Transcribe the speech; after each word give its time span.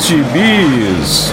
gibis. 0.00 1.32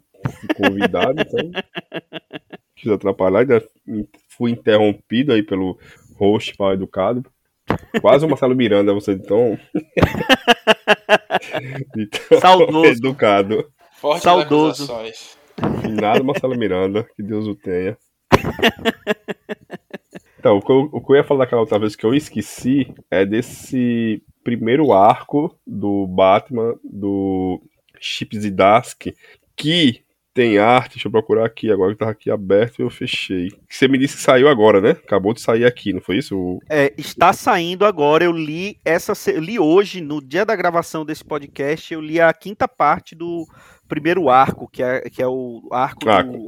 convidado, 0.57 1.21
então. 1.21 1.51
Quis 2.77 2.91
atrapalhar, 2.91 3.41
ainda 3.41 3.63
fui 4.29 4.53
interrompido 4.53 5.33
aí 5.33 5.43
pelo 5.43 5.79
host 6.17 6.55
mal 6.59 6.73
educado. 6.73 7.25
Quase 8.01 8.25
o 8.25 8.29
Marcelo 8.29 8.57
Miranda, 8.57 8.95
você 8.95 9.13
então. 9.13 9.59
então 11.97 12.41
Saudoso. 12.41 12.87
Educado. 12.87 13.71
Forte 13.93 14.23
Saudoso. 14.23 14.89
Nada 16.01 16.23
Marcelo 16.23 16.57
Miranda, 16.57 17.07
que 17.17 17.23
Deus 17.23 17.47
o 17.47 17.55
tenha. 17.55 17.97
Então, 20.39 20.57
o 20.57 20.63
que, 20.63 20.73
eu, 20.73 20.89
o 20.91 21.05
que 21.05 21.13
eu 21.13 21.17
ia 21.17 21.25
falar 21.25 21.45
daquela 21.45 21.61
outra 21.61 21.79
vez 21.79 21.95
que 21.95 22.05
eu 22.05 22.15
esqueci 22.15 22.95
é 23.11 23.27
desse 23.27 24.23
primeiro 24.43 24.91
arco 24.91 25.55
do 25.67 26.07
Batman, 26.07 26.75
do 26.83 27.61
Chip 28.01 28.39
Zdarsky, 28.39 29.15
que 29.55 30.03
tem 30.33 30.59
arte, 30.59 30.95
deixa 30.95 31.09
eu 31.09 31.13
procurar 31.13 31.45
aqui, 31.45 31.71
agora 31.71 31.93
que 31.93 31.99
tá 31.99 32.09
aqui 32.09 32.31
aberto 32.31 32.79
e 32.79 32.83
eu 32.83 32.89
fechei. 32.89 33.51
Você 33.69 33.87
me 33.87 33.99
disse 33.99 34.17
que 34.17 34.23
saiu 34.23 34.49
agora, 34.49 34.81
né? 34.81 34.91
Acabou 34.91 35.35
de 35.35 35.43
sair 35.43 35.67
aqui, 35.67 35.93
não 35.93 36.01
foi 36.01 36.17
isso? 36.17 36.59
É, 36.71 36.95
está 36.97 37.33
saindo 37.35 37.85
agora, 37.85 38.25
eu 38.25 38.33
li 38.33 38.79
essa, 38.83 39.13
eu 39.31 39.41
li 39.41 39.59
hoje, 39.59 40.01
no 40.01 40.23
dia 40.23 40.47
da 40.47 40.57
gravação 40.57 41.05
desse 41.05 41.25
podcast, 41.25 41.93
eu 41.93 42.01
li 42.01 42.19
a 42.19 42.33
quinta 42.33 42.67
parte 42.67 43.15
do 43.15 43.45
primeiro 43.91 44.31
arco, 44.31 44.67
que 44.67 44.83
é, 44.83 45.03
que 45.11 45.23
é 45.23 45.29
o 45.29 45.69
arco 45.71 46.09
ah, 46.09 46.23
do, 46.23 46.47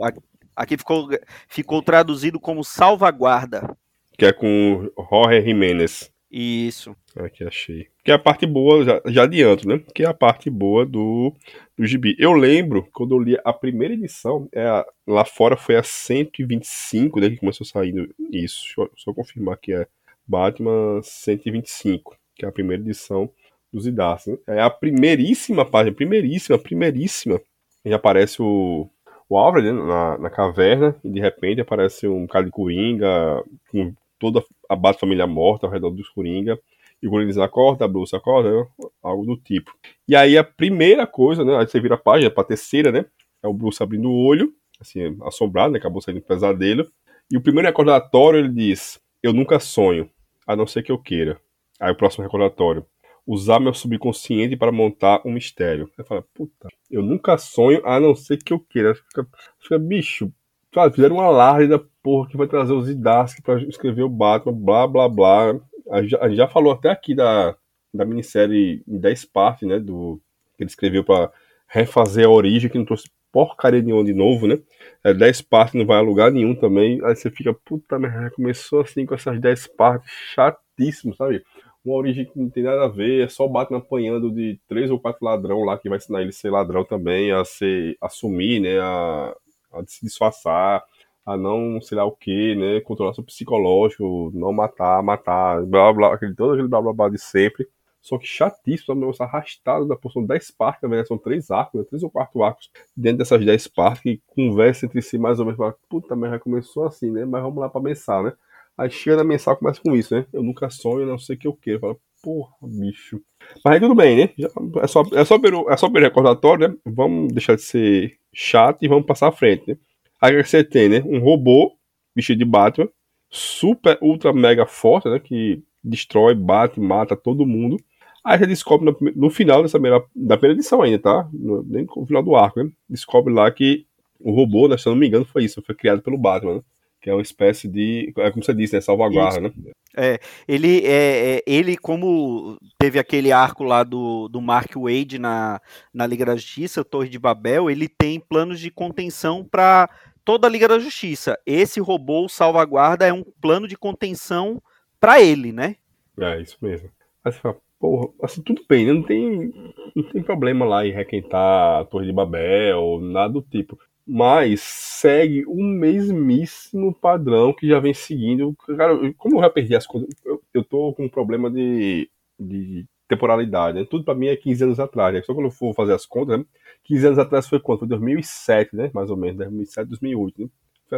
aqui 0.57 0.79
ficou, 0.79 1.09
ficou 1.47 1.83
traduzido 1.83 2.41
como 2.41 2.65
salvaguarda 2.65 3.77
que 4.17 4.27
é 4.27 4.33
com 4.33 4.89
Jorge 5.11 5.43
Jiménez. 5.43 6.13
Isso. 6.31 6.97
Aqui 7.17 7.45
achei. 7.45 7.89
Que 8.05 8.11
é 8.11 8.15
a 8.15 8.19
parte 8.19 8.47
boa, 8.47 8.85
já, 8.85 9.03
já 9.07 9.25
adianto, 9.25 9.69
né? 9.69 9.83
Que 9.95 10.03
é 10.03 10.07
a 10.07 10.15
parte 10.15 10.49
boa 10.49 10.87
do, 10.87 11.35
do 11.77 11.85
gibi. 11.85 12.17
Eu 12.19 12.33
lembro, 12.33 12.89
quando 12.93 13.15
eu 13.15 13.19
li 13.19 13.37
a 13.45 13.53
primeira 13.53 13.93
edição, 13.93 14.49
é 14.53 14.65
a, 14.65 14.87
lá 15.07 15.25
fora 15.25 15.57
foi 15.57 15.77
a 15.77 15.83
125, 15.83 17.21
né? 17.21 17.31
Que 17.31 17.37
começou 17.37 17.67
saindo 17.67 18.15
isso. 18.31 18.63
Deixa 18.65 18.81
eu 18.81 18.91
só 18.97 19.13
confirmar 19.13 19.59
que 19.59 19.75
é 19.75 19.87
Batman 20.27 21.01
125, 21.03 22.17
que 22.35 22.45
é 22.45 22.49
a 22.49 22.53
primeira 22.53 22.83
edição 22.83 23.31
dos 23.73 23.87
Idas. 23.87 24.27
Né? 24.27 24.37
É 24.49 24.63
a 24.63 24.71
primeiríssima 24.71 25.65
página, 25.65 25.95
primeiríssima, 25.95 26.59
primeiríssima. 26.59 27.41
E 27.85 27.93
aparece 27.93 28.41
o, 28.41 28.89
o 29.29 29.37
Alfred 29.37 29.73
né, 29.73 29.83
na, 29.83 30.19
na 30.19 30.31
caverna 30.31 30.95
e 31.03 31.11
de 31.11 31.21
repente 31.21 31.61
aparece 31.61 32.07
um 32.07 32.27
cara 32.27 32.45
de 32.45 32.51
coringa 32.51 33.43
com 33.71 33.93
toda 34.19 34.45
a 34.69 34.77
base 34.77 34.99
família 35.01 35.27
morta 35.27 35.67
ao 35.67 35.73
redor 35.73 35.91
dos 35.91 36.09
Coringa. 36.09 36.57
E 37.03 37.09
o 37.09 37.11
Coringa 37.11 37.33
diz, 37.33 37.39
acorda, 37.39 37.89
Bruce, 37.89 38.15
acorda, 38.15 38.53
né? 38.53 38.67
algo 39.03 39.27
do 39.27 39.37
tipo. 39.37 39.75
E 40.07 40.15
aí 40.15 40.39
a 40.39 40.45
primeira 40.45 41.05
coisa, 41.05 41.45
né, 41.45 41.57
aí 41.57 41.67
você 41.67 41.81
vira 41.81 41.97
a 41.97 41.99
página, 41.99 42.31
pra 42.31 42.45
terceira, 42.45 42.93
né, 42.93 43.05
é 43.43 43.49
o 43.49 43.53
Bruce 43.53 43.83
abrindo 43.83 44.09
o 44.09 44.25
olho, 44.25 44.53
assim, 44.81 45.17
assombrado, 45.23 45.73
né, 45.73 45.79
acabou 45.81 46.01
saindo 46.01 46.19
um 46.19 46.23
pesadelo. 46.23 46.87
E 47.29 47.37
o 47.37 47.41
primeiro 47.41 47.67
recordatório, 47.67 48.39
ele 48.39 48.51
diz, 48.51 49.01
eu 49.21 49.33
nunca 49.33 49.59
sonho, 49.59 50.09
a 50.47 50.55
não 50.55 50.67
ser 50.67 50.85
que 50.85 50.93
eu 50.93 50.99
queira. 50.99 51.41
Aí 51.81 51.91
o 51.91 51.97
próximo 51.97 52.23
recordatório, 52.23 52.87
usar 53.27 53.61
meu 53.61 53.73
subconsciente 53.75 54.57
para 54.57 54.73
montar 54.73 55.23
um 55.25 55.33
mistério. 55.33 55.91
Aí 55.99 56.05
fala, 56.05 56.25
puta, 56.35 56.69
eu 56.91 57.03
nunca 57.03 57.39
sonho, 57.39 57.81
a 57.87 58.01
não 58.01 58.15
ser 58.15 58.39
que 58.39 58.53
eu 58.53 58.61
queira. 58.61 58.95
Fica, 58.95 59.27
fica 59.61 59.79
bicho, 59.79 60.33
sabe, 60.75 60.95
fizeram 60.95 61.17
um 61.17 61.21
alarde 61.21 61.69
da 61.69 61.81
porra 62.03 62.29
que 62.29 62.37
vai 62.37 62.47
trazer 62.47 62.73
os 62.73 62.89
Idask 62.89 63.41
para 63.43 63.63
escrever 63.63 64.03
o 64.03 64.09
Batman, 64.09 64.53
blá 64.53 64.87
blá 64.87 65.09
blá. 65.09 65.55
A 65.91 66.03
gente, 66.03 66.11
já, 66.11 66.29
já 66.31 66.49
falou 66.49 66.73
até 66.73 66.91
aqui 66.91 67.15
da, 67.15 67.57
da 67.93 68.05
minissérie 68.05 68.83
em 68.87 68.99
10 68.99 69.25
partes, 69.27 69.69
né? 69.69 69.79
Do, 69.79 70.21
que 70.57 70.63
ele 70.63 70.71
escreveu 70.71 71.05
para 71.05 71.31
refazer 71.67 72.27
a 72.27 72.31
origem, 72.31 72.71
que 72.71 72.79
não 72.79 72.85
trouxe 72.85 73.09
porcaria 73.33 73.81
nenhuma 73.81 74.05
de 74.05 74.13
novo, 74.13 74.47
né? 74.47 74.59
É, 75.03 75.15
10 75.15 75.43
partes 75.43 75.75
não 75.75 75.87
vai 75.87 75.97
a 75.97 76.03
lugar 76.03 76.31
nenhum 76.31 76.55
também. 76.55 77.03
Aí 77.05 77.17
você 77.17 77.31
fica, 77.31 77.55
puta 77.55 77.99
merda, 77.99 78.31
começou 78.31 78.83
assim 78.83 79.07
com 79.07 79.15
essas 79.15 79.41
10 79.41 79.69
partes, 79.69 80.11
chatíssimo, 80.35 81.15
sabe? 81.15 81.43
Uma 81.85 81.97
origem 81.97 82.25
que 82.25 82.39
não 82.39 82.49
tem 82.49 82.63
nada 82.63 82.85
a 82.85 82.89
ver, 82.89 83.25
é 83.25 83.29
só 83.29 83.45
o 83.45 83.49
Batman 83.49 83.79
apanhando 83.79 84.31
de 84.31 84.59
três 84.69 84.91
ou 84.91 85.01
quatro 85.01 85.25
ladrão 85.25 85.65
lá 85.65 85.77
que 85.79 85.89
vai 85.89 85.99
ensinar 85.99 86.21
ele 86.21 86.31
a 86.31 86.33
ser 86.33 86.51
ladrão 86.51 86.85
também, 86.85 87.33
a 87.33 87.45
ser, 87.45 87.97
assumir, 88.01 88.61
né? 88.61 88.79
A, 88.81 89.35
a 89.73 89.85
se 89.87 90.05
disfarçar 90.05 90.85
a 91.25 91.37
não 91.37 91.81
sei 91.81 91.97
lá 91.97 92.05
o 92.05 92.13
que, 92.13 92.55
né? 92.55 92.81
Controlar 92.81 93.15
seu 93.15 93.25
psicológico, 93.25 94.31
não 94.35 94.53
matar, 94.53 95.03
matar, 95.03 95.65
blá 95.65 95.93
blá, 95.93 96.15
aquele, 96.15 96.35
todo 96.35 96.53
aquele 96.53 96.69
blá 96.69 96.81
blá 96.83 96.93
blá 96.93 97.09
de 97.09 97.19
sempre. 97.19 97.69
Só 98.01 98.19
que 98.19 98.27
chatíssimo, 98.27 98.97
um 98.97 99.01
negócio 99.01 99.25
arrastado 99.25 99.87
da 99.87 99.95
porção 99.97 100.25
10 100.25 100.51
partes, 100.51 100.83
na 100.83 100.89
verdade 100.89 101.09
são 101.09 101.17
três 101.19 101.51
arcos, 101.53 101.81
né? 101.81 101.87
três 101.89 102.03
ou 102.03 102.11
quatro 102.11 102.43
arcos 102.43 102.69
dentro 102.97 103.19
dessas 103.19 103.45
10 103.45 103.69
partes 103.69 104.03
que 104.03 104.21
conversam 104.27 104.89
entre 104.89 105.01
si 105.03 105.19
mais 105.19 105.39
ou 105.39 105.45
menos. 105.47 105.59
Fala, 105.59 105.77
Puta, 105.89 106.17
já 106.17 106.39
começou 106.39 106.85
assim, 106.85 107.11
né? 107.11 107.25
Mas 107.25 107.43
vamos 107.43 107.59
lá 107.59 107.69
pra 107.69 107.81
mensal, 107.81 108.25
né? 108.25 108.33
Aí 108.77 108.91
chega 108.91 109.17
na 109.17 109.25
mensal 109.25 109.57
começa 109.57 109.81
com 109.81 109.95
isso, 109.95 110.15
né? 110.15 110.27
Eu 110.33 110.43
nunca 110.43 110.71
sonho, 110.71 111.07
não 111.07 111.19
sei 111.19 111.37
o 111.37 111.39
que 111.39 111.47
eu 111.47 111.53
quero. 111.53 111.81
Fala, 111.81 111.97
porra, 112.23 112.53
bicho. 112.63 113.21
Mas 113.65 113.75
aí 113.75 113.81
tudo 113.81 113.95
bem, 113.95 114.17
né? 114.17 114.31
Já, 114.39 114.49
é, 114.83 114.87
só, 114.87 115.03
é, 115.13 115.25
só 115.25 115.39
ver, 115.39 115.53
é 115.69 115.77
só 115.77 115.89
ver 115.89 116.03
recordatório, 116.03 116.69
né? 116.69 116.75
Vamos 116.87 117.33
deixar 117.33 117.57
de 117.57 117.63
ser 117.63 118.17
chato 118.33 118.83
e 118.83 118.89
vamos 118.89 119.07
passar 119.07 119.29
à 119.29 119.33
frente, 119.33 119.69
né? 119.69 119.77
Aí 120.21 120.43
você 120.43 120.65
tem, 120.65 120.89
né? 120.89 121.03
Um 121.05 121.19
robô 121.19 121.77
vestido 122.15 122.39
de 122.39 122.45
Batman, 122.45 122.89
super, 123.31 123.99
ultra, 124.01 124.33
mega 124.33 124.67
forte, 124.67 125.09
né? 125.09 125.19
Que 125.19 125.63
destrói, 125.83 126.35
bate, 126.35 126.81
mata 126.81 127.17
todo 127.17 127.47
mundo. 127.47 127.77
Aí 128.25 128.39
você 128.39 128.47
descobre 128.47 128.87
no, 128.87 129.13
no 129.17 129.31
final 129.31 129.63
dessa 129.63 129.79
primeira, 129.79 130.05
da 130.15 130.37
primeira 130.37 130.59
edição 130.59 130.81
ainda, 130.81 130.99
tá? 130.99 131.29
No, 131.33 131.63
nem 131.65 131.85
no 131.85 132.07
final 132.07 132.23
do 132.23 132.37
arco, 132.37 132.63
né? 132.63 132.71
Descobre 132.89 133.35
lá 133.35 133.51
que 133.51 133.85
o 134.21 134.33
robô, 134.33 134.69
né, 134.69 134.79
se 134.79 134.89
eu 134.89 134.93
não 134.93 135.01
me 135.01 135.09
engano, 135.09 135.25
foi 135.25 135.45
isso, 135.45 135.61
foi 135.63 135.75
criado 135.75 136.01
pelo 136.01 136.17
Batman, 136.17 136.57
né? 136.57 136.63
Que 137.03 137.11
é 137.11 137.13
uma 137.13 137.21
espécie 137.21 137.67
de. 137.67 138.13
É 138.17 138.31
como 138.31 138.45
você 138.45 138.55
disse, 138.55 138.75
né? 138.75 138.81
Salvaguarda, 138.81 139.49
Isso. 139.49 139.59
né? 139.59 139.73
É, 139.95 140.19
ele, 140.49 140.87
é, 140.87 141.37
é, 141.37 141.43
ele, 141.47 141.77
como 141.77 142.57
teve 142.79 142.99
aquele 142.99 143.31
arco 143.31 143.65
lá 143.65 143.83
do, 143.83 144.29
do 144.29 144.41
Mark 144.41 144.71
Wade 144.75 145.19
na, 145.19 145.61
na 145.93 146.07
Liga 146.07 146.25
da 146.25 146.37
Justiça, 146.37 146.85
Torre 146.85 147.11
de 147.11 147.19
Babel, 147.19 147.69
ele 147.69 147.89
tem 147.89 148.19
planos 148.19 148.59
de 148.59 148.71
contenção 148.71 149.45
para 149.45 149.91
toda 150.25 150.47
a 150.47 150.51
Liga 150.51 150.67
da 150.67 150.79
Justiça. 150.79 151.39
Esse 151.45 151.81
robô, 151.81 152.29
salvaguarda, 152.29 153.07
é 153.07 153.13
um 153.13 153.25
plano 153.41 153.69
de 153.69 153.77
contenção 153.77 154.63
para 154.99 155.21
ele, 155.21 155.53
né? 155.53 155.77
É, 156.19 156.41
isso 156.41 156.57
mesmo. 156.63 156.89
Aí 157.25 157.33
você 157.33 157.41
fala, 157.41 157.57
porra, 157.79 158.09
assim, 158.23 158.41
tudo 158.43 158.63
bem, 158.69 158.87
né? 158.87 158.93
Não 158.93 159.03
tem, 159.03 159.53
não 159.95 160.03
tem 160.05 160.23
problema 160.23 160.65
lá 160.65 160.87
em 160.87 160.93
requentar 160.93 161.81
a 161.81 161.85
Torre 161.85 162.07
de 162.07 162.13
Babel, 162.13 163.01
nada 163.01 163.33
do 163.33 163.43
tipo. 163.43 163.77
Mas 164.07 164.61
segue 164.63 165.45
o 165.47 165.63
mesmíssimo 165.63 166.93
padrão 166.93 167.53
que 167.53 167.69
já 167.69 167.79
vem 167.79 167.95
seguindo. 167.95 168.55
Cara, 168.77 168.97
como 169.15 169.37
eu 169.37 169.41
já 169.43 169.51
perdi 169.51 169.77
as 169.77 169.87
contas, 169.87 170.09
eu, 170.25 170.43
eu 170.53 170.65
tô 170.65 170.93
com 170.93 171.05
um 171.05 171.09
problema 171.09 171.51
de, 171.51 172.11
de 172.39 172.85
temporalidade, 173.09 173.79
né? 173.79 173.87
Tudo 173.89 174.05
pra 174.05 174.15
mim 174.15 174.27
é 174.27 174.37
15 174.37 174.65
anos 174.65 174.81
atrás, 174.81 175.15
né? 175.15 175.23
Só 175.23 175.35
quando 175.35 175.47
eu 175.47 175.51
for 175.51 175.75
fazer 175.75 175.93
as 175.93 176.07
contas, 176.07 176.39
né? 176.39 176.45
15 176.85 177.07
anos 177.07 177.19
atrás 177.19 177.49
foi 177.49 177.61
quanto? 177.61 177.81
Foi 177.81 177.89
2007, 177.89 178.75
né? 178.75 178.91
Mais 178.93 179.11
ou 179.11 179.17
menos, 179.17 179.37
2007, 179.37 179.89
2008, 179.89 180.43
né? 180.43 180.49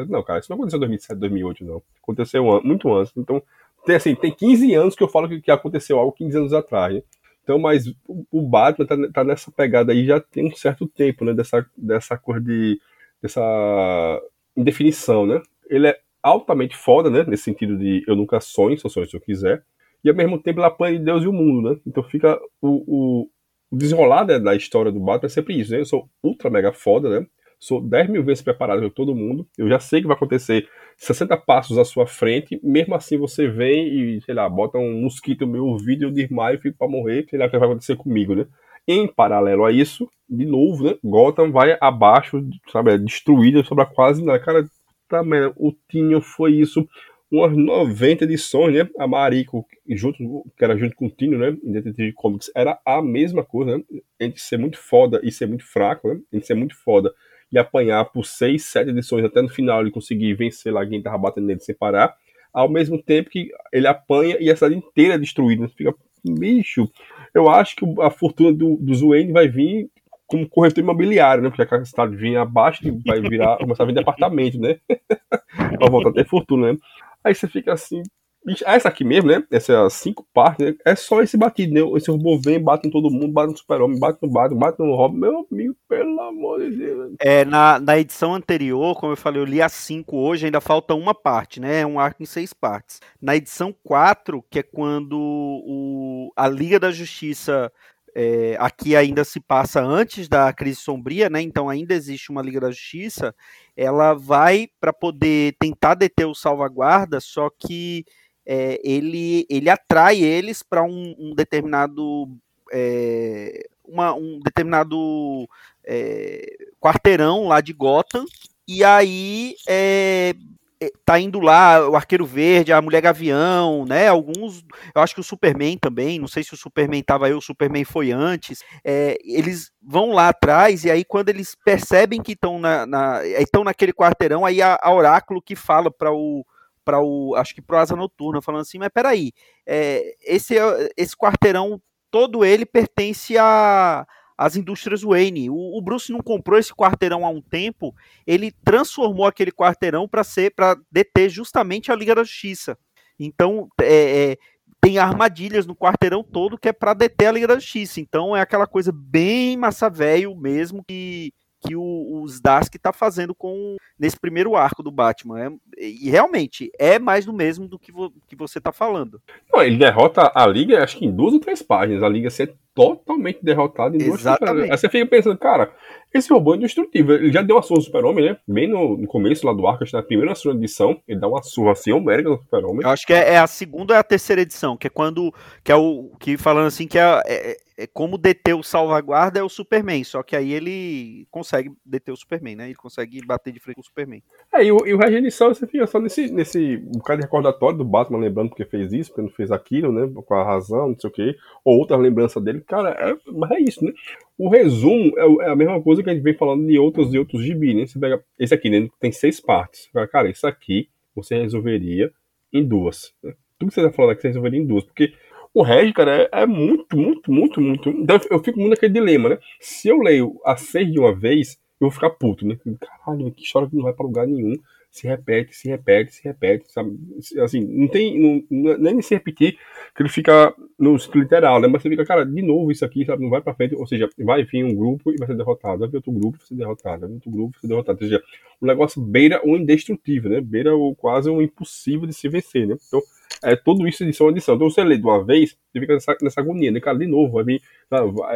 Não, 0.09 0.23
cara, 0.23 0.41
isso 0.41 0.51
não 0.51 0.57
aconteceu 0.57 0.79
em 0.79 0.81
2007, 0.81 1.19
2008, 1.21 1.65
não. 1.65 1.83
Aconteceu 2.03 2.63
muito 2.65 2.93
antes. 2.93 3.13
Então, 3.17 3.43
tem, 3.85 3.97
assim, 3.97 4.15
tem 4.15 4.33
15 4.33 4.75
anos 4.75 4.97
que 4.97 5.03
eu 5.03 5.09
falo 5.09 5.29
que, 5.29 5.41
que 5.41 5.51
aconteceu 5.51 5.99
algo 5.99 6.13
15 6.13 6.37
anos 6.37 6.53
atrás, 6.53 6.95
né? 6.95 7.03
Então, 7.43 7.59
mas 7.59 7.87
o, 8.09 8.27
o 8.33 8.43
Batman 8.43 8.87
tá, 8.87 8.97
tá 9.13 9.25
nessa 9.25 9.53
pegada 9.53 9.93
aí 9.93 10.07
já 10.07 10.19
tem 10.19 10.47
um 10.47 10.57
certo 10.57 10.89
tempo, 10.89 11.25
né? 11.25 11.35
Dessa, 11.35 11.65
dessa 11.77 12.17
cor 12.17 12.41
de. 12.41 12.81
Dessa 13.23 14.21
indefinição, 14.57 15.27
né? 15.27 15.41
Ele 15.69 15.89
é 15.89 15.99
altamente 16.23 16.77
foda, 16.77 17.11
né? 17.11 17.25
Nesse 17.27 17.45
sentido 17.45 17.77
de 17.77 18.05
eu 18.07 18.17
nunca 18.17 18.41
sonho, 18.41 18.79
só 18.79 18.89
sonho 18.89 19.07
se 19.07 19.17
eu 19.17 19.21
quiser. 19.21 19.63
E 20.03 20.11
ao 20.11 20.15
mesmo 20.15 20.39
tempo 20.39 20.61
ele 20.61 20.67
apanha 20.67 20.99
de 20.99 21.05
Deus 21.05 21.25
e 21.25 21.27
o 21.27 21.33
mundo, 21.33 21.71
né? 21.71 21.81
Então 21.87 22.03
fica 22.03 22.39
o, 22.61 22.85
o, 22.87 23.31
desenrolar 23.73 24.27
né, 24.27 24.39
da 24.39 24.55
história 24.55 24.93
do 24.93 25.01
Batman 25.01 25.27
é 25.27 25.31
sempre 25.31 25.59
isso, 25.59 25.73
né? 25.73 25.81
Eu 25.81 25.87
sou 25.87 26.09
ultra 26.23 26.51
mega 26.51 26.73
foda, 26.73 27.09
né? 27.09 27.27
Sou 27.59 27.81
10 27.81 28.11
mil 28.11 28.23
vezes 28.23 28.43
preparado 28.43 28.83
que 28.83 28.91
todo 28.91 29.15
mundo. 29.15 29.47
Eu 29.57 29.69
já 29.69 29.79
sei 29.79 30.03
que 30.03 30.07
vai 30.07 30.17
acontecer 30.17 30.69
60 30.99 31.37
passos 31.39 31.79
à 31.79 31.85
sua 31.85 32.07
frente. 32.07 32.61
Mesmo 32.63 32.95
assim 32.95 33.17
você 33.17 33.49
vem 33.49 33.89
e, 33.89 34.21
sei 34.21 34.35
lá, 34.35 34.49
bota 34.49 34.77
um 34.77 35.01
mosquito 35.01 35.47
no 35.47 35.53
meu 35.53 35.67
ouvido 35.67 36.05
eu 36.05 36.11
desmaio 36.11 36.61
fico 36.61 36.77
pra 36.77 36.89
morrer. 36.89 37.27
Sei 37.29 37.39
lá 37.39 37.47
o 37.47 37.51
que 37.51 37.59
vai 37.59 37.69
acontecer 37.69 37.97
comigo, 37.97 38.35
né? 38.35 38.47
Em 38.87 39.07
paralelo 39.07 39.65
a 39.65 39.73
isso, 39.73 40.09
de 40.29 40.45
novo, 40.45 40.85
né? 40.85 40.97
Gotham 41.03 41.51
vai 41.51 41.77
abaixo, 41.81 42.47
sabe? 42.71 42.93
É 42.93 42.99
destruída, 42.99 43.65
sobra 43.65 43.87
quase 43.87 44.23
nada. 44.23 44.39
Cara, 44.39 44.65
tá, 45.09 45.23
merda, 45.23 45.55
o 45.57 45.73
Tinho 45.89 46.21
foi 46.21 46.55
isso 46.55 46.87
umas 47.31 47.57
90 47.57 48.25
edições, 48.25 48.75
né? 48.75 48.89
A 48.99 49.07
Mariko, 49.07 49.67
junto, 49.89 50.19
que 50.57 50.65
era 50.65 50.77
junto 50.77 50.95
com 50.95 51.07
o 51.07 51.11
Tino, 51.11 51.39
né? 51.39 51.57
Em 51.65 51.73
Detetive 51.73 52.13
Comics, 52.13 52.51
era 52.55 52.79
a 52.85 53.03
mesma 53.03 53.45
coisa, 53.45 53.79
né? 53.79 53.85
Entre 54.21 54.41
ser 54.41 54.59
muito 54.59 54.79
foda 54.79 55.21
e 55.23 55.33
ser 55.33 55.47
muito 55.47 55.65
fraco, 55.65 56.09
né? 56.09 56.21
Entre 56.33 56.47
ser 56.47 56.55
muito 56.55 56.77
foda 56.77 57.13
e 57.51 57.59
apanhar 57.59 58.05
por 58.07 58.25
6, 58.25 58.65
7 58.65 58.91
edições 58.91 59.25
até 59.25 59.41
no 59.41 59.49
final 59.49 59.81
ele 59.81 59.91
conseguir 59.91 60.35
vencer 60.35 60.73
lá 60.73 60.87
quem 60.87 61.03
tava 61.03 61.19
batendo 61.19 61.47
nele 61.47 61.61
sem 61.61 61.75
parar, 61.75 62.15
ao 62.53 62.69
mesmo 62.69 63.01
tempo 63.03 63.31
que 63.31 63.49
ele 63.73 63.87
apanha 63.87 64.37
e 64.41 64.51
a 64.51 64.57
cidade 64.57 64.77
inteira 64.77 65.15
é 65.15 65.19
destruída. 65.19 65.67
Você 65.67 65.75
fica, 65.75 65.95
bicho, 66.25 66.89
eu 67.35 67.51
acho 67.51 67.77
que 67.77 67.85
a 68.01 68.11
fortuna 68.11 68.53
do, 68.53 68.77
do 68.77 69.09
Wayne 69.09 69.33
vai 69.33 69.49
vir 69.49 69.91
como 70.27 70.49
corretor 70.49 70.81
imobiliário, 70.81 71.43
né? 71.43 71.51
Porque 71.51 71.75
a 71.75 71.85
cidade 71.85 72.17
vinha 72.17 72.43
abaixo 72.43 72.87
e 72.87 72.91
vai 73.07 73.21
virar, 73.21 73.59
começar 73.59 73.83
a 73.83 73.87
vender 73.87 74.01
apartamento, 74.01 74.59
né? 74.59 74.79
pra 75.79 75.91
voltar 75.91 76.11
a 76.11 76.13
ter 76.13 76.27
fortuna, 76.27 76.73
né? 76.73 76.79
Aí 77.23 77.35
você 77.35 77.49
fica 77.49 77.73
assim. 77.73 78.03
Bicho, 78.45 78.65
Essa 78.67 78.89
aqui 78.89 79.05
mesmo, 79.05 79.31
né? 79.31 79.45
Essas 79.51 79.95
cinco 79.95 80.27
partes, 80.33 80.67
né? 80.67 80.75
é 80.85 80.95
só 80.95 81.23
esse 81.23 81.37
batido, 81.37 81.75
né? 81.75 81.81
Esse 81.97 82.11
robô 82.11 82.39
vem, 82.39 82.63
bate 82.63 82.87
em 82.87 82.91
todo 82.91 83.11
mundo, 83.11 83.33
bate 83.33 83.53
no 83.53 83.57
super-homem, 83.59 83.99
bate 83.99 84.19
no 84.23 84.29
Batman, 84.29 84.59
bate 84.59 84.79
no 84.81 84.95
Robin. 84.95 85.19
Meu 85.19 85.47
amigo, 85.51 85.77
pelo 85.89 86.21
amor 86.21 86.61
de 86.61 86.77
Deus. 86.77 87.15
É, 87.21 87.45
na, 87.45 87.79
na 87.79 87.99
edição 87.99 88.35
anterior, 88.35 88.95
como 88.97 89.13
eu 89.13 89.17
falei, 89.17 89.41
eu 89.41 89.47
li 89.47 89.63
as 89.63 89.73
5 89.73 90.17
hoje, 90.17 90.47
ainda 90.47 90.61
falta 90.61 90.95
uma 90.95 91.15
parte, 91.15 91.61
né? 91.61 91.81
É 91.81 91.87
um 91.87 91.99
arco 91.99 92.23
em 92.23 92.27
seis 92.27 92.53
partes. 92.53 93.01
Na 93.21 93.35
edição 93.37 93.75
4, 93.83 94.45
que 94.51 94.59
é 94.59 94.63
quando 94.63 95.19
o, 95.19 96.33
a 96.37 96.49
Liga 96.49 96.79
da 96.79 96.91
Justiça. 96.91 97.73
é, 98.15 98.57
aqui 98.61 98.95
ainda 98.95 99.25
se 99.25 99.41
passa 99.41 99.83
antes 99.83 100.29
da 100.29 100.53
crise 100.53 100.81
sombria, 100.81 101.29
né? 101.29 101.43
Então 101.43 101.69
ainda 101.69 101.95
existe 101.95 102.31
uma 102.31 102.43
Liga 102.43 102.61
da 102.61 102.71
Justiça. 102.71 103.35
Ela 103.77 104.15
vai 104.15 104.69
para 104.81 104.93
poder 104.93 105.57
tentar 105.59 105.95
deter 105.95 106.27
o 106.27 106.35
salvaguarda, 106.35 107.19
só 107.21 107.51
que 107.51 108.05
é, 108.47 108.81
ele, 108.85 109.47
ele 109.49 109.71
atrai 109.71 110.23
eles 110.23 110.63
para 110.63 110.83
um, 110.83 111.15
um 111.19 111.35
determinado 111.35 112.29
é, 112.73 113.67
uma- 113.85 114.15
um 114.15 114.41
determinado 114.43 115.49
é, 115.87 116.57
quarteirão 116.81 117.47
lá 117.49 117.61
de 117.61 117.73
Gotham, 117.73 118.25
e 118.67 118.83
aí 118.83 119.55
é, 119.69 120.35
é, 120.81 120.91
tá 121.05 121.19
indo 121.21 121.39
lá 121.41 121.89
o 121.89 121.95
Arqueiro 121.95 122.25
Verde, 122.25 122.73
a 122.73 122.81
Mulher 122.81 123.03
Gavião, 123.03 123.85
né? 123.87 124.09
Alguns, 124.09 124.65
eu 124.95 125.03
acho 125.03 125.15
que 125.15 125.21
o 125.21 125.25
Superman 125.25 125.77
também, 125.79 126.19
não 126.19 126.27
sei 126.29 126.43
se 126.43 126.55
o 126.55 126.57
Superman 126.57 127.03
tava 127.03 127.27
aí, 127.27 127.35
o 127.35 127.41
Superman 127.41 127.85
foi 127.85 128.11
antes. 128.13 128.61
é, 128.85 129.19
eles 129.25 129.71
vão 129.83 130.13
lá 130.13 130.29
atrás, 130.31 130.85
e 130.85 130.91
aí 130.91 131.05
quando 131.05 131.29
eles 131.29 131.55
percebem 131.65 132.23
que 132.23 132.33
estão 132.33 132.59
na, 132.59 132.87
na, 132.87 133.27
estão 133.27 133.63
naquele 133.65 133.93
quarteirão, 133.93 134.45
aí 134.47 134.63
a, 134.63 134.79
a 134.81 134.93
Oráculo 134.93 135.43
que 135.43 135.55
fala 135.55 135.91
para 135.91 136.11
o 136.13 136.45
para 136.85 137.01
o 137.03 137.35
acho 137.37 137.55
que 137.55 137.63
pro 137.63 137.77
Asa 137.79 137.97
Noturna 137.97 138.43
falando 138.43 138.63
assim, 138.63 138.79
mas 138.79 138.91
peraí, 138.93 139.33
é, 139.67 140.15
esse 140.23 140.59
é- 140.59 140.91
esse 140.97 141.17
quarteirão 141.17 141.81
todo 142.11 142.45
ele 142.45 142.67
pertence 142.67 143.37
a 143.39 144.07
as 144.37 144.57
indústrias 144.57 145.03
Wayne. 145.03 145.49
O, 145.49 145.79
o 145.79 145.81
Bruce 145.81 146.13
não 146.13 146.21
comprou 146.21 146.59
esse 146.59 146.75
quarteirão 146.75 147.25
há 147.25 147.29
um 147.29 147.41
tempo, 147.41 147.95
ele 148.27 148.51
transformou 148.65 149.27
aquele 149.27 149.53
quarteirão 149.53 150.09
para 150.09 150.25
ser 150.25 150.53
para 150.55 150.77
deter 150.91 151.31
justamente 151.31 151.91
a 151.93 151.95
Liga 151.97 152.15
da 152.15 152.25
Justiça. 152.25 152.77
Então, 153.19 153.69
é, 153.81 154.33
é, 154.33 154.37
tem 154.81 154.99
armadilhas 154.99 155.67
no 155.67 155.77
quarteirão 155.77 156.23
todo 156.23 156.59
que 156.59 156.69
é 156.69 156.73
para 156.73 156.95
deter 156.95 157.29
a 157.29 157.33
Liga 157.33 157.47
da 157.47 157.55
Justiça. 157.59 158.01
Então, 158.01 158.37
é 158.37 158.41
aquela 158.41 158.67
coisa 158.67 158.93
bem 158.93 159.57
massa 159.57 159.89
velho 159.89 160.35
mesmo 160.37 160.85
que 160.85 161.33
que 161.67 161.75
o, 161.77 162.21
os 162.23 162.41
Dask 162.41 162.75
tá 162.77 162.93
fazendo 162.93 163.35
com 163.35 163.77
nesse 163.99 164.19
primeiro 164.19 164.57
arco 164.57 164.83
do 164.83 164.91
Batman. 164.91 165.41
É- 165.41 165.53
e 165.87 166.11
realmente 166.11 166.71
é 166.79 166.99
mais 166.99 167.25
do 167.25 167.33
mesmo 167.33 167.67
do 167.69 167.79
que, 167.79 167.93
vo- 167.93 168.13
que 168.29 168.37
você 168.37 168.61
tá 168.61 168.73
falando. 168.73 169.21
Não, 169.53 169.63
ele 169.63 169.77
derrota 169.77 170.31
a 170.35 170.47
Liga, 170.47 170.83
acho 170.83 170.99
que 170.99 171.07
em 171.07 171.13
duas 171.13 171.33
ou 171.35 171.41
três 171.41 171.63
páginas. 171.63 172.03
A 172.03 172.09
Liga 172.09 172.29
ser 172.31 172.55
totalmente 172.75 173.39
derrotada 173.43 173.95
em 173.97 173.99
duas 174.01 174.21
Exatamente. 174.21 174.71
Aí 174.73 174.77
você 174.77 174.89
fica 174.89 175.07
pensando, 175.07 175.39
cara, 175.39 175.73
esse 176.15 176.33
robô 176.33 176.55
é 176.55 176.57
indestrutível. 176.57 177.17
Ele 177.17 177.33
já 177.33 177.43
deu 177.43 177.57
uma 177.57 177.63
surra 177.63 177.79
no 177.79 177.85
Super-Homem, 177.85 178.25
né? 178.25 178.37
Bem 178.47 178.69
no, 178.69 178.97
no 178.97 179.07
começo 179.07 179.45
lá 179.47 179.53
do 179.53 179.63
que 179.79 179.93
na 179.93 180.03
primeira 180.03 180.33
edição, 180.33 181.01
ele 181.09 181.19
dá 181.19 181.27
uma 181.27 181.43
surra 181.43 181.73
assim, 181.73 181.93
homérica 181.93 182.31
no 182.31 182.39
Super-Homem. 182.39 182.83
Eu 182.83 182.91
acho 182.91 183.07
que 183.07 183.13
é, 183.13 183.35
é 183.35 183.39
a 183.39 183.47
segunda 183.47 183.93
ou 183.95 183.97
é 183.97 184.01
a 184.01 184.05
terceira 184.05 184.43
edição, 184.43 184.77
que 184.77 184.87
é 184.87 184.91
quando 184.91 185.35
que 185.63 185.73
é 185.73 185.77
o 185.77 186.11
que 186.21 186.37
falando 186.37 186.67
assim 186.67 186.87
que 186.87 186.99
é, 186.99 187.23
é- 187.27 187.57
é 187.77 187.87
como 187.89 188.17
deter 188.17 188.55
o 188.55 188.63
salvaguarda 188.63 189.41
é 189.41 189.43
o 189.43 189.49
Superman, 189.49 190.05
só 190.05 190.23
que 190.23 190.37
aí 190.37 190.53
ele 190.53 191.27
consegue 191.31 191.73
deter 191.85 192.13
o 192.13 192.17
Superman, 192.17 192.55
né? 192.57 192.65
Ele 192.67 192.75
consegue 192.75 193.25
bater 193.27 193.53
de 193.53 193.59
frente 193.59 193.75
com 193.77 193.81
o 193.81 193.85
Superman. 193.85 194.23
É, 194.53 194.65
e 194.65 194.71
o, 194.71 194.87
e 194.87 194.95
o 194.95 195.03
edição 195.03 195.53
você 195.53 195.67
fica 195.67 195.87
só 195.87 195.99
nesse, 195.99 196.31
nesse 196.31 196.77
bocado 196.77 197.21
de 197.21 197.27
recordatório 197.27 197.77
do 197.77 197.85
Batman, 197.85 198.19
lembrando 198.19 198.51
porque 198.51 198.65
fez 198.65 198.93
isso, 198.93 199.11
porque 199.11 199.23
não 199.23 199.31
fez 199.31 199.51
aquilo, 199.51 199.91
né? 199.91 200.09
Com 200.25 200.35
a 200.35 200.45
razão, 200.45 200.89
não 200.89 200.99
sei 200.99 201.11
o 201.11 201.13
quê. 201.13 201.37
Ou 201.65 201.79
outra 201.79 201.97
lembrança 201.97 202.41
dele. 202.41 202.61
Cara, 202.61 202.91
é, 202.91 203.17
mas 203.33 203.51
é 203.51 203.61
isso, 203.61 203.85
né? 203.85 203.93
O 204.37 204.49
resumo 204.49 205.13
é, 205.17 205.47
é 205.47 205.51
a 205.51 205.57
mesma 205.57 205.81
coisa 205.81 206.03
que 206.03 206.11
a 206.11 206.15
gente 206.15 206.23
vem 206.23 206.35
falando 206.35 206.67
de 206.67 206.79
outros 206.79 207.15
e 207.15 207.19
outros 207.19 207.43
gibi, 207.45 207.73
né? 207.75 207.87
Você 207.87 207.99
pega 207.99 208.23
esse 208.39 208.53
aqui, 208.53 208.69
né? 208.69 208.89
Tem 208.99 209.13
seis 209.13 209.41
partes. 209.41 209.89
Cara, 210.11 210.29
isso 210.29 210.47
aqui 210.47 210.89
você 211.15 211.41
resolveria 211.41 212.13
em 212.53 212.65
duas. 212.65 213.13
né? 213.23 213.35
Tudo 213.59 213.69
que 213.69 213.75
você 213.75 213.83
tá 213.83 213.93
falando 213.93 214.13
aqui 214.13 214.23
você 214.23 214.29
resolveria 214.29 214.61
em 214.61 214.67
duas. 214.67 214.85
Porque 214.85 215.13
O 215.53 215.63
Reg, 215.63 215.93
cara, 215.93 216.23
é, 216.23 216.43
é, 216.43 216.47
muito, 216.47 216.97
muito, 216.97 217.31
muito, 217.33 217.61
muito. 217.61 217.89
Então 217.91 218.19
eu 218.29 218.43
fico 218.43 218.59
muito 218.59 218.71
naquele 218.71 218.93
dilema, 218.93 219.29
né? 219.29 219.39
Se 219.61 219.89
eu 219.89 219.99
leio 219.99 220.41
a 220.45 220.57
seis 220.57 220.91
de 220.93 220.99
uma 220.99 221.15
vez, 221.15 221.53
eu 221.81 221.87
vou 221.89 221.91
ficar 221.93 222.11
puto, 222.11 222.45
né? 222.45 222.59
Caralho, 222.81 223.31
que 223.31 223.45
história 223.45 223.69
que 223.69 223.77
não 223.77 223.85
vai 223.85 223.93
pra 223.93 224.05
lugar 224.05 224.27
nenhum. 224.27 224.55
Se 224.95 225.09
repete, 225.09 225.57
se 225.57 225.69
repete, 225.69 226.15
se 226.15 226.23
repete, 226.23 226.71
sabe? 226.71 226.97
Assim, 227.43 227.67
não 227.67 227.89
tem. 227.89 228.47
Não, 228.49 228.79
nem 228.79 229.03
se 229.03 229.13
repetir, 229.13 229.59
que 229.93 230.03
ele 230.03 230.09
fica 230.09 230.55
no 230.79 230.97
literal, 231.17 231.61
né? 231.61 231.67
Mas 231.67 231.83
você 231.83 231.89
fica, 231.89 232.05
cara, 232.05 232.25
de 232.25 232.41
novo 232.41 232.71
isso 232.71 232.85
aqui, 232.85 233.05
sabe? 233.05 233.21
Não 233.21 233.29
vai 233.29 233.41
pra 233.41 233.55
frente. 233.55 233.75
Ou 233.75 233.89
seja, 233.89 234.09
vai 234.21 234.45
vir 234.45 234.65
um 234.65 234.73
grupo 234.73 235.11
e 235.11 235.17
vai 235.17 235.27
ser 235.27 235.35
derrotado. 235.35 235.81
Vai 235.81 235.89
vir 235.89 235.97
outro 235.97 236.13
grupo 236.13 236.37
e 236.37 236.39
vai 236.39 236.47
ser 236.47 236.55
derrotado. 236.55 237.01
Vai 237.01 237.09
vir 237.09 237.15
outro 237.17 237.31
grupo 237.33 237.49
e 237.49 237.55
vai 237.55 237.61
ser 237.63 237.67
derrotado. 237.67 237.99
Ou 238.01 238.09
seja, 238.09 238.23
o 238.61 238.67
negócio 238.67 239.03
beira 239.03 239.41
o 239.45 239.57
indestrutível, 239.57 240.31
né? 240.31 240.41
Beira 240.41 240.77
o 240.77 240.95
quase 240.95 241.29
o 241.29 241.43
impossível 241.43 242.07
de 242.07 242.15
se 242.15 242.29
vencer, 242.29 242.65
né? 242.65 242.77
Então, 242.87 243.03
é 243.43 243.57
tudo 243.57 243.89
isso 243.89 244.05
edição 244.05 244.29
a 244.29 244.31
edição. 244.31 244.55
Então, 244.55 244.71
você 244.71 244.85
lê 244.85 244.97
de 244.97 245.03
uma 245.03 245.25
vez, 245.25 245.57
você 245.73 245.81
fica 245.81 245.95
nessa, 245.95 246.17
nessa 246.23 246.41
agonia, 246.41 246.71
né? 246.71 246.79
Cara, 246.79 246.97
de 246.97 247.07
novo, 247.09 247.33
vai 247.33 247.43
vir. 247.43 247.63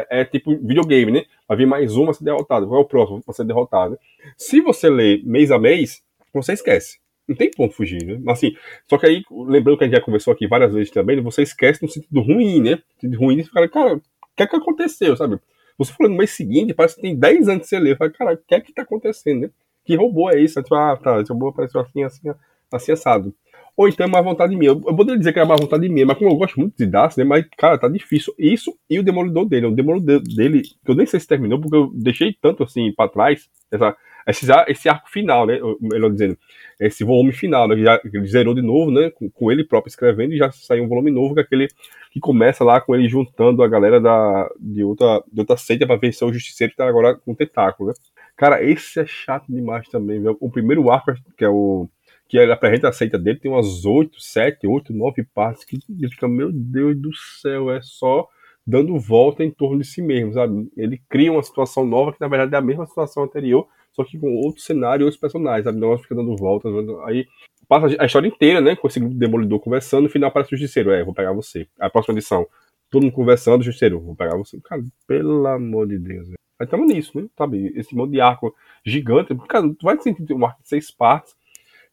É, 0.09 0.19
é 0.19 0.25
tipo 0.25 0.57
videogame, 0.57 1.09
né? 1.09 1.23
Vai 1.47 1.55
vir 1.55 1.65
mais 1.65 1.95
um, 1.95 2.03
vai 2.03 2.13
ser 2.15 2.25
derrotado. 2.25 2.67
Qual 2.67 2.81
é 2.81 2.83
o 2.83 2.85
próximo? 2.85 3.23
Vai 3.25 3.33
ser 3.33 3.45
derrotado. 3.45 3.91
Né? 3.91 3.97
Se 4.37 4.59
você 4.59 4.89
lê 4.89 5.21
mês 5.23 5.51
a 5.51 5.57
mês, 5.57 6.03
você 6.33 6.53
esquece. 6.53 6.99
Não 7.27 7.35
tem 7.35 7.51
ponto 7.51 7.75
fugir, 7.75 8.03
né? 8.03 8.19
Assim, 8.31 8.53
só 8.89 8.97
que 8.97 9.05
aí, 9.05 9.23
lembrando 9.29 9.77
que 9.77 9.83
a 9.83 9.87
gente 9.87 9.95
já 9.95 10.01
conversou 10.01 10.33
aqui 10.33 10.47
várias 10.47 10.73
vezes 10.73 10.91
também, 10.91 11.21
você 11.21 11.43
esquece 11.43 11.81
no 11.83 11.87
sentido 11.87 12.21
ruim, 12.21 12.61
né? 12.61 12.71
No 12.71 13.01
sentido 13.01 13.19
ruim, 13.19 13.43
você 13.43 13.49
fala, 13.51 13.67
cara, 13.67 13.95
o 13.97 14.01
que 14.35 14.43
é 14.43 14.47
que 14.47 14.55
aconteceu, 14.55 15.15
sabe? 15.15 15.39
Você 15.77 15.93
falou 15.93 16.11
no 16.11 16.17
mês 16.17 16.31
seguinte, 16.31 16.73
parece 16.73 16.95
que 16.95 17.01
tem 17.01 17.15
10 17.15 17.47
anos 17.47 17.63
que 17.63 17.69
você 17.69 17.79
lê. 17.79 17.95
Fala, 17.95 18.11
cara, 18.11 18.33
o 18.33 18.37
que 18.37 18.55
é 18.55 18.59
que 18.59 18.73
tá 18.73 18.81
acontecendo, 18.81 19.41
né? 19.41 19.49
Que 19.85 19.95
robô 19.95 20.29
é 20.29 20.39
isso? 20.39 20.59
Ah, 20.73 20.97
tá, 21.01 21.21
esse 21.21 21.31
robô 21.31 21.47
apareceu 21.47 21.79
assim, 21.79 22.03
assim, 22.03 22.29
assim, 22.71 22.91
assado. 22.91 23.33
Ou 23.77 23.87
então 23.87 24.05
é 24.05 24.09
má 24.09 24.19
vontade 24.21 24.57
minha. 24.57 24.71
Eu, 24.71 24.81
poderia 24.81 25.17
dizer 25.17 25.31
que 25.31 25.39
é 25.39 25.45
má 25.45 25.55
vontade 25.55 25.87
minha, 25.87 26.05
mas 26.05 26.17
como 26.17 26.29
eu 26.29 26.35
gosto 26.35 26.59
muito 26.59 26.75
de 26.77 26.85
Darcy, 26.85 27.19
né? 27.19 27.23
Mas, 27.23 27.45
cara, 27.57 27.77
tá 27.77 27.87
difícil. 27.87 28.33
Isso 28.37 28.77
e 28.89 28.99
o 28.99 29.03
Demolidor 29.03 29.45
dele. 29.45 29.67
O 29.67 29.71
Demolidor 29.71 30.21
dele, 30.21 30.63
que 30.63 30.91
eu 30.91 30.95
nem 30.95 31.05
sei 31.05 31.17
se 31.17 31.27
terminou, 31.27 31.61
porque 31.61 31.77
eu 31.77 31.89
deixei 31.95 32.35
tanto 32.41 32.63
assim 32.63 32.91
pra 32.91 33.07
trás, 33.07 33.49
essa, 33.71 33.95
esse, 34.29 34.45
esse 34.67 34.89
arco 34.89 35.09
final, 35.09 35.45
né? 35.45 35.59
Melhor 35.81 36.11
dizendo, 36.11 36.37
esse 36.79 37.03
volume 37.03 37.31
final, 37.31 37.67
né? 37.67 37.75
Que, 37.75 37.83
já, 37.83 38.01
ele 38.03 38.27
zerou 38.27 38.53
de 38.53 38.61
novo, 38.61 38.91
né? 38.91 39.09
Com, 39.11 39.29
com, 39.29 39.51
ele 39.51 39.63
próprio 39.63 39.89
escrevendo 39.89 40.33
e 40.33 40.37
já 40.37 40.51
saiu 40.51 40.83
um 40.83 40.87
volume 40.87 41.11
novo, 41.11 41.33
que 41.33 41.41
é 41.41 41.43
aquele 41.43 41.67
que 42.11 42.19
começa 42.19 42.63
lá 42.63 42.81
com 42.81 42.95
ele 42.95 43.07
juntando 43.07 43.63
a 43.63 43.67
galera 43.67 43.99
da, 43.99 44.49
de, 44.59 44.83
outra, 44.83 45.23
de 45.31 45.39
outra 45.39 45.57
seita 45.57 45.85
pra 45.85 45.95
vencer 45.95 46.27
o 46.27 46.33
Justiceiro 46.33 46.71
que 46.71 46.77
tá 46.77 46.87
agora 46.87 47.15
com 47.15 47.35
tentáculo, 47.35 47.89
né? 47.89 47.95
Cara, 48.35 48.63
esse 48.63 48.99
é 48.99 49.05
chato 49.05 49.45
demais 49.49 49.87
também, 49.89 50.21
viu? 50.21 50.37
O 50.39 50.49
primeiro 50.49 50.89
arco, 50.89 51.13
que 51.37 51.43
é 51.43 51.49
o 51.49 51.89
que 52.29 52.37
ele 52.37 52.51
apresenta 52.51 52.87
a 52.87 52.93
seita 52.93 53.17
dele, 53.17 53.39
tem 53.39 53.51
umas 53.51 53.85
8, 53.85 54.21
7, 54.21 54.67
8, 54.67 54.93
9 54.93 55.23
partes 55.33 55.65
que 55.65 55.79
fica, 56.09 56.27
meu 56.27 56.51
Deus 56.51 56.95
do 56.95 57.09
céu, 57.41 57.71
é 57.71 57.81
só 57.81 58.27
dando 58.65 58.99
volta 58.99 59.43
em 59.43 59.49
torno 59.49 59.79
de 59.79 59.87
si 59.87 59.99
mesmo, 59.99 60.33
sabe? 60.33 60.71
Ele 60.77 61.01
cria 61.09 61.31
uma 61.31 61.41
situação 61.41 61.83
nova 61.83 62.13
que 62.13 62.21
na 62.21 62.27
verdade 62.27 62.53
é 62.53 62.57
a 62.57 62.61
mesma 62.61 62.85
situação 62.85 63.23
anterior, 63.23 63.67
só 63.99 64.05
que 64.05 64.17
com 64.17 64.33
outro 64.37 64.61
cenário 64.61 65.03
e 65.03 65.05
outros 65.05 65.19
personagens, 65.19 65.65
sabe? 65.65 65.77
Não 65.77 65.97
fica 65.97 66.15
dando 66.15 66.35
voltas, 66.37 66.71
aí 67.05 67.27
passa 67.67 67.93
a 67.99 68.05
história 68.05 68.27
inteira, 68.27 68.61
né? 68.61 68.75
Com 68.75 68.87
esse 68.87 68.99
grupo 68.99 69.13
de 69.13 69.19
demolidor 69.19 69.59
conversando, 69.59 70.03
no 70.03 70.09
final 70.09 70.29
aparece 70.29 70.55
o 70.55 70.57
justiceiro, 70.57 70.91
é, 70.91 71.03
vou 71.03 71.13
pegar 71.13 71.33
você. 71.33 71.67
A 71.77 71.89
próxima 71.89 72.17
edição, 72.17 72.47
todo 72.89 73.03
mundo 73.03 73.11
conversando, 73.11 73.63
justiceiro, 73.63 73.99
vou 73.99 74.15
pegar 74.15 74.37
você. 74.37 74.57
Cara, 74.61 74.81
pelo 75.05 75.45
amor 75.47 75.87
de 75.87 75.99
Deus, 75.99 76.27
velho. 76.27 76.39
Aí 76.57 76.65
estamos 76.65 76.87
nisso, 76.87 77.19
né? 77.19 77.27
Sabe? 77.37 77.73
Esse 77.75 77.95
monte 77.95 78.11
de 78.11 78.21
arco 78.21 78.55
gigante. 78.85 79.35
Cara, 79.47 79.67
tu 79.69 79.83
vai 79.83 79.99
sentir 79.99 80.33
um 80.33 80.45
arco 80.45 80.61
de 80.61 80.69
seis 80.69 80.89
partes 80.91 81.35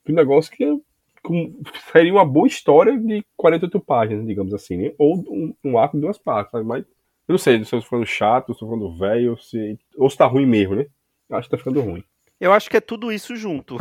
um 0.09 0.15
negócio 0.15 0.53
que 0.53 0.81
seria 1.93 2.13
uma 2.13 2.25
boa 2.25 2.47
história 2.47 2.97
de 2.97 3.25
48 3.37 3.81
páginas, 3.81 4.27
digamos 4.27 4.55
assim, 4.55 4.77
né? 4.77 4.93
Ou 4.97 5.17
um, 5.17 5.55
um 5.65 5.79
arco 5.79 5.97
de 5.97 6.03
duas 6.03 6.19
partes, 6.19 6.53
sabe? 6.53 6.65
Mas 6.65 6.85
eu 7.29 7.33
não 7.33 7.39
sei 7.39 7.55
se 7.65 7.75
eu 7.75 7.79
estou 7.79 7.91
falando 7.91 8.07
chato, 8.07 8.47
se 8.47 8.53
estou 8.53 8.69
falando 8.69 8.97
velho, 8.97 9.37
se... 9.39 9.77
ou 9.97 10.09
se 10.09 10.17
tá 10.17 10.27
ruim 10.27 10.47
mesmo, 10.47 10.77
né? 10.77 10.87
Acho 11.31 11.49
que 11.49 11.57
tá 11.57 11.59
ficando 11.59 11.81
ruim. 11.81 12.05
Eu 12.41 12.53
acho 12.53 12.69
que 12.69 12.77
é 12.77 12.81
tudo 12.81 13.11
isso 13.11 13.35
junto. 13.35 13.77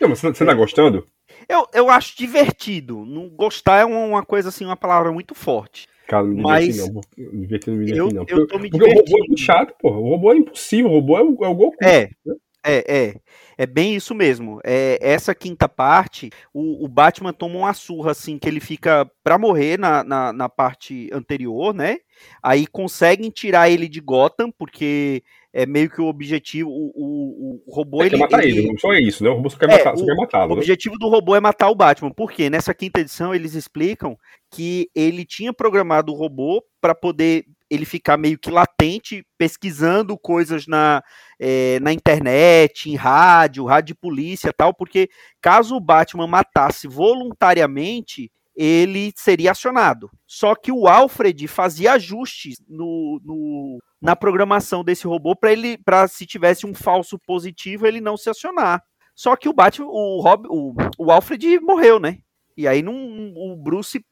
não, 0.00 0.08
mas 0.08 0.20
você 0.20 0.44
tá 0.44 0.54
gostando? 0.54 1.06
Eu, 1.48 1.66
eu 1.72 1.88
acho 1.88 2.16
divertido. 2.16 3.04
Não 3.04 3.28
gostar 3.28 3.80
é 3.80 3.84
uma 3.84 4.24
coisa 4.24 4.50
assim, 4.50 4.64
uma 4.64 4.76
palavra 4.76 5.10
muito 5.12 5.34
forte. 5.34 5.88
Cara, 6.06 6.24
não 6.24 6.34
me 6.34 6.42
mas 6.42 6.76
não. 6.76 7.00
Divertido 7.16 7.76
não 7.76 7.84
me 7.84 7.90
eu, 7.96 8.08
não. 8.08 8.24
Eu 8.28 8.46
tô 8.46 8.58
me 8.58 8.68
porque 8.68 8.84
divertindo. 8.84 9.00
o 9.00 9.14
robô 9.14 9.24
é 9.24 9.28
muito 9.28 9.40
chato, 9.40 9.74
porra. 9.78 9.96
O 9.98 10.08
robô 10.08 10.32
é 10.32 10.36
impossível. 10.36 10.90
O 10.90 10.94
robô 10.94 11.18
é 11.18 11.22
o, 11.22 11.44
é 11.44 11.48
o 11.48 11.54
Goku. 11.54 11.76
É. 11.82 12.10
Né? 12.24 12.34
É, 12.64 12.84
é. 12.88 13.14
É 13.56 13.66
bem 13.66 13.94
isso 13.94 14.14
mesmo. 14.14 14.58
É, 14.64 14.98
essa 15.02 15.34
quinta 15.34 15.68
parte, 15.68 16.30
o, 16.52 16.84
o, 16.84 16.88
Batman 16.88 17.32
toma 17.32 17.58
uma 17.58 17.74
surra, 17.74 18.12
assim, 18.12 18.38
que 18.38 18.48
ele 18.48 18.58
fica 18.58 19.10
pra 19.22 19.38
morrer 19.38 19.78
na, 19.78 20.02
na, 20.02 20.32
na, 20.32 20.48
parte 20.48 21.10
anterior, 21.12 21.74
né? 21.74 21.98
Aí 22.42 22.66
conseguem 22.66 23.28
tirar 23.28 23.68
ele 23.68 23.86
de 23.86 24.00
Gotham, 24.00 24.50
porque 24.50 25.22
é 25.52 25.66
meio 25.66 25.90
que 25.90 26.00
o 26.00 26.06
objetivo. 26.06 26.70
O, 26.70 26.92
o, 26.94 27.62
o 27.66 27.74
robô. 27.74 28.02
É 28.02 28.06
ele, 28.06 28.16
matar 28.16 28.44
ele, 28.44 28.58
ele, 28.58 28.78
só 28.78 28.92
é 28.92 29.00
isso, 29.00 29.24
né? 29.24 29.30
O 29.30 29.34
robô 29.34 29.50
só 29.50 29.58
quer, 29.58 29.70
é, 29.70 29.78
matar, 29.78 29.96
só 29.96 30.04
quer 30.04 30.14
matá-lo. 30.14 30.52
O 30.52 30.54
né? 30.56 30.60
objetivo 30.60 30.96
do 30.98 31.08
robô 31.08 31.34
é 31.34 31.40
matar 31.40 31.70
o 31.70 31.74
Batman. 31.74 32.10
Por 32.10 32.30
quê? 32.30 32.48
Nessa 32.48 32.74
quinta 32.74 33.00
edição, 33.00 33.34
eles 33.34 33.54
explicam 33.54 34.16
que 34.50 34.88
ele 34.94 35.24
tinha 35.24 35.52
programado 35.52 36.12
o 36.12 36.16
robô 36.16 36.62
para 36.80 36.94
poder 36.94 37.44
ele 37.70 37.84
ficar 37.84 38.16
meio 38.16 38.36
que 38.36 38.50
latente, 38.50 39.24
pesquisando 39.38 40.18
coisas 40.18 40.66
na, 40.66 41.02
é, 41.38 41.78
na 41.80 41.92
internet, 41.92 42.90
em 42.90 42.96
rádio, 42.96 43.64
rádio 43.64 43.94
de 43.94 44.00
polícia 44.00 44.52
tal, 44.52 44.74
porque 44.74 45.08
caso 45.40 45.76
o 45.76 45.80
Batman 45.80 46.26
matasse 46.26 46.88
voluntariamente, 46.88 48.30
ele 48.62 49.10
seria 49.16 49.52
acionado. 49.52 50.10
Só 50.26 50.54
que 50.54 50.70
o 50.70 50.86
Alfred 50.86 51.48
fazia 51.48 51.94
ajustes 51.94 52.58
no, 52.68 53.18
no 53.24 53.78
na 54.00 54.14
programação 54.14 54.84
desse 54.84 55.06
robô 55.06 55.34
para 55.34 55.50
ele, 55.50 55.78
para 55.78 56.06
se 56.06 56.26
tivesse 56.26 56.66
um 56.66 56.74
falso 56.74 57.18
positivo, 57.18 57.86
ele 57.86 58.02
não 58.02 58.18
se 58.18 58.28
acionar. 58.28 58.82
Só 59.14 59.34
que 59.34 59.48
o 59.48 59.52
Batman, 59.54 59.88
o 59.88 60.20
Rob, 60.20 60.46
o, 60.50 60.74
o 60.98 61.10
Alfred 61.10 61.58
morreu, 61.60 61.98
né? 61.98 62.18
E 62.54 62.68
aí 62.68 62.82
não, 62.82 62.94
o 63.34 63.56
Bruce 63.56 64.04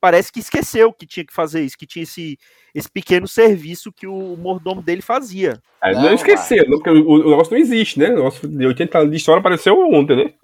parece 0.00 0.32
que 0.32 0.40
esqueceu 0.40 0.90
que 0.94 1.06
tinha 1.06 1.26
que 1.26 1.34
fazer 1.34 1.60
isso, 1.60 1.76
que 1.76 1.86
tinha 1.86 2.02
esse, 2.02 2.38
esse 2.74 2.90
pequeno 2.90 3.28
serviço 3.28 3.92
que 3.92 4.06
o 4.06 4.34
mordomo 4.38 4.80
dele 4.80 5.02
fazia. 5.02 5.60
É, 5.82 5.92
não, 5.92 6.04
não 6.04 6.14
esqueceu, 6.14 6.64
não, 6.66 6.78
porque 6.78 6.88
o, 6.88 7.06
o, 7.06 7.30
negócio 7.30 7.52
não 7.52 7.60
existe, 7.60 7.98
né? 7.98 8.08
O 8.08 8.16
negócio 8.16 8.48
de 8.48 8.66
80 8.66 8.98
anos 8.98 9.10
de 9.10 9.16
história 9.18 9.40
apareceu 9.40 9.78
ontem, 9.78 10.16
né? 10.16 10.34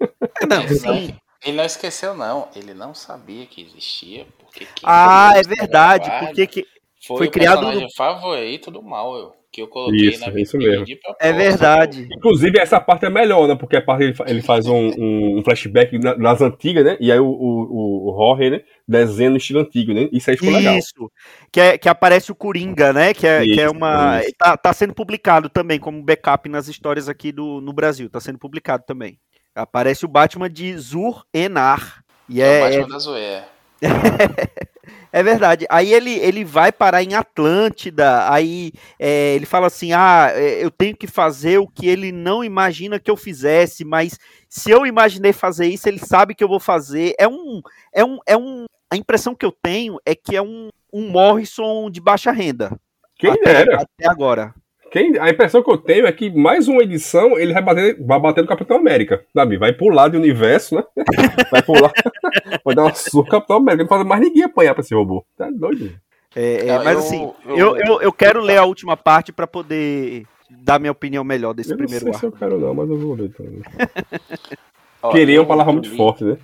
Não, 0.47 0.67
sim. 0.69 1.17
Ele 1.43 1.57
não 1.57 1.65
esqueceu, 1.65 2.13
não. 2.13 2.49
Ele 2.55 2.73
não 2.73 2.93
sabia 2.93 3.45
que 3.45 3.61
existia. 3.61 4.25
Porque 4.41 4.65
ah, 4.83 5.33
é 5.35 5.43
verdade. 5.43 6.09
Porque 6.19 6.47
que 6.47 6.65
foi, 7.05 7.17
foi 7.17 7.27
o 7.27 7.31
criado 7.31 7.59
personagem 7.59 7.83
no... 7.83 7.93
favorito 7.95 8.71
do 8.71 8.81
mal, 8.81 9.15
eu 9.15 9.37
que 9.57 9.61
eu 9.61 9.67
coloquei 9.67 10.09
isso, 10.09 10.19
na 10.19 10.39
isso 10.39 10.57
mesmo. 10.57 10.85
É 11.19 11.33
verdade. 11.33 12.07
Inclusive, 12.15 12.59
essa 12.59 12.79
parte 12.79 13.05
é 13.05 13.09
melhor, 13.09 13.47
né? 13.47 13.55
Porque 13.55 13.75
a 13.75 13.81
parte 13.81 14.13
ele 14.27 14.41
faz 14.41 14.67
um, 14.67 14.91
um 15.37 15.41
flashback 15.43 15.97
nas 15.97 16.41
antigas, 16.41 16.85
né? 16.85 16.97
E 16.99 17.11
aí 17.11 17.19
o, 17.19 17.25
o, 17.25 18.11
o 18.11 18.15
Jorge, 18.15 18.51
né? 18.51 18.61
Desenha 18.87 19.31
no 19.31 19.37
estilo 19.37 19.61
antigo, 19.61 19.93
né? 19.93 20.09
Isso 20.11 20.29
aí 20.29 20.37
ficou 20.37 20.51
isso. 20.51 20.59
legal. 20.59 20.77
Isso. 20.77 21.11
Que, 21.51 21.59
é, 21.59 21.77
que 21.77 21.89
aparece 21.89 22.31
o 22.31 22.35
Coringa, 22.35 22.93
né? 22.93 23.15
Que 23.15 23.25
é, 23.25 23.43
isso, 23.43 23.55
que 23.55 23.61
é 23.61 23.69
uma. 23.69 24.21
Tá, 24.37 24.55
tá 24.55 24.73
sendo 24.73 24.93
publicado 24.93 25.49
também 25.49 25.79
como 25.79 26.03
backup 26.03 26.47
nas 26.49 26.67
histórias 26.67 27.09
aqui 27.09 27.31
do, 27.31 27.59
no 27.59 27.73
Brasil. 27.73 28.09
Tá 28.09 28.19
sendo 28.19 28.37
publicado 28.37 28.83
também. 28.85 29.17
Aparece 29.57 30.05
o 30.05 30.07
Batman 30.07 30.49
de 30.49 30.77
Zur 30.77 31.25
Enar. 31.33 32.03
E 32.29 32.41
é, 32.41 32.45
é 32.45 32.57
o 32.59 32.63
Batman 32.63 32.85
é... 32.85 32.89
da 32.89 32.99
Zoé. 32.99 33.47
É 35.11 35.23
verdade. 35.23 35.65
Aí 35.69 35.93
ele, 35.93 36.11
ele 36.11 36.43
vai 36.43 36.71
parar 36.71 37.01
em 37.01 37.15
Atlântida, 37.15 38.31
aí 38.31 38.71
é, 38.99 39.35
ele 39.35 39.45
fala 39.45 39.67
assim: 39.67 39.91
ah, 39.93 40.31
é, 40.33 40.63
eu 40.63 40.69
tenho 40.69 40.95
que 40.95 41.07
fazer 41.07 41.57
o 41.57 41.67
que 41.67 41.87
ele 41.87 42.11
não 42.11 42.43
imagina 42.43 42.99
que 42.99 43.09
eu 43.09 43.17
fizesse, 43.17 43.83
mas 43.83 44.19
se 44.49 44.69
eu 44.69 44.85
imaginei 44.85 45.33
fazer 45.33 45.67
isso, 45.67 45.87
ele 45.87 45.99
sabe 45.99 46.35
que 46.35 46.43
eu 46.43 46.47
vou 46.47 46.59
fazer. 46.59 47.15
É 47.17 47.27
um. 47.27 47.61
É 47.93 48.03
um, 48.03 48.19
é 48.25 48.37
um 48.37 48.65
a 48.89 48.95
impressão 48.95 49.35
que 49.35 49.45
eu 49.45 49.51
tenho 49.51 49.97
é 50.05 50.15
que 50.15 50.35
é 50.35 50.41
um, 50.41 50.69
um 50.93 51.09
Morrison 51.09 51.89
de 51.89 51.99
baixa 51.99 52.31
renda. 52.31 52.77
Quem 53.17 53.31
até, 53.31 53.61
era? 53.61 53.81
Até 53.81 54.07
agora. 54.07 54.53
Quem, 54.91 55.17
a 55.19 55.29
impressão 55.29 55.61
que 55.61 55.71
eu 55.71 55.77
tenho 55.77 56.05
é 56.05 56.11
que 56.11 56.29
mais 56.29 56.67
uma 56.67 56.81
edição 56.81 57.37
ele 57.37 57.53
vai 57.53 57.61
bater, 57.61 57.97
vai 58.05 58.19
bater 58.19 58.41
no 58.41 58.47
Capitão 58.47 58.77
América, 58.77 59.23
sabe? 59.33 59.57
Vai 59.57 59.73
pular 59.73 60.09
de 60.09 60.17
universo, 60.17 60.75
né? 60.75 60.83
Vai 61.51 61.61
pular, 61.61 61.91
vai 62.63 62.75
dar 62.75 62.83
uma 62.83 62.93
surra 62.93 63.25
no 63.25 63.31
Capitão 63.31 63.57
América. 63.57 63.83
Não 63.83 63.89
faz 63.89 64.05
mais 64.05 64.21
ninguém 64.21 64.43
apanhar 64.43 64.73
pra 64.73 64.81
esse 64.81 64.93
robô. 64.93 65.25
Tá 65.37 65.49
doido. 65.49 65.93
É, 66.35 66.67
é, 66.67 66.77
mas 66.79 66.93
eu, 66.93 66.99
assim, 66.99 67.33
eu, 67.45 67.77
eu, 67.77 68.01
eu, 68.01 68.13
quero 68.13 68.41
ler 68.41 68.57
a 68.57 68.65
última 68.65 68.97
parte 68.97 69.31
para 69.31 69.47
poder 69.47 70.25
dar 70.49 70.77
minha 70.79 70.91
opinião 70.91 71.23
melhor 71.23 71.53
desse 71.53 71.71
eu 71.71 71.77
primeiro 71.77 72.05
não 72.05 72.13
sei 72.13 72.27
arco. 72.27 72.37
se 72.37 72.43
eu 72.43 72.49
quero 72.49 72.59
não, 72.59 72.73
mas 72.73 72.89
eu 72.89 72.97
vou 72.97 73.15
ler 73.15 73.31
também. 73.33 73.61
Queria 75.11 75.41
uma 75.41 75.47
palavra 75.47 75.73
muito 75.73 75.95
forte, 75.95 76.23
né? 76.23 76.37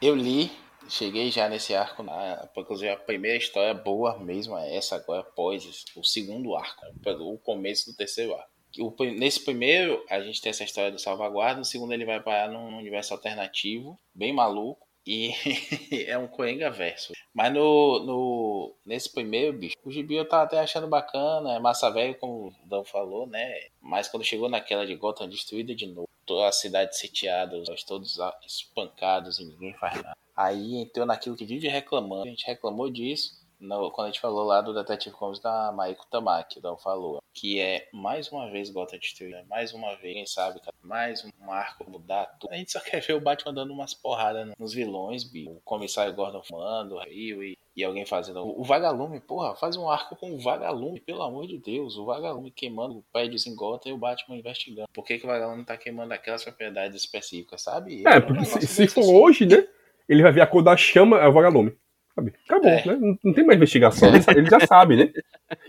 eu 0.00 0.14
li 0.14 0.50
cheguei 0.90 1.30
já 1.30 1.48
nesse 1.48 1.74
arco, 1.74 2.02
na, 2.02 2.48
inclusive 2.56 2.90
a 2.90 2.96
primeira 2.96 3.38
história 3.38 3.72
boa 3.72 4.18
mesmo 4.18 4.58
é 4.58 4.76
essa 4.76 4.96
agora, 4.96 5.20
após 5.20 5.84
o 5.96 6.04
segundo 6.04 6.54
arco, 6.56 6.84
o 7.20 7.38
começo 7.38 7.90
do 7.90 7.96
terceiro 7.96 8.34
arco. 8.34 8.50
O, 8.78 8.94
nesse 9.04 9.44
primeiro, 9.44 10.04
a 10.08 10.20
gente 10.20 10.40
tem 10.40 10.50
essa 10.50 10.64
história 10.64 10.92
do 10.92 10.98
salvaguarda, 10.98 11.58
no 11.58 11.64
segundo 11.64 11.92
ele 11.92 12.04
vai 12.04 12.20
parar 12.20 12.48
num 12.48 12.78
universo 12.78 13.14
alternativo, 13.14 13.98
bem 14.14 14.32
maluco, 14.32 14.86
E 15.06 15.32
é 16.06 16.16
um 16.18 16.28
Coenga 16.28 16.70
verso. 16.70 17.12
Mas 17.32 17.52
no, 17.52 18.00
no, 18.04 18.76
nesse 18.84 19.10
primeiro, 19.12 19.56
bicho, 19.56 19.76
o 19.82 19.90
gibi 19.90 20.14
eu 20.14 20.28
tava 20.28 20.44
até 20.44 20.60
achando 20.60 20.86
bacana, 20.86 21.54
é 21.54 21.58
massa 21.58 21.90
velho, 21.90 22.14
como 22.18 22.48
o 22.48 22.68
Dan 22.68 22.84
falou, 22.84 23.26
né? 23.26 23.54
Mas 23.80 24.08
quando 24.08 24.24
chegou 24.24 24.48
naquela 24.48 24.86
de 24.86 24.94
Gotham 24.94 25.28
destruída 25.28 25.74
de 25.74 25.86
novo, 25.86 26.08
a 26.38 26.52
cidade 26.52 26.96
sitiada, 26.96 27.56
os 27.56 27.82
todos 27.82 28.18
espancados 28.46 29.38
e 29.38 29.44
ninguém 29.44 29.74
faz 29.74 29.96
nada. 29.96 30.16
Aí 30.36 30.76
entrou 30.76 31.06
naquilo 31.06 31.36
que 31.36 31.44
vive 31.44 31.68
reclamando. 31.68 32.22
A 32.24 32.28
gente 32.30 32.46
reclamou 32.46 32.90
disso 32.90 33.39
no, 33.60 33.90
quando 33.90 34.06
a 34.06 34.10
gente 34.10 34.20
falou 34.20 34.44
lá 34.44 34.60
do 34.60 34.74
Detective 34.74 35.14
Comics 35.14 35.40
da 35.40 35.70
Maiko 35.72 36.06
Tamaki, 36.10 36.58
então 36.58 36.76
falou 36.78 37.22
que 37.32 37.60
é 37.60 37.88
mais 37.92 38.30
uma 38.32 38.50
vez 38.50 38.70
Gotham 38.70 38.98
destruída, 38.98 39.44
mais 39.48 39.72
uma 39.72 39.94
vez, 39.96 40.14
quem 40.14 40.26
sabe, 40.26 40.60
mais 40.82 41.24
um 41.24 41.52
arco 41.52 41.88
mudar 41.88 42.26
tudo. 42.40 42.52
A 42.52 42.56
gente 42.56 42.72
só 42.72 42.80
quer 42.80 43.00
ver 43.00 43.14
o 43.14 43.20
Batman 43.20 43.54
dando 43.54 43.72
umas 43.72 43.94
porradas 43.94 44.52
nos 44.58 44.72
vilões, 44.72 45.24
o 45.24 45.60
comissário 45.64 46.14
Gordon 46.14 46.42
fumando, 46.42 46.98
Rio 46.98 47.44
e, 47.44 47.56
e 47.76 47.84
alguém 47.84 48.06
fazendo. 48.06 48.40
O, 48.40 48.60
o, 48.60 48.64
Vagalume, 48.64 49.20
porra, 49.20 49.54
faz 49.54 49.76
um 49.76 49.88
arco 49.88 50.16
com 50.16 50.32
o 50.34 50.40
Vagalume, 50.40 51.00
pelo 51.00 51.22
amor 51.22 51.46
de 51.46 51.58
Deus, 51.58 51.96
o 51.96 52.04
Vagalume 52.04 52.50
queimando 52.50 52.98
o 52.98 53.04
prédios 53.12 53.46
em 53.46 53.56
e 53.84 53.92
o 53.92 53.98
Batman 53.98 54.36
investigando. 54.36 54.88
Por 54.92 55.04
que, 55.04 55.18
que 55.18 55.24
o 55.24 55.28
Vagalume 55.28 55.64
tá 55.64 55.76
queimando 55.76 56.14
aquelas 56.14 56.42
propriedades 56.42 56.96
específicas, 56.96 57.62
sabe? 57.62 58.06
É, 58.06 58.20
porque 58.20 58.44
se, 58.44 58.66
se 58.66 58.88
for 58.88 59.00
assim. 59.00 59.14
hoje, 59.14 59.46
né? 59.46 59.66
Ele 60.08 60.22
vai 60.22 60.32
ver 60.32 60.40
a 60.40 60.46
cor 60.46 60.62
da 60.62 60.76
chama, 60.76 61.18
é 61.18 61.28
o 61.28 61.32
Vagalume. 61.32 61.76
Sabe? 62.20 62.34
Acabou, 62.44 62.70
é. 62.70 62.86
né? 62.86 62.96
Não, 62.96 63.18
não, 63.24 63.32
tem 63.32 63.44
mais 63.44 63.56
investigação. 63.56 64.10
Ele, 64.14 64.50
já 64.50 64.60
sabe, 64.66 64.96
né? 64.96 65.12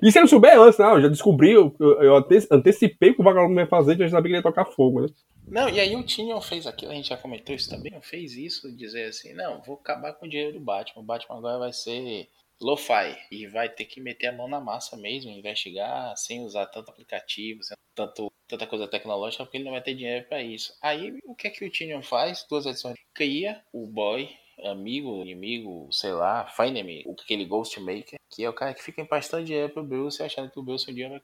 E 0.01 0.11
se 0.11 0.19
ele 0.19 0.27
souber 0.27 0.59
antes, 0.59 0.77
não, 0.77 0.95
eu 0.95 1.01
já 1.03 1.07
descobri, 1.07 1.51
eu, 1.51 1.75
eu 1.79 2.15
antecipei 2.51 3.11
o 3.11 3.15
que 3.15 3.21
o 3.21 3.23
vagalume 3.23 3.55
vai 3.55 3.65
fazer, 3.65 3.97
já 3.97 4.09
sabia 4.09 4.23
que 4.23 4.27
ele 4.29 4.37
ia 4.37 4.43
tocar 4.43 4.65
fogo, 4.65 5.01
né? 5.01 5.07
Não, 5.47 5.67
e 5.67 5.79
aí 5.79 5.95
o 5.95 6.03
Tinion 6.03 6.39
fez 6.39 6.67
aquilo, 6.67 6.91
a 6.91 6.95
gente 6.95 7.09
já 7.09 7.17
comentou 7.17 7.55
isso 7.55 7.69
também, 7.69 7.91
fez 8.01 8.33
isso, 8.33 8.71
dizer 8.75 9.05
assim, 9.05 9.33
não, 9.33 9.61
vou 9.61 9.75
acabar 9.75 10.13
com 10.13 10.25
o 10.25 10.29
dinheiro 10.29 10.53
do 10.53 10.59
Batman, 10.59 11.01
o 11.01 11.05
Batman 11.05 11.37
agora 11.37 11.57
vai 11.57 11.73
ser 11.73 12.29
lo-fi, 12.61 13.17
e 13.31 13.47
vai 13.47 13.67
ter 13.67 13.85
que 13.85 13.99
meter 13.99 14.27
a 14.27 14.31
mão 14.31 14.47
na 14.47 14.61
massa 14.61 14.95
mesmo, 14.95 15.31
investigar, 15.31 16.15
sem 16.15 16.41
usar 16.45 16.67
tanto 16.67 16.91
aplicativo, 16.91 17.59
tanto, 17.95 18.31
tanta 18.47 18.67
coisa 18.67 18.87
tecnológica, 18.87 19.43
porque 19.43 19.57
ele 19.57 19.65
não 19.65 19.71
vai 19.71 19.81
ter 19.81 19.95
dinheiro 19.95 20.25
para 20.27 20.41
isso. 20.43 20.73
Aí, 20.81 21.19
o 21.25 21.35
que 21.35 21.47
é 21.47 21.49
que 21.49 21.65
o 21.65 21.71
Tinion 21.71 22.03
faz? 22.03 22.45
Duas 22.47 22.65
edições. 22.65 22.95
Cria 23.13 23.61
o 23.73 23.87
boy, 23.87 24.29
amigo, 24.63 25.21
inimigo, 25.21 25.87
sei 25.91 26.11
lá, 26.11 26.45
Frenemy, 26.47 27.05
aquele 27.19 27.45
Ghostmaker, 27.45 28.19
que 28.29 28.43
é 28.43 28.49
o 28.49 28.53
cara 28.53 28.73
que 28.73 28.83
fica 28.83 29.01
empastando 29.01 29.45
dinheiro 29.45 29.73
pro 29.73 29.83
Bruce, 29.83 30.21
achando 30.21 30.49
que 30.49 30.59
o 30.59 30.63
Bruce 30.63 30.89
um 30.89 30.93
dia 30.93 31.09
vai... 31.09 31.21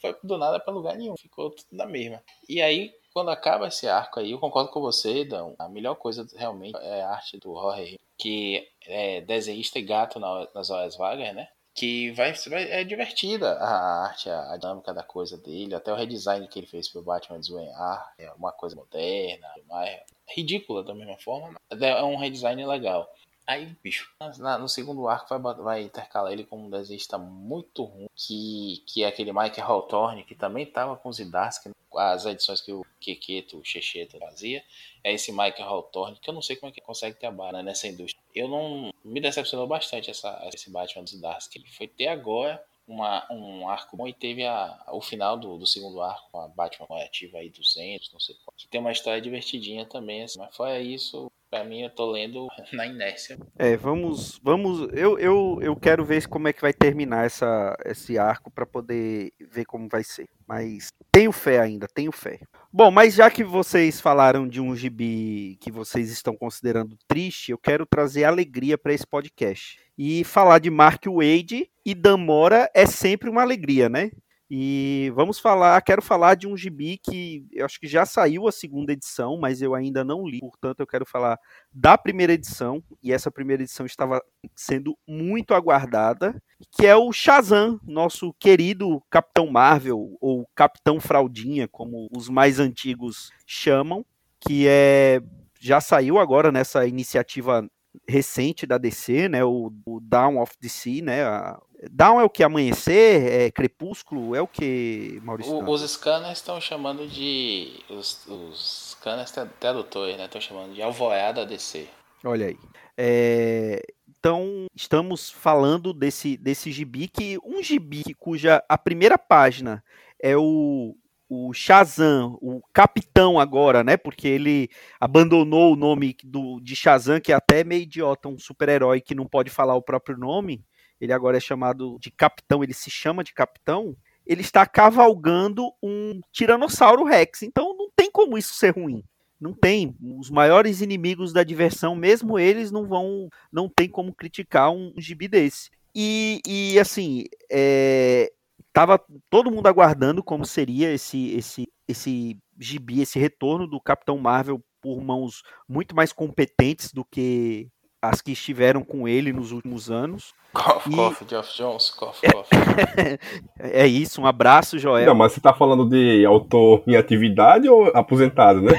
foi 0.00 0.16
do 0.22 0.38
nada 0.38 0.58
pra 0.60 0.72
lugar 0.72 0.96
nenhum, 0.96 1.16
ficou 1.16 1.50
tudo 1.50 1.66
na 1.72 1.86
mesma. 1.86 2.22
E 2.48 2.60
aí, 2.60 2.92
quando 3.12 3.30
acaba 3.30 3.68
esse 3.68 3.88
arco 3.88 4.20
aí, 4.20 4.30
eu 4.30 4.38
concordo 4.38 4.70
com 4.70 4.80
você, 4.80 5.24
Dão, 5.24 5.54
a 5.58 5.68
melhor 5.68 5.96
coisa 5.96 6.26
realmente 6.36 6.76
é 6.76 7.02
a 7.02 7.10
arte 7.10 7.38
do 7.38 7.54
Jorge, 7.54 7.98
que 8.16 8.68
é 8.86 9.20
desenhista 9.20 9.78
e 9.78 9.82
gato 9.82 10.18
nas 10.18 10.70
horas 10.70 10.96
vagas, 10.96 11.34
né? 11.34 11.48
Que 11.78 12.10
vai, 12.10 12.34
é 12.50 12.82
divertida 12.82 13.52
a 13.52 14.02
arte, 14.06 14.28
a, 14.28 14.56
dinâmica 14.56 14.92
da 14.92 15.04
coisa 15.04 15.38
dele, 15.38 15.76
até 15.76 15.92
o 15.92 15.96
redesign 15.96 16.48
que 16.48 16.58
ele 16.58 16.66
fez 16.66 16.88
pro 16.88 17.02
Batman 17.02 17.38
desenhar 17.38 18.14
é 18.18 18.32
uma 18.32 18.50
coisa 18.50 18.74
moderna, 18.74 19.46
mais 19.68 20.00
ridícula 20.26 20.82
da 20.82 20.92
mesma 20.92 21.16
forma, 21.18 21.54
mas 21.70 21.80
é 21.80 22.02
um 22.02 22.16
redesign 22.16 22.66
legal. 22.66 23.08
Aí, 23.46 23.76
bicho, 23.82 24.12
na, 24.38 24.58
no 24.58 24.68
segundo 24.68 25.08
arco 25.08 25.38
vai, 25.38 25.54
vai 25.54 25.82
intercalar 25.82 26.32
ele 26.32 26.44
com 26.44 26.58
um 26.64 26.68
desenhista 26.68 27.16
muito 27.16 27.84
ruim, 27.84 28.08
que, 28.14 28.82
que 28.86 29.04
é 29.04 29.06
aquele 29.06 29.32
Mike 29.32 29.60
Hawthorne, 29.60 30.24
que 30.24 30.34
também 30.34 30.66
tava 30.66 30.96
com 30.96 31.08
os 31.08 31.16
Zdarsky, 31.18 31.70
as 31.94 32.26
edições 32.26 32.60
que 32.60 32.72
o 32.72 32.84
Keketo, 33.00 33.58
o 33.58 33.64
Checheta 33.64 34.18
fazia. 34.18 34.62
É 35.02 35.12
esse 35.12 35.32
Mike 35.32 35.62
Hawthorne, 35.62 36.18
que 36.20 36.28
eu 36.28 36.34
não 36.34 36.42
sei 36.42 36.56
como 36.56 36.70
é 36.70 36.72
que 36.72 36.80
consegue 36.80 37.18
trabalhar 37.18 37.52
né, 37.58 37.62
nessa 37.62 37.86
indústria. 37.86 38.22
Eu 38.34 38.48
não... 38.48 38.92
Me 39.04 39.20
decepcionou 39.20 39.66
bastante 39.66 40.10
essa, 40.10 40.48
esse 40.52 40.70
Batman 40.70 41.04
dos 41.04 41.12
Zdarsky. 41.12 41.64
Foi 41.76 41.86
ter 41.86 42.08
agora 42.08 42.62
uma, 42.88 43.26
um 43.30 43.68
arco 43.68 43.96
bom 43.96 44.08
e 44.08 44.14
teve 44.14 44.44
a, 44.44 44.86
o 44.92 45.00
final 45.00 45.38
do, 45.38 45.58
do 45.58 45.66
segundo 45.66 46.00
arco 46.00 46.38
a 46.38 46.48
Batman 46.48 46.86
ativa 47.04 47.38
aí 47.38 47.50
200, 47.50 48.12
não 48.12 48.18
sei 48.18 48.34
qual. 48.44 48.54
Que 48.56 48.66
tem 48.66 48.80
uma 48.80 48.90
história 48.90 49.20
divertidinha 49.20 49.84
também, 49.84 50.22
assim, 50.22 50.38
mas 50.38 50.56
fora 50.56 50.80
isso, 50.80 51.30
Pra 51.50 51.64
mim, 51.64 51.80
eu 51.80 51.90
tô 51.90 52.10
lendo 52.10 52.46
na 52.72 52.86
inércia. 52.86 53.38
É, 53.58 53.76
vamos. 53.76 54.38
vamos 54.42 54.88
eu, 54.92 55.18
eu, 55.18 55.58
eu 55.62 55.76
quero 55.76 56.04
ver 56.04 56.26
como 56.28 56.48
é 56.48 56.52
que 56.52 56.60
vai 56.60 56.72
terminar 56.72 57.24
essa, 57.24 57.76
esse 57.86 58.18
arco 58.18 58.50
para 58.50 58.66
poder 58.66 59.32
ver 59.40 59.64
como 59.64 59.88
vai 59.88 60.04
ser. 60.04 60.28
Mas 60.46 60.88
tenho 61.10 61.32
fé 61.32 61.58
ainda, 61.58 61.86
tenho 61.88 62.12
fé. 62.12 62.40
Bom, 62.72 62.90
mas 62.90 63.14
já 63.14 63.30
que 63.30 63.42
vocês 63.42 64.00
falaram 64.00 64.46
de 64.46 64.60
um 64.60 64.76
gibi 64.76 65.56
que 65.60 65.70
vocês 65.70 66.10
estão 66.10 66.36
considerando 66.36 66.96
triste, 67.06 67.50
eu 67.50 67.58
quero 67.58 67.86
trazer 67.86 68.24
alegria 68.24 68.76
para 68.76 68.92
esse 68.92 69.06
podcast. 69.06 69.78
E 69.96 70.22
falar 70.24 70.58
de 70.58 70.70
Mark 70.70 71.04
Wade 71.06 71.68
e 71.84 71.94
Damora 71.94 72.70
é 72.74 72.86
sempre 72.86 73.28
uma 73.28 73.42
alegria, 73.42 73.88
né? 73.88 74.10
E 74.50 75.12
vamos 75.14 75.38
falar, 75.38 75.80
quero 75.82 76.00
falar 76.00 76.34
de 76.34 76.46
um 76.46 76.56
gibi 76.56 76.96
que 76.96 77.46
eu 77.52 77.66
acho 77.66 77.78
que 77.78 77.86
já 77.86 78.06
saiu 78.06 78.48
a 78.48 78.52
segunda 78.52 78.94
edição, 78.94 79.36
mas 79.38 79.60
eu 79.60 79.74
ainda 79.74 80.02
não 80.02 80.26
li, 80.26 80.40
portanto 80.40 80.80
eu 80.80 80.86
quero 80.86 81.04
falar 81.04 81.38
da 81.70 81.98
primeira 81.98 82.32
edição, 82.32 82.82
e 83.02 83.12
essa 83.12 83.30
primeira 83.30 83.62
edição 83.62 83.84
estava 83.84 84.22
sendo 84.56 84.96
muito 85.06 85.52
aguardada, 85.52 86.40
que 86.70 86.86
é 86.86 86.96
o 86.96 87.12
Shazam, 87.12 87.78
nosso 87.84 88.32
querido 88.38 89.02
Capitão 89.10 89.48
Marvel, 89.48 90.16
ou 90.18 90.48
Capitão 90.54 90.98
Fraldinha, 90.98 91.68
como 91.68 92.08
os 92.16 92.30
mais 92.30 92.58
antigos 92.58 93.30
chamam, 93.46 94.04
que 94.40 94.66
é 94.66 95.20
já 95.60 95.80
saiu 95.80 96.18
agora 96.18 96.52
nessa 96.52 96.86
iniciativa 96.86 97.68
recente 98.08 98.66
da 98.66 98.78
DC, 98.78 99.28
né, 99.28 99.44
o, 99.44 99.72
o 99.84 100.00
Down 100.00 100.40
of 100.40 100.54
DC, 100.60 101.02
né, 101.02 101.24
a, 101.24 101.60
Down 101.90 102.20
é 102.20 102.24
o 102.24 102.30
que? 102.30 102.42
Amanhecer? 102.42 103.30
É 103.30 103.50
crepúsculo? 103.50 104.34
É 104.34 104.40
o 104.40 104.48
que, 104.48 105.20
Maurício? 105.22 105.52
O, 105.52 105.70
os 105.70 105.88
scanners 105.88 106.38
estão 106.38 106.60
chamando 106.60 107.06
de. 107.06 107.84
Os, 107.88 108.26
os 108.26 108.96
scanners 108.98 109.32
tradutores, 109.60 110.16
né? 110.16 110.24
Estão 110.24 110.40
chamando 110.40 110.74
de 110.74 110.82
alvorada 110.82 111.46
DC. 111.46 111.86
Olha 112.24 112.46
aí. 112.46 112.58
É, 112.96 113.80
então, 114.18 114.66
estamos 114.74 115.30
falando 115.30 115.92
desse, 115.92 116.36
desse 116.36 116.72
gibi, 116.72 117.06
que 117.06 117.38
um 117.44 117.62
gibi 117.62 118.02
cuja 118.18 118.62
a 118.68 118.76
primeira 118.76 119.16
página 119.16 119.84
é 120.20 120.36
o, 120.36 120.96
o 121.28 121.52
Shazam, 121.52 122.36
o 122.42 122.60
capitão 122.72 123.38
agora, 123.38 123.84
né? 123.84 123.96
Porque 123.96 124.26
ele 124.26 124.68
abandonou 124.98 125.74
o 125.74 125.76
nome 125.76 126.16
do, 126.24 126.58
de 126.58 126.74
Shazam, 126.74 127.20
que 127.20 127.30
é 127.30 127.36
até 127.36 127.62
meio 127.62 127.82
idiota, 127.82 128.28
um 128.28 128.36
super-herói 128.36 129.00
que 129.00 129.14
não 129.14 129.26
pode 129.26 129.48
falar 129.48 129.76
o 129.76 129.82
próprio 129.82 130.18
nome 130.18 130.64
ele 131.00 131.12
agora 131.12 131.36
é 131.36 131.40
chamado 131.40 131.98
de 132.00 132.10
capitão, 132.10 132.62
ele 132.62 132.74
se 132.74 132.90
chama 132.90 133.22
de 133.22 133.32
capitão, 133.32 133.96
ele 134.26 134.42
está 134.42 134.66
cavalgando 134.66 135.72
um 135.82 136.20
Tiranossauro 136.32 137.04
Rex. 137.04 137.42
Então 137.42 137.76
não 137.76 137.90
tem 137.94 138.10
como 138.10 138.36
isso 138.36 138.54
ser 138.54 138.70
ruim. 138.70 139.02
Não 139.40 139.54
tem. 139.54 139.96
Os 140.18 140.30
maiores 140.30 140.80
inimigos 140.80 141.32
da 141.32 141.44
diversão, 141.44 141.94
mesmo 141.94 142.38
eles, 142.38 142.70
não 142.70 142.86
vão. 142.86 143.28
Não 143.52 143.68
tem 143.68 143.88
como 143.88 144.12
criticar 144.12 144.70
um, 144.70 144.92
gibi 144.98 145.28
desse. 145.28 145.70
E, 145.94 146.40
e 146.46 146.78
assim, 146.78 147.24
é, 147.50 148.30
tava 148.72 149.00
todo 149.30 149.50
mundo 149.50 149.66
aguardando 149.66 150.22
como 150.22 150.44
seria 150.44 150.92
esse, 150.92 151.30
esse, 151.34 151.68
esse 151.86 152.36
gibi, 152.58 153.00
esse 153.00 153.18
retorno 153.18 153.66
do 153.66 153.80
Capitão 153.80 154.18
Marvel 154.18 154.62
por 154.80 155.00
mãos 155.00 155.42
muito 155.68 155.94
mais 155.94 156.12
competentes 156.12 156.92
do 156.92 157.04
que 157.04 157.68
as 158.00 158.20
que 158.20 158.32
estiveram 158.32 158.82
com 158.82 159.08
ele 159.08 159.32
nos 159.32 159.52
últimos 159.52 159.90
anos. 159.90 160.34
Cough, 160.52 160.82
e... 160.88 160.94
cough, 160.94 161.16
Geoff 161.28 161.56
Jones, 161.56 161.90
cough, 161.90 162.16
cough. 162.32 162.46
é 163.58 163.86
isso, 163.86 164.20
um 164.20 164.26
abraço, 164.26 164.78
Joel. 164.78 165.06
Não, 165.06 165.14
mas 165.14 165.32
você 165.32 165.40
tá 165.40 165.52
falando 165.52 165.88
de 165.88 166.24
autor 166.24 166.82
em 166.86 166.96
atividade 166.96 167.68
ou 167.68 167.86
aposentado, 167.88 168.62
né? 168.62 168.72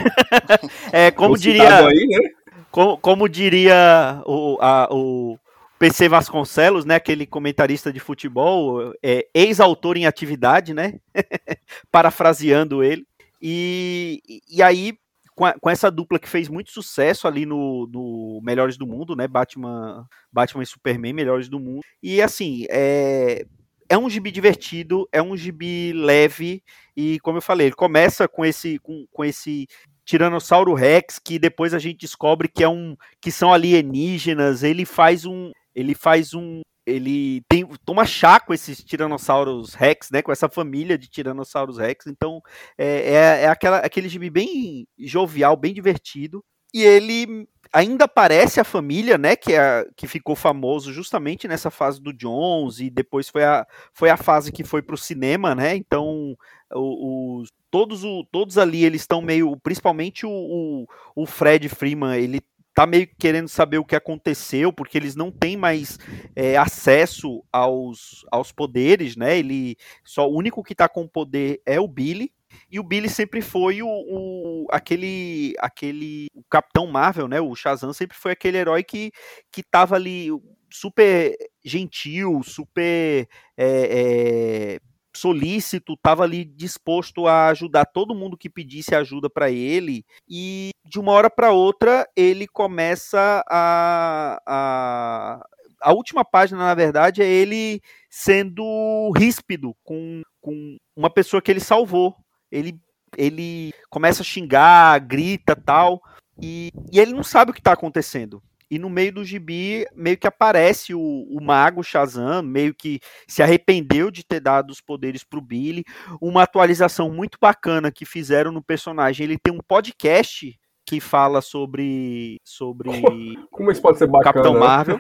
é, 0.92 1.12
como 1.12 1.38
diria... 1.38 1.88
Aí, 1.88 2.08
né? 2.08 2.30
como, 2.72 2.98
como, 2.98 3.30
diria 3.30 4.22
o, 4.26 4.58
a, 4.62 4.88
o 4.92 5.38
PC 5.78 6.10
Vasconcelos, 6.10 6.86
né, 6.86 6.96
aquele 6.96 7.26
comentarista 7.26 7.92
de 7.92 8.00
futebol, 8.00 8.94
é, 9.04 9.28
ex-autor 9.34 9.98
em 9.98 10.06
atividade, 10.06 10.74
né? 10.74 11.00
Parafraseando 11.92 12.84
ele. 12.84 13.06
E, 13.42 14.22
e 14.50 14.62
aí 14.62 14.98
com, 15.40 15.46
a, 15.46 15.54
com, 15.54 15.70
essa 15.70 15.90
dupla 15.90 16.20
que 16.20 16.28
fez 16.28 16.50
muito 16.50 16.70
sucesso 16.70 17.26
ali 17.26 17.46
no, 17.46 17.88
no, 17.88 18.42
Melhores 18.44 18.78
do 18.78 18.86
Mundo, 18.86 19.16
né? 19.16 19.26
Batman, 19.26 20.06
Batman 20.30 20.64
e 20.64 20.66
Superman, 20.66 21.14
Melhores 21.14 21.48
do 21.48 21.58
Mundo. 21.58 21.80
E 22.04 22.22
assim, 22.22 22.66
é, 22.70 23.46
é 23.88 23.98
um 23.98 24.10
gibi 24.10 24.32
divertido, 24.32 25.08
é 25.14 25.22
um 25.22 25.38
gibi 25.38 25.94
leve, 25.94 26.62
e 26.94 27.22
como 27.22 27.38
eu 27.38 27.42
falei, 27.42 27.68
ele 27.68 27.76
começa 27.76 28.28
com 28.28 28.44
esse, 28.44 28.80
com, 28.80 29.06
com 29.10 29.24
esse 29.24 29.66
Tiranossauro 30.04 30.74
Rex, 30.74 31.20
que 31.20 31.40
depois 31.40 31.74
a 31.74 31.80
gente 31.80 32.00
descobre 32.00 32.50
que 32.50 32.62
é 32.62 32.68
um 32.68 32.98
que 33.22 33.32
são 33.32 33.54
alienígenas, 33.54 34.62
ele 34.62 34.84
faz 34.84 35.26
um 35.26 35.54
ele 35.74 35.96
faz 35.96 36.34
um 36.34 36.60
ele 36.90 37.42
tem, 37.48 37.66
toma 37.86 38.06
chá 38.06 38.40
com 38.40 38.54
esses 38.54 38.84
tiranossauros 38.84 39.74
rex, 39.74 40.10
né, 40.12 40.22
com 40.22 40.32
essa 40.32 40.50
família 40.50 40.98
de 40.98 41.08
tiranossauros 41.08 41.78
rex, 41.78 42.08
então 42.08 42.42
é, 42.78 42.86
é, 42.86 43.44
é 43.44 43.48
aquela, 43.48 43.78
aquele 43.78 44.10
gibi 44.10 44.30
bem 44.30 44.88
jovial, 44.98 45.56
bem 45.56 45.74
divertido, 45.74 46.44
e 46.74 46.84
ele 46.84 47.48
ainda 47.72 48.06
aparece 48.06 48.60
a 48.60 48.64
família, 48.64 49.18
né, 49.18 49.36
que, 49.36 49.54
é, 49.54 49.86
que 49.96 50.08
ficou 50.08 50.36
famoso 50.36 50.92
justamente 50.92 51.48
nessa 51.48 51.70
fase 51.70 52.02
do 52.02 52.14
Jones 52.14 52.80
e 52.80 52.90
depois 52.90 53.30
foi 53.30 53.44
a, 53.44 53.66
foi 53.94 54.10
a 54.10 54.18
fase 54.18 54.52
que 54.52 54.64
foi 54.64 54.82
para 54.82 54.96
o 54.96 54.98
cinema, 54.98 55.54
né? 55.54 55.76
Então 55.76 56.36
os 56.72 57.52
todos, 57.72 58.04
o, 58.04 58.24
todos 58.32 58.58
ali 58.58 58.84
eles 58.84 59.02
estão 59.02 59.22
meio, 59.22 59.56
principalmente 59.58 60.26
o, 60.26 60.32
o, 60.32 60.86
o 61.16 61.26
Fred 61.26 61.70
Freeman, 61.70 62.18
ele 62.18 62.42
tá 62.80 62.86
meio 62.86 63.10
querendo 63.20 63.50
saber 63.50 63.78
o 63.78 63.84
que 63.84 63.96
aconteceu, 63.96 64.72
porque 64.72 64.98
eles 64.98 65.14
não 65.14 65.30
têm 65.30 65.58
mais 65.58 66.00
é, 66.34 66.56
acesso 66.56 67.44
aos, 67.52 68.26
aos 68.32 68.54
poderes, 68.54 69.18
né? 69.18 69.38
Ele 69.38 69.76
só 70.02 70.30
o 70.30 70.34
único 70.34 70.64
que 70.64 70.74
tá 70.74 70.88
com 70.88 71.06
poder 71.06 71.62
é 71.66 71.78
o 71.78 71.90
Billy. 71.90 72.32
E 72.72 72.80
o 72.80 72.84
Billy 72.84 73.10
sempre 73.10 73.42
foi 73.42 73.82
o, 73.82 73.88
o, 73.88 74.66
aquele 74.72 75.54
aquele 75.60 76.28
o 76.34 76.42
Capitão 76.50 76.88
Marvel, 76.88 77.28
né? 77.28 77.42
O 77.42 77.54
Shazam 77.54 77.92
sempre 77.92 78.16
foi 78.16 78.32
aquele 78.32 78.58
herói 78.58 78.82
que 78.82 79.12
que 79.52 79.62
tava 79.62 79.96
ali 79.96 80.30
super 80.72 81.36
gentil, 81.62 82.42
super 82.44 83.28
é, 83.58 83.68
é, 83.68 84.80
solícito, 85.16 85.94
estava 85.94 86.24
ali 86.24 86.46
disposto 86.46 87.28
a 87.28 87.48
ajudar 87.48 87.86
todo 87.86 88.16
mundo 88.16 88.38
que 88.38 88.50
pedisse 88.50 88.96
ajuda 88.96 89.30
para 89.30 89.50
ele, 89.50 90.06
e 90.28 90.72
de 90.86 91.00
uma 91.00 91.12
hora 91.12 91.30
para 91.30 91.52
outra 91.52 92.08
ele 92.16 92.48
começa 92.48 93.44
a, 93.50 94.42
a. 94.46 95.46
A 95.82 95.94
última 95.94 96.26
página, 96.26 96.60
na 96.60 96.74
verdade, 96.74 97.22
é 97.22 97.26
ele 97.26 97.80
sendo 98.10 99.14
ríspido 99.16 99.74
com, 99.82 100.22
com 100.42 100.76
uma 100.94 101.10
pessoa 101.10 101.42
que 101.42 101.50
ele 101.50 101.62
salvou. 101.62 102.18
Ele, 102.52 102.78
ele 103.18 103.72
começa 103.90 104.22
a 104.22 104.26
xingar, 104.26 105.00
grita 105.00 105.56
tal, 105.56 106.02
e, 106.42 106.70
e 106.92 107.00
ele 107.00 107.14
não 107.14 107.24
sabe 107.24 107.52
o 107.52 107.54
que 107.54 107.62
está 107.62 107.72
acontecendo. 107.72 108.44
E 108.70 108.78
no 108.78 108.90
meio 108.90 109.14
do 109.14 109.26
gibi, 109.26 109.86
meio 109.96 110.18
que 110.18 110.28
aparece 110.28 110.94
o, 110.94 111.00
o 111.00 111.42
mago 111.42 111.84
Shazam, 111.84 112.44
meio 112.44 112.74
que 112.74 113.00
se 113.28 113.42
arrependeu 113.42 114.12
de 114.12 114.24
ter 114.24 114.40
dado 114.40 114.70
os 114.70 114.80
poderes 114.80 115.24
pro 115.24 115.42
Billy. 115.42 115.84
Uma 116.22 116.44
atualização 116.44 117.10
muito 117.10 117.38
bacana 117.42 117.92
que 117.92 118.06
fizeram 118.06 118.52
no 118.52 118.62
personagem. 118.62 119.24
Ele 119.24 119.38
tem 119.38 119.54
um 119.54 119.62
podcast 119.68 120.60
que 120.86 121.00
fala 121.00 121.42
sobre. 121.42 122.38
sobre 122.44 122.90
Como 123.52 123.72
isso 123.72 123.82
pode 123.82 123.98
ser 123.98 124.08
bacana? 124.08 124.34
Capitão 124.34 124.54
né? 124.54 124.60
Marvel. 124.60 125.00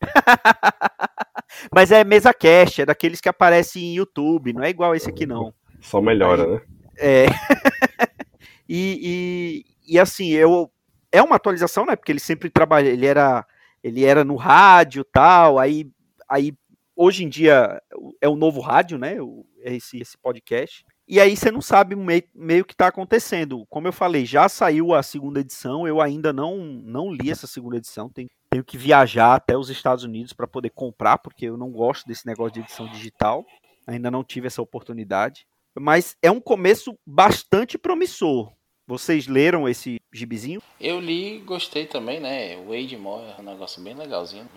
Mas 1.74 1.90
é 1.90 2.04
mesa 2.04 2.34
cast, 2.34 2.82
é 2.82 2.86
daqueles 2.86 3.20
que 3.20 3.28
aparecem 3.28 3.82
em 3.82 3.96
YouTube, 3.96 4.52
não 4.52 4.62
é 4.62 4.70
igual 4.70 4.94
esse 4.94 5.08
aqui, 5.08 5.26
não. 5.26 5.54
Só 5.80 6.00
melhora, 6.00 6.46
né? 6.46 6.60
É. 6.98 7.26
e, 8.68 9.64
e, 9.88 9.94
e 9.94 9.98
assim, 9.98 10.30
eu 10.30 10.70
é 11.16 11.22
uma 11.22 11.36
atualização, 11.36 11.86
né? 11.86 11.96
Porque 11.96 12.12
ele 12.12 12.20
sempre 12.20 12.50
trabalha, 12.50 12.88
ele 12.88 13.06
era, 13.06 13.46
ele 13.82 14.04
era 14.04 14.22
no 14.24 14.36
rádio 14.36 15.04
tal, 15.04 15.58
aí, 15.58 15.90
aí 16.28 16.52
hoje 16.94 17.24
em 17.24 17.28
dia 17.28 17.82
é 18.20 18.28
o 18.28 18.36
novo 18.36 18.60
rádio, 18.60 18.98
né? 18.98 19.16
Esse, 19.62 19.98
esse 19.98 20.16
podcast. 20.18 20.84
E 21.08 21.20
aí 21.20 21.36
você 21.36 21.50
não 21.50 21.62
sabe 21.62 21.94
meio, 21.94 22.24
meio 22.34 22.64
que 22.64 22.74
está 22.74 22.88
acontecendo. 22.88 23.64
Como 23.70 23.86
eu 23.86 23.92
falei, 23.92 24.26
já 24.26 24.48
saiu 24.48 24.92
a 24.92 25.02
segunda 25.02 25.40
edição, 25.40 25.86
eu 25.86 26.00
ainda 26.00 26.32
não, 26.32 26.58
não 26.58 27.12
li 27.12 27.30
essa 27.30 27.46
segunda 27.46 27.76
edição. 27.76 28.10
Tenho, 28.10 28.28
tenho 28.50 28.64
que 28.64 28.76
viajar 28.76 29.34
até 29.34 29.56
os 29.56 29.70
Estados 29.70 30.04
Unidos 30.04 30.32
para 30.32 30.46
poder 30.46 30.70
comprar, 30.70 31.18
porque 31.18 31.46
eu 31.46 31.56
não 31.56 31.70
gosto 31.70 32.06
desse 32.06 32.26
negócio 32.26 32.54
de 32.54 32.60
edição 32.60 32.88
digital. 32.88 33.46
Ainda 33.86 34.10
não 34.10 34.24
tive 34.24 34.48
essa 34.48 34.60
oportunidade. 34.60 35.46
Mas 35.78 36.16
é 36.20 36.30
um 36.30 36.40
começo 36.40 36.98
bastante 37.06 37.78
promissor. 37.78 38.52
Vocês 38.88 39.26
leram 39.26 39.68
esse 39.68 40.00
gibizinho? 40.12 40.62
Eu 40.80 41.00
li, 41.00 41.38
gostei 41.40 41.86
também, 41.86 42.20
né? 42.20 42.56
O 42.56 42.68
Wade 42.68 42.96
Moore 42.96 43.34
é 43.36 43.40
um 43.40 43.44
negócio 43.44 43.82
bem 43.82 43.94
legalzinho. 43.94 44.48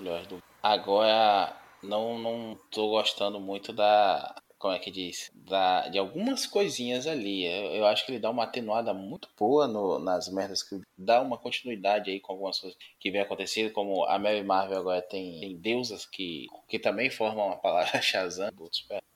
Agora, 0.62 1.56
não, 1.82 2.20
não 2.20 2.58
tô 2.70 2.90
gostando 2.90 3.40
muito 3.40 3.74
da. 3.74 4.36
Como 4.60 4.74
é 4.74 4.78
que 4.78 4.92
diz? 4.92 5.32
Da, 5.34 5.88
de 5.88 5.98
algumas 5.98 6.46
coisinhas 6.46 7.08
ali. 7.08 7.46
Eu, 7.46 7.72
eu 7.72 7.88
acho 7.88 8.06
que 8.06 8.12
ele 8.12 8.20
dá 8.20 8.30
uma 8.30 8.44
atenuada 8.44 8.94
muito 8.94 9.28
boa 9.36 9.68
no, 9.68 9.98
nas 9.98 10.30
merdas 10.30 10.62
que 10.62 10.80
dá 10.96 11.22
uma 11.22 11.38
continuidade 11.38 12.12
aí 12.12 12.20
com 12.20 12.34
algumas 12.34 12.60
coisas 12.60 12.78
que 13.00 13.10
vem 13.10 13.22
acontecendo, 13.22 13.72
como 13.72 14.06
a 14.06 14.20
Mary 14.20 14.44
Marvel 14.44 14.78
agora 14.78 15.02
tem, 15.02 15.40
tem 15.40 15.58
deusas 15.58 16.06
que, 16.06 16.46
que 16.68 16.78
também 16.78 17.10
formam 17.10 17.52
a 17.52 17.56
palavra 17.56 18.00
Shazam. 18.04 18.52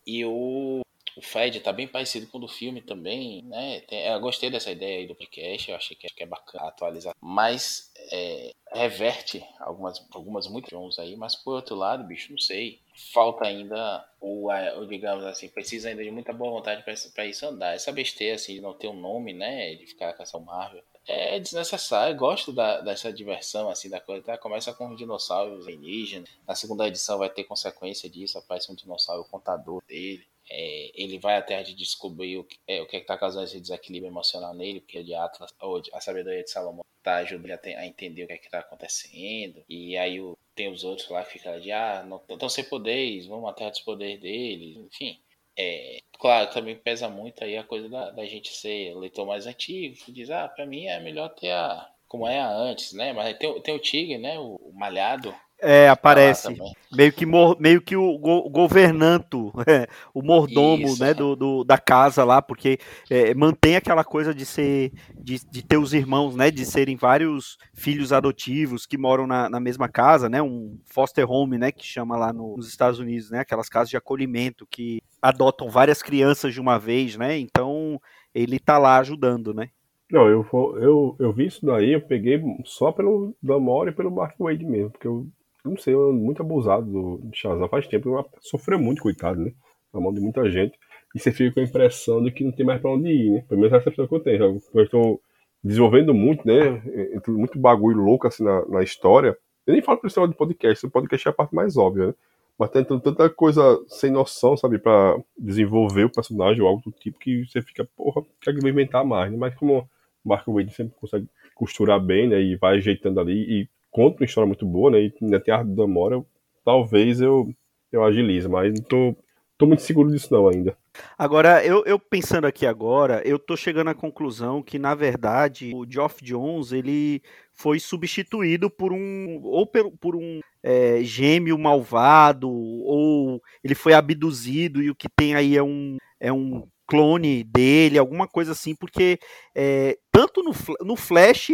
E 0.08 0.26
o 0.26 0.83
o 1.16 1.22
Fed 1.22 1.60
tá 1.60 1.72
bem 1.72 1.88
parecido 1.88 2.28
com 2.28 2.38
o 2.38 2.42
do 2.42 2.48
filme 2.48 2.82
também, 2.82 3.42
né? 3.44 3.82
Tem, 3.82 4.06
eu 4.06 4.20
gostei 4.20 4.50
dessa 4.50 4.72
ideia 4.72 5.00
aí 5.00 5.08
do 5.08 5.16
podcast, 5.16 5.70
eu 5.70 5.78
achei 5.78 5.96
que, 5.96 6.08
que 6.08 6.24
é 6.24 6.26
bacana 6.26 6.68
atualizar. 6.68 7.16
Mas 7.22 7.92
é, 8.12 8.52
reverte 8.72 9.46
algumas, 9.60 10.06
algumas 10.12 10.48
muitos 10.48 11.00
aí, 11.00 11.16
mas 11.16 11.36
por 11.36 11.56
outro 11.56 11.76
lado, 11.76 12.04
bicho, 12.04 12.32
não 12.32 12.40
sei. 12.40 12.80
Falta 13.12 13.46
ainda, 13.46 14.08
ou, 14.20 14.50
ou 14.78 14.86
digamos 14.86 15.26
assim, 15.26 15.50
precisa 15.50 15.90
ainda 15.90 16.04
de 16.04 16.12
muita 16.12 16.34
boa 16.34 16.52
vontade 16.52 16.84
para 16.84 17.26
isso 17.26 17.46
andar. 17.46 17.74
Essa 17.74 17.92
besteira 17.92 18.36
assim, 18.36 18.56
de 18.56 18.62
não 18.62 18.74
ter 18.74 18.88
um 18.88 19.00
nome, 19.00 19.34
né? 19.34 19.76
De 19.76 19.86
ficar 19.86 20.14
com 20.14 20.24
essa 20.24 20.40
Marvel 20.40 20.84
é 21.08 21.40
desnecessário. 21.40 22.14
Eu 22.14 22.18
gosto 22.18 22.52
da, 22.52 22.82
dessa 22.82 23.12
diversão 23.12 23.70
assim 23.70 23.90
da 23.90 24.00
coisa. 24.00 24.24
Tá? 24.24 24.38
Começa 24.38 24.74
com 24.74 24.90
os 24.90 24.98
dinossauros 24.98 25.68
alienígenas. 25.68 26.30
Na 26.48 26.56
segunda 26.56 26.88
edição 26.88 27.18
vai 27.18 27.30
ter 27.30 27.44
consequência 27.44 28.10
disso. 28.10 28.38
Aparece 28.38 28.72
um 28.72 28.76
dinossauro 28.76 29.26
contador 29.26 29.84
dele. 29.86 30.26
É, 30.50 30.92
ele 30.94 31.18
vai 31.18 31.38
até 31.38 31.62
de 31.64 31.74
descobrir 31.74 32.38
o 32.38 32.44
que 32.44 32.58
é, 32.68 32.82
o 32.82 32.86
que 32.86 32.98
é 32.98 33.00
está 33.00 33.18
causando 33.18 33.46
esse 33.46 33.60
desequilíbrio 33.60 34.12
emocional 34.12 34.54
nele, 34.54 34.82
porque 34.82 35.04
de 35.04 35.14
Atlas, 35.14 35.54
ou 35.60 35.82
a 35.94 36.02
sabedoria 36.02 36.44
de 36.44 36.50
Salomão 36.50 36.84
está 36.98 37.18
ajudando 37.18 37.46
ele 37.46 37.76
a, 37.76 37.86
entender 37.86 38.24
o 38.24 38.28
que 38.28 38.34
é 38.34 38.38
está 38.38 38.60
acontecendo. 38.60 39.64
E 39.68 39.98
aí 39.98 40.20
o, 40.22 40.38
tem 40.56 40.72
os 40.72 40.84
outros 40.84 41.10
lá 41.10 41.24
que 41.24 41.34
ficam 41.34 41.60
de 41.60 41.72
ah, 41.72 42.04
não 42.08 42.22
estão 42.30 42.50
sem 42.50 42.64
poderes, 42.64 43.28
vamos 43.28 43.50
até 43.50 43.70
dos 43.70 43.82
poderes 43.82 44.20
dele, 44.20 44.78
enfim. 44.80 45.20
É, 45.58 46.00
claro, 46.20 46.50
também 46.52 46.76
pesa 46.76 47.08
muito 47.10 47.44
aí 47.44 47.58
a 47.58 47.64
coisa 47.64 47.88
da, 47.88 48.10
da 48.12 48.26
gente 48.26 48.50
ser 48.50 48.96
leitor 48.96 49.26
mais 49.26 49.46
antigo, 49.46 49.96
que 49.96 50.12
diz, 50.12 50.30
ah, 50.30 50.48
pra 50.48 50.66
mim 50.66 50.86
é 50.86 51.00
melhor 51.00 51.30
ter 51.30 51.52
a. 51.52 51.90
como 52.08 52.28
é 52.28 52.40
a 52.40 52.50
antes, 52.50 52.94
né? 52.94 53.14
Mas 53.14 53.38
tem, 53.38 53.62
tem 53.62 53.76
o 53.76 53.80
Tigre, 53.80 54.18
né? 54.18 54.40
O, 54.40 54.56
o 54.56 54.74
Malhado, 54.74 55.36
é, 55.64 55.88
aparece. 55.88 56.56
Meio 56.92 57.12
que, 57.12 57.26
meio 57.26 57.82
que 57.82 57.96
o 57.96 58.18
go 58.20 58.50
governanto, 58.50 59.52
é, 59.66 59.88
o 60.14 60.22
mordomo 60.22 60.86
Isso, 60.86 61.02
né, 61.02 61.14
do, 61.14 61.36
do, 61.36 61.64
da 61.64 61.78
casa 61.78 62.24
lá, 62.24 62.40
porque 62.42 62.78
é, 63.10 63.34
mantém 63.34 63.76
aquela 63.76 64.04
coisa 64.04 64.34
de 64.34 64.46
ser, 64.46 64.92
de, 65.16 65.40
de 65.50 65.64
ter 65.64 65.78
os 65.78 65.94
irmãos, 65.94 66.36
né, 66.36 66.52
de 66.52 66.66
serem 66.66 66.96
vários 66.96 67.58
filhos 67.74 68.14
adotivos 68.14 68.86
que 68.86 68.98
moram 68.98 69.26
na, 69.26 69.50
na 69.50 69.60
mesma 69.60 69.88
casa, 69.88 70.30
né, 70.30 70.40
um 70.42 70.78
foster 70.86 71.30
home, 71.32 71.58
né, 71.58 71.72
que 71.72 71.84
chama 71.84 72.16
lá 72.16 72.32
no, 72.32 72.58
nos 72.58 72.68
Estados 72.68 73.00
Unidos, 73.00 73.32
né, 73.32 73.40
aquelas 73.40 73.70
casas 73.70 73.90
de 73.90 73.98
acolhimento 73.98 74.68
que 74.70 75.02
adotam 75.20 75.70
várias 75.70 76.04
crianças 76.04 76.54
de 76.54 76.62
uma 76.62 76.78
vez, 76.78 77.16
né, 77.16 77.40
então 77.40 78.00
ele 78.36 78.60
tá 78.60 78.78
lá 78.78 79.00
ajudando, 79.00 79.52
né. 79.52 79.70
Não, 80.12 80.28
eu, 80.28 80.46
eu, 80.80 81.16
eu 81.18 81.34
vi 81.34 81.48
isso 81.48 81.66
daí, 81.66 81.94
eu 81.94 82.02
peguei 82.02 82.40
só 82.66 82.92
pelo 82.92 83.36
Damore 83.42 83.90
e 83.90 83.96
pelo 83.96 84.12
Mark 84.12 84.36
Wade 84.38 84.64
mesmo, 84.64 84.92
porque 84.92 85.08
eu 85.08 85.26
não 85.64 85.78
sei, 85.78 85.96
muito 85.96 86.42
abusado 86.42 86.86
do, 86.86 87.30
Shazam 87.34 87.68
faz 87.70 87.88
tempo, 87.88 88.30
sofreu 88.42 88.80
muito, 88.80 89.02
coitado, 89.02 89.40
né? 89.40 89.54
Na 89.94 90.00
mão 90.00 90.14
de 90.14 90.20
muita 90.20 90.50
gente. 90.50 90.78
E 91.16 91.20
você 91.20 91.32
fica 91.32 91.54
com 91.54 91.60
a 91.60 91.64
impressão 91.64 92.24
de 92.24 92.32
que 92.32 92.44
não 92.44 92.52
tem 92.52 92.66
mais 92.66 92.82
pra 92.82 92.92
onde 92.92 93.10
ir, 93.10 93.32
né? 93.32 93.46
Pelo 93.48 93.62
menos 93.62 93.74
essa 93.74 93.90
impressão 93.90 94.08
que 94.08 94.16
eu 94.16 94.20
tenho. 94.20 94.62
Eu 94.74 94.84
estou 94.84 95.22
desenvolvendo 95.64 96.14
muito, 96.14 96.46
né? 96.46 96.82
Muito 97.28 97.60
bagulho 97.60 98.02
louco 98.02 98.28
assim 98.28 98.44
na, 98.44 98.66
na 98.68 98.84
história. 98.84 99.38
Eu 99.66 99.74
nem 99.74 99.82
falo 99.82 100.00
pra 100.00 100.08
esse 100.08 100.28
de 100.28 100.36
podcast, 100.36 100.86
o 100.86 100.92
podcast 100.92 101.28
é 101.28 101.32
a 101.32 101.34
parte 101.34 101.56
mais 101.56 101.78
óbvia, 101.78 102.08
né? 102.08 102.14
Mas 102.58 102.70
tem 102.70 102.84
tanta 102.84 103.30
coisa 103.30 103.84
sem 103.88 104.12
noção, 104.12 104.56
sabe, 104.56 104.78
pra 104.78 105.18
desenvolver 105.38 106.04
o 106.04 106.10
personagem 106.10 106.62
ou 106.62 106.68
algo 106.68 106.84
do 106.84 106.92
tipo 106.92 107.18
que 107.18 107.46
você 107.46 107.62
fica, 107.62 107.88
porra, 107.96 108.24
quer 108.42 108.54
inventar 108.54 109.04
mais, 109.04 109.32
né? 109.32 109.38
Mas 109.38 109.56
como 109.56 109.90
o 110.24 110.30
Marco 110.30 110.54
Wade 110.54 110.74
sempre 110.74 110.94
consegue 111.00 111.28
costurar 111.56 112.00
bem, 112.00 112.28
né? 112.28 112.42
E 112.42 112.56
vai 112.56 112.78
ajeitando 112.78 113.20
ali 113.20 113.62
e 113.62 113.70
conta 113.94 114.18
uma 114.18 114.26
história 114.26 114.48
muito 114.48 114.66
boa, 114.66 114.92
né? 114.92 115.00
E 115.00 115.14
ainda 115.22 115.40
tem 115.40 115.54
a 115.54 115.60
arte 115.60 115.82
Amora, 115.82 116.22
talvez 116.66 117.22
eu, 117.22 117.54
eu 117.92 118.04
agilize, 118.04 118.50
mas 118.50 118.74
não 118.74 118.84
tô, 118.84 119.16
tô 119.58 119.66
muito 119.66 119.84
seguro 119.84 120.12
disso 120.12 120.34
não 120.34 120.50
ainda. 120.50 120.76
Agora, 121.18 121.66
eu, 121.66 121.84
eu, 121.86 121.98
pensando 121.98 122.46
aqui 122.46 122.66
agora, 122.66 123.22
eu 123.26 123.40
tô 123.40 123.56
chegando 123.56 123.90
à 123.90 123.96
conclusão 123.96 124.62
que, 124.62 124.78
na 124.78 124.94
verdade, 124.94 125.72
o 125.74 125.90
Geoff 125.90 126.24
Jones, 126.24 126.72
ele 126.72 127.22
foi 127.54 127.80
substituído 127.80 128.70
por 128.70 128.92
um, 128.92 129.40
ou 129.44 129.66
por, 129.66 129.92
por 129.98 130.16
um 130.16 130.40
é, 130.62 131.04
gêmeo 131.04 131.58
malvado, 131.58 132.50
ou 132.50 133.42
ele 133.64 133.76
foi 133.76 133.94
abduzido 133.94 134.82
e 134.82 134.90
o 134.90 134.96
que 134.96 135.08
tem 135.16 135.36
aí 135.36 135.56
é 135.56 135.64
um, 135.64 135.98
é 136.20 136.32
um 136.32 136.68
clone 136.88 137.44
dele, 137.44 137.98
alguma 137.98 138.28
coisa 138.28 138.52
assim, 138.52 138.76
porque 138.76 139.20
é, 139.56 139.98
tanto 140.12 140.44
no, 140.44 140.52
no 140.82 140.96
Flash 140.96 141.50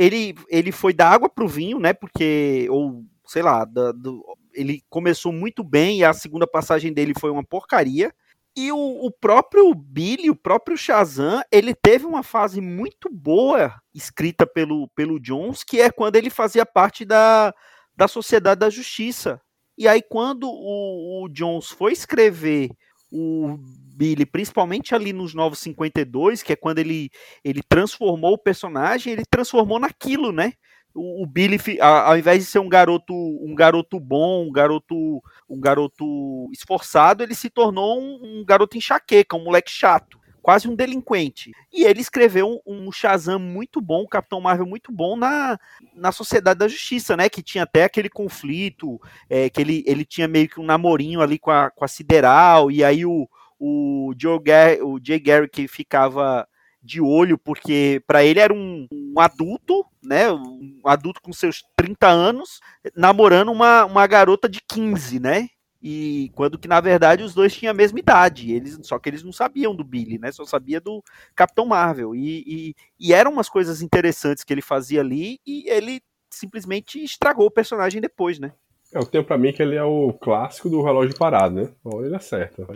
ele, 0.00 0.34
ele 0.48 0.72
foi 0.72 0.94
da 0.94 1.10
água 1.10 1.28
para 1.28 1.44
o 1.44 1.48
vinho, 1.48 1.78
né? 1.78 1.92
Porque, 1.92 2.66
ou 2.70 3.04
sei 3.26 3.42
lá, 3.42 3.66
da, 3.66 3.92
do, 3.92 4.24
ele 4.54 4.82
começou 4.88 5.30
muito 5.30 5.62
bem 5.62 5.98
e 5.98 6.04
a 6.04 6.14
segunda 6.14 6.46
passagem 6.46 6.90
dele 6.90 7.12
foi 7.20 7.30
uma 7.30 7.44
porcaria. 7.44 8.10
E 8.56 8.72
o, 8.72 8.78
o, 8.78 9.10
próprio 9.10 9.74
Billy, 9.74 10.30
o 10.30 10.34
próprio 10.34 10.74
Shazam, 10.74 11.42
ele 11.52 11.74
teve 11.74 12.06
uma 12.06 12.22
fase 12.22 12.62
muito 12.62 13.10
boa 13.12 13.74
escrita 13.94 14.46
pelo, 14.46 14.88
pelo 14.88 15.20
Jones, 15.20 15.62
que 15.62 15.82
é 15.82 15.90
quando 15.90 16.16
ele 16.16 16.30
fazia 16.30 16.64
parte 16.64 17.04
da, 17.04 17.54
da 17.94 18.08
Sociedade 18.08 18.60
da 18.60 18.70
Justiça. 18.70 19.38
E 19.76 19.86
aí, 19.86 20.00
quando 20.00 20.44
o, 20.48 21.24
o 21.24 21.28
Jones 21.28 21.68
foi 21.68 21.92
escrever 21.92 22.70
o 23.10 23.58
Billy, 23.96 24.24
principalmente 24.24 24.94
ali 24.94 25.12
nos 25.12 25.34
Novos 25.34 25.58
52, 25.60 26.42
que 26.42 26.52
é 26.52 26.56
quando 26.56 26.78
ele, 26.78 27.10
ele 27.44 27.62
transformou 27.68 28.34
o 28.34 28.38
personagem, 28.38 29.12
ele 29.12 29.24
transformou 29.28 29.78
naquilo, 29.78 30.32
né? 30.32 30.52
O, 30.94 31.22
o 31.22 31.26
Billy, 31.26 31.58
ao 31.80 32.18
invés 32.18 32.44
de 32.44 32.50
ser 32.50 32.58
um 32.58 32.68
garoto, 32.68 33.14
um 33.14 33.54
garoto 33.54 33.98
bom, 33.98 34.48
um 34.48 34.52
garoto, 34.52 35.22
um 35.48 35.60
garoto 35.60 36.48
esforçado, 36.52 37.22
ele 37.22 37.34
se 37.34 37.50
tornou 37.50 38.00
um, 38.00 38.40
um 38.40 38.44
garoto 38.44 38.76
enxaqueca, 38.76 39.36
um 39.36 39.44
moleque 39.44 39.70
chato 39.70 40.19
quase 40.40 40.68
um 40.68 40.74
delinquente. 40.74 41.52
E 41.72 41.84
ele 41.84 42.00
escreveu 42.00 42.60
um, 42.66 42.90
Shazam 42.90 43.38
muito 43.38 43.80
bom, 43.80 44.02
um 44.02 44.08
Capitão 44.08 44.40
Marvel 44.40 44.66
muito 44.66 44.90
bom 44.90 45.16
na, 45.16 45.58
na 45.94 46.12
Sociedade 46.12 46.58
da 46.58 46.68
Justiça, 46.68 47.16
né? 47.16 47.28
Que 47.28 47.42
tinha 47.42 47.64
até 47.64 47.84
aquele 47.84 48.08
conflito, 48.08 49.00
é, 49.28 49.48
que 49.48 49.60
ele, 49.60 49.84
ele 49.86 50.04
tinha 50.04 50.26
meio 50.26 50.48
que 50.48 50.60
um 50.60 50.64
namorinho 50.64 51.20
ali 51.20 51.38
com 51.38 51.50
a, 51.50 51.70
com 51.70 51.84
a 51.84 51.88
Sideral, 51.88 52.70
e 52.70 52.82
aí 52.82 53.04
o, 53.04 53.28
o, 53.58 54.12
Joe 54.18 54.40
Gar 54.42 54.82
o 54.82 54.98
Jay 55.02 55.18
Garrick 55.18 55.68
ficava 55.68 56.46
de 56.82 57.00
olho, 57.00 57.36
porque 57.36 58.02
para 58.06 58.24
ele 58.24 58.40
era 58.40 58.54
um, 58.54 58.86
um, 58.90 59.20
adulto, 59.20 59.84
né? 60.02 60.32
Um 60.32 60.80
adulto 60.84 61.20
com 61.20 61.32
seus 61.32 61.62
30 61.76 62.08
anos, 62.08 62.60
namorando 62.96 63.52
uma, 63.52 63.84
uma 63.84 64.06
garota 64.06 64.48
de 64.48 64.60
15, 64.66 65.20
né? 65.20 65.48
E 65.82 66.30
quando 66.34 66.58
que 66.58 66.68
na 66.68 66.80
verdade 66.80 67.22
os 67.22 67.34
dois 67.34 67.54
tinham 67.54 67.70
a 67.70 67.74
mesma 67.74 67.98
idade, 67.98 68.52
eles 68.52 68.78
só 68.82 68.98
que 68.98 69.08
eles 69.08 69.22
não 69.22 69.32
sabiam 69.32 69.74
do 69.74 69.82
Billy, 69.82 70.18
né? 70.18 70.30
Só 70.30 70.44
sabia 70.44 70.80
do 70.80 71.02
Capitão 71.34 71.64
Marvel. 71.64 72.14
E, 72.14 72.44
e, 72.46 72.74
e 72.98 73.12
eram 73.14 73.32
umas 73.32 73.48
coisas 73.48 73.80
interessantes 73.80 74.44
que 74.44 74.52
ele 74.52 74.62
fazia 74.62 75.00
ali 75.00 75.40
e 75.46 75.68
ele 75.68 76.02
simplesmente 76.28 77.02
estragou 77.02 77.46
o 77.46 77.50
personagem 77.50 78.00
depois, 78.00 78.38
né? 78.38 78.52
É, 78.92 78.98
eu 78.98 79.06
tenho 79.06 79.24
para 79.24 79.38
mim 79.38 79.52
que 79.52 79.62
ele 79.62 79.76
é 79.76 79.84
o 79.84 80.12
clássico 80.12 80.68
do 80.68 80.82
relógio 80.82 81.16
parado, 81.16 81.54
né? 81.54 81.68
Bom, 81.82 82.04
ele 82.04 82.14
acerta. 82.14 82.66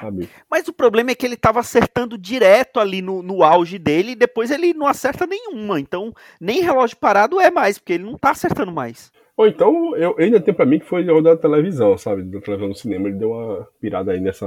Sabe? 0.00 0.28
Mas 0.50 0.68
o 0.68 0.72
problema 0.72 1.10
é 1.10 1.14
que 1.14 1.26
ele 1.26 1.34
estava 1.34 1.60
acertando 1.60 2.16
direto 2.16 2.78
ali 2.78 3.02
no, 3.02 3.22
no 3.22 3.42
auge 3.42 3.78
dele 3.78 4.12
e 4.12 4.16
depois 4.16 4.50
ele 4.50 4.72
não 4.72 4.86
acerta 4.86 5.26
nenhuma. 5.26 5.80
Então, 5.80 6.12
nem 6.40 6.62
relógio 6.62 6.96
parado 6.96 7.40
é 7.40 7.50
mais, 7.50 7.78
porque 7.78 7.94
ele 7.94 8.04
não 8.04 8.16
tá 8.16 8.30
acertando 8.30 8.72
mais. 8.72 9.12
Ou 9.40 9.46
então, 9.46 9.96
eu 9.96 10.14
ainda 10.18 10.38
tenho 10.38 10.54
pra 10.54 10.66
mim 10.66 10.78
que 10.78 10.84
foi 10.84 11.02
da 11.22 11.34
televisão, 11.34 11.96
sabe? 11.96 12.24
Da 12.24 12.42
televisão 12.42 12.68
no 12.68 12.74
cinema, 12.74 13.08
ele 13.08 13.16
deu 13.16 13.30
uma 13.30 13.66
pirada 13.80 14.12
aí 14.12 14.20
nessa. 14.20 14.46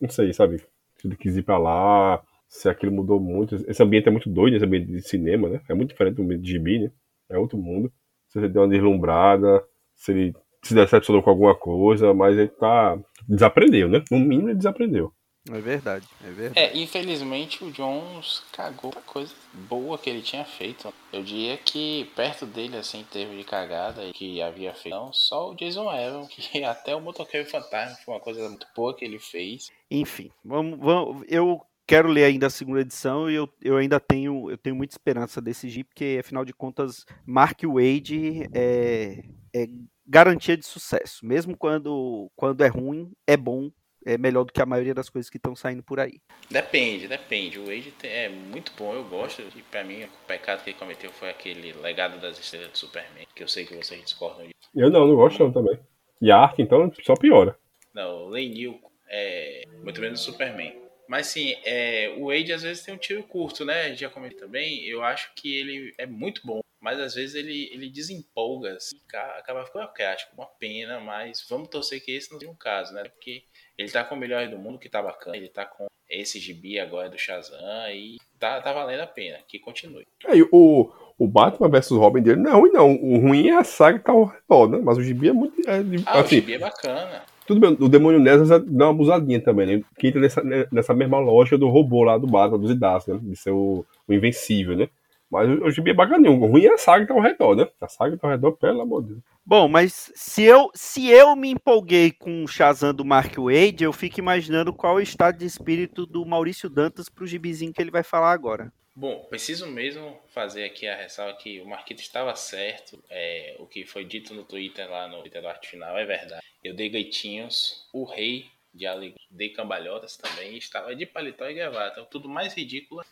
Não 0.00 0.08
sei, 0.08 0.32
sabe? 0.32 0.56
Se 0.96 1.06
ele 1.06 1.14
quis 1.14 1.36
ir 1.36 1.42
pra 1.42 1.58
lá, 1.58 2.22
se 2.48 2.66
aquilo 2.66 2.90
mudou 2.90 3.20
muito. 3.20 3.56
Esse 3.68 3.82
ambiente 3.82 4.08
é 4.08 4.10
muito 4.10 4.30
doido, 4.30 4.56
esse 4.56 4.64
ambiente 4.64 4.86
de 4.86 5.02
cinema, 5.02 5.46
né? 5.46 5.60
É 5.68 5.74
muito 5.74 5.90
diferente 5.90 6.14
do 6.14 6.22
ambiente 6.22 6.40
de 6.40 6.52
gibi, 6.52 6.78
né? 6.78 6.90
É 7.28 7.36
outro 7.36 7.58
mundo. 7.58 7.92
Se 8.28 8.38
ele 8.38 8.48
deu 8.48 8.62
uma 8.62 8.68
deslumbrada, 8.68 9.62
se 9.94 10.10
ele 10.10 10.34
se 10.62 10.74
decepcionou 10.74 11.22
com 11.22 11.28
alguma 11.28 11.54
coisa, 11.54 12.14
mas 12.14 12.38
ele 12.38 12.48
tá. 12.48 12.98
Desaprendeu, 13.28 13.90
né? 13.90 14.02
No 14.10 14.18
mínimo 14.18 14.48
ele 14.48 14.56
desaprendeu. 14.56 15.12
É 15.48 15.58
verdade, 15.58 16.06
é 16.22 16.30
verdade. 16.30 16.58
É, 16.58 16.76
infelizmente 16.76 17.64
o 17.64 17.72
Jones 17.72 18.42
cagou 18.52 18.92
a 18.94 19.00
coisa 19.00 19.34
boa 19.52 19.96
que 19.96 20.10
ele 20.10 20.20
tinha 20.20 20.44
feito. 20.44 20.92
Eu 21.12 21.22
diria 21.22 21.56
que 21.56 22.10
perto 22.14 22.44
dele, 22.44 22.76
assim, 22.76 23.06
teve 23.10 23.36
de 23.36 23.44
cagada 23.44 24.12
que 24.12 24.42
havia 24.42 24.74
feito, 24.74 24.94
não, 24.94 25.12
só 25.12 25.50
o 25.50 25.54
Jason 25.54 25.88
Aaron, 25.88 26.26
que 26.26 26.62
até 26.64 26.94
o 26.94 27.00
Motoqueiro 27.00 27.48
Fantasma 27.48 27.96
foi 28.04 28.14
uma 28.14 28.20
coisa 28.20 28.48
muito 28.48 28.66
boa 28.76 28.94
que 28.94 29.04
ele 29.04 29.18
fez. 29.18 29.70
Enfim, 29.90 30.30
vamos, 30.44 30.78
vamos 30.78 31.24
eu 31.28 31.60
quero 31.86 32.08
ler 32.08 32.24
ainda 32.24 32.46
a 32.46 32.50
segunda 32.50 32.82
edição 32.82 33.28
e 33.28 33.34
eu, 33.34 33.48
eu 33.60 33.76
ainda 33.76 33.98
tenho, 33.98 34.48
eu 34.50 34.56
tenho 34.56 34.76
muita 34.76 34.94
esperança 34.94 35.40
desse 35.40 35.68
Jeep, 35.68 35.88
porque 35.88 36.18
afinal 36.20 36.44
de 36.44 36.52
contas, 36.52 37.04
Mark 37.26 37.60
Wade 37.64 38.48
é, 38.54 39.24
é 39.52 39.66
garantia 40.06 40.56
de 40.56 40.64
sucesso. 40.64 41.26
Mesmo 41.26 41.56
quando, 41.56 42.30
quando 42.36 42.62
é 42.62 42.68
ruim, 42.68 43.10
é 43.26 43.36
bom 43.36 43.70
é 44.04 44.16
melhor 44.16 44.44
do 44.44 44.52
que 44.52 44.60
a 44.60 44.66
maioria 44.66 44.94
das 44.94 45.08
coisas 45.08 45.30
que 45.30 45.36
estão 45.36 45.54
saindo 45.54 45.82
por 45.82 46.00
aí. 46.00 46.20
Depende, 46.50 47.06
depende. 47.06 47.58
O 47.58 47.66
Wade 47.66 47.92
é 48.02 48.28
muito 48.28 48.72
bom, 48.76 48.94
eu 48.94 49.04
gosto. 49.04 49.42
E 49.54 49.62
pra 49.62 49.84
mim, 49.84 50.04
o 50.04 50.08
pecado 50.26 50.62
que 50.62 50.70
ele 50.70 50.78
cometeu 50.78 51.10
foi 51.12 51.30
aquele 51.30 51.72
legado 51.72 52.20
das 52.20 52.38
estrelas 52.38 52.70
do 52.70 52.78
Superman, 52.78 53.26
que 53.34 53.42
eu 53.42 53.48
sei 53.48 53.64
que 53.64 53.74
vocês 53.74 54.02
discordam 54.02 54.46
disso. 54.46 54.70
Eu 54.74 54.90
não, 54.90 55.06
não 55.06 55.16
gosto 55.16 55.42
não 55.42 55.52
também. 55.52 55.78
E 56.20 56.30
a 56.30 56.38
arte, 56.38 56.62
então, 56.62 56.92
só 57.02 57.14
piora. 57.14 57.56
Não, 57.94 58.24
o 58.24 58.28
Lenil 58.28 58.80
é 59.08 59.64
muito 59.82 60.00
menos 60.00 60.20
o 60.20 60.24
Superman. 60.32 60.78
Mas 61.08 61.26
sim, 61.26 61.56
é, 61.64 62.14
o 62.18 62.26
Wade 62.28 62.52
às 62.52 62.62
vezes 62.62 62.84
tem 62.84 62.94
um 62.94 62.98
tiro 62.98 63.22
curto, 63.24 63.64
né? 63.64 63.94
Já 63.96 64.08
comentei 64.08 64.38
também. 64.38 64.84
Eu 64.84 65.02
acho 65.02 65.32
que 65.34 65.56
ele 65.56 65.92
é 65.98 66.06
muito 66.06 66.46
bom 66.46 66.60
mas 66.80 66.98
às 66.98 67.14
vezes 67.14 67.34
ele, 67.34 67.68
ele 67.72 67.90
desempolga, 67.90 68.74
assim, 68.74 68.98
acaba 69.12 69.66
ficando 69.66 69.84
ok, 69.84 70.04
acho 70.06 70.28
uma 70.32 70.46
pena, 70.46 70.98
mas 70.98 71.44
vamos 71.46 71.68
torcer 71.68 72.02
que 72.02 72.10
esse 72.10 72.32
não 72.32 72.40
seja 72.40 72.50
um 72.50 72.56
caso, 72.56 72.94
né? 72.94 73.04
Porque 73.04 73.44
ele 73.80 73.90
tá 73.90 74.04
com 74.04 74.14
o 74.14 74.18
melhor 74.18 74.46
do 74.48 74.58
mundo, 74.58 74.78
que 74.78 74.90
tá 74.90 75.02
bacana, 75.02 75.36
ele 75.36 75.48
tá 75.48 75.64
com 75.64 75.86
esse 76.08 76.38
gibi 76.38 76.78
agora 76.78 77.08
do 77.08 77.18
Shazam 77.18 77.58
e 77.90 78.18
tá, 78.38 78.60
tá 78.60 78.72
valendo 78.72 79.00
a 79.00 79.06
pena, 79.06 79.38
que 79.48 79.58
continue. 79.58 80.06
É, 80.26 80.32
o, 80.52 80.90
o 81.18 81.26
Batman 81.26 81.68
vs 81.68 81.90
Robin 81.92 82.20
dele 82.20 82.40
não 82.40 82.50
é 82.50 82.54
ruim, 82.54 82.70
não. 82.72 82.94
O 82.94 83.18
ruim 83.18 83.48
é 83.48 83.56
a 83.56 83.64
saga 83.64 83.98
que 83.98 84.04
tá 84.04 84.12
ao 84.12 84.24
redor, 84.24 84.68
né? 84.68 84.80
Mas 84.82 84.98
o 84.98 85.02
gibi 85.02 85.28
é 85.28 85.32
muito. 85.32 85.58
É, 85.66 85.78
ah, 86.04 86.20
assim, 86.20 86.38
o 86.38 86.40
gibi 86.40 86.54
é 86.54 86.58
bacana. 86.58 87.22
Tudo 87.46 87.60
bem, 87.60 87.76
o 87.80 87.88
Demônio 87.88 88.20
Nesas 88.20 88.48
dá 88.48 88.84
uma 88.84 88.90
abusadinha 88.90 89.40
também, 89.40 89.66
né? 89.66 89.84
Que 89.98 90.08
entra 90.08 90.20
nessa, 90.20 90.42
nessa 90.70 90.94
mesma 90.94 91.18
loja 91.18 91.56
do 91.56 91.68
robô 91.68 92.02
lá 92.02 92.18
do 92.18 92.26
Batman, 92.26 92.58
dos 92.58 92.70
Idas, 92.70 93.06
né? 93.06 93.18
De 93.22 93.34
ser 93.34 93.50
o, 93.50 93.84
o 94.06 94.12
Invencível, 94.12 94.76
né? 94.76 94.88
Mas 95.30 95.48
o 95.62 95.70
gibi 95.70 95.92
é 95.92 95.94
bacaninho. 95.94 96.40
O 96.40 96.46
ruim 96.46 96.64
é 96.64 96.74
a 96.74 96.78
saga 96.78 97.06
que 97.06 97.12
tá 97.12 97.14
ao 97.14 97.20
redor, 97.20 97.54
né? 97.54 97.68
A 97.80 97.88
saga 97.88 98.16
que 98.16 98.20
tá 98.20 98.26
ao 98.26 98.32
redor, 98.32 98.52
pelo 98.52 98.80
amor 98.80 99.02
de 99.02 99.10
Deus. 99.10 99.20
Bom, 99.46 99.68
mas 99.68 100.12
se 100.14 100.42
eu, 100.42 100.70
se 100.74 101.08
eu 101.08 101.34
me 101.36 101.50
empolguei 101.50 102.12
com 102.12 102.44
o 102.44 102.48
Shazam 102.48 102.92
do 102.92 103.04
Mark 103.04 103.34
Wade, 103.36 103.84
eu 103.84 103.92
fico 103.92 104.18
imaginando 104.18 104.72
qual 104.72 104.98
é 104.98 105.00
o 105.00 105.02
estado 105.02 105.38
de 105.38 105.46
espírito 105.46 106.04
do 106.04 106.26
Maurício 106.26 106.68
Dantas 106.68 107.08
pro 107.08 107.26
gibizinho 107.26 107.72
que 107.72 107.80
ele 107.80 107.90
vai 107.90 108.02
falar 108.02 108.32
agora. 108.32 108.72
Bom, 108.94 109.24
preciso 109.30 109.66
mesmo 109.66 110.18
fazer 110.28 110.64
aqui 110.64 110.86
a 110.86 110.96
ressalva 110.96 111.36
que 111.38 111.60
o 111.60 111.66
Marquito 111.66 112.00
estava 112.00 112.34
certo. 112.34 113.02
É, 113.08 113.56
o 113.58 113.66
que 113.66 113.84
foi 113.84 114.04
dito 114.04 114.34
no 114.34 114.44
Twitter 114.44 114.88
lá 114.90 115.08
no 115.08 115.20
Twitter 115.20 115.40
do 115.40 115.48
Arte 115.48 115.68
Final 115.68 115.96
é 115.96 116.04
verdade. 116.04 116.44
Eu 116.62 116.74
dei 116.74 116.90
gaitinhos, 116.90 117.88
o 117.92 118.04
rei 118.04 118.46
de 118.74 118.86
alegria, 118.86 119.26
dei 119.30 119.48
cambalhotas 119.48 120.16
também, 120.16 120.56
estava 120.56 120.94
de 120.94 121.06
paletó 121.06 121.48
e 121.48 121.54
gravata. 121.54 122.04
Tudo 122.04 122.28
mais 122.28 122.54
ridículo 122.54 123.02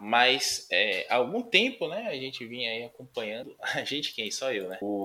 mas 0.00 0.66
é, 0.70 1.06
há 1.08 1.16
algum 1.16 1.42
tempo, 1.42 1.88
né, 1.88 2.08
a 2.08 2.14
gente 2.14 2.44
vinha 2.46 2.70
aí 2.70 2.84
acompanhando. 2.84 3.54
A 3.74 3.84
gente 3.84 4.14
quem? 4.14 4.30
Só 4.30 4.52
eu, 4.52 4.68
né? 4.68 4.78
O, 4.80 5.04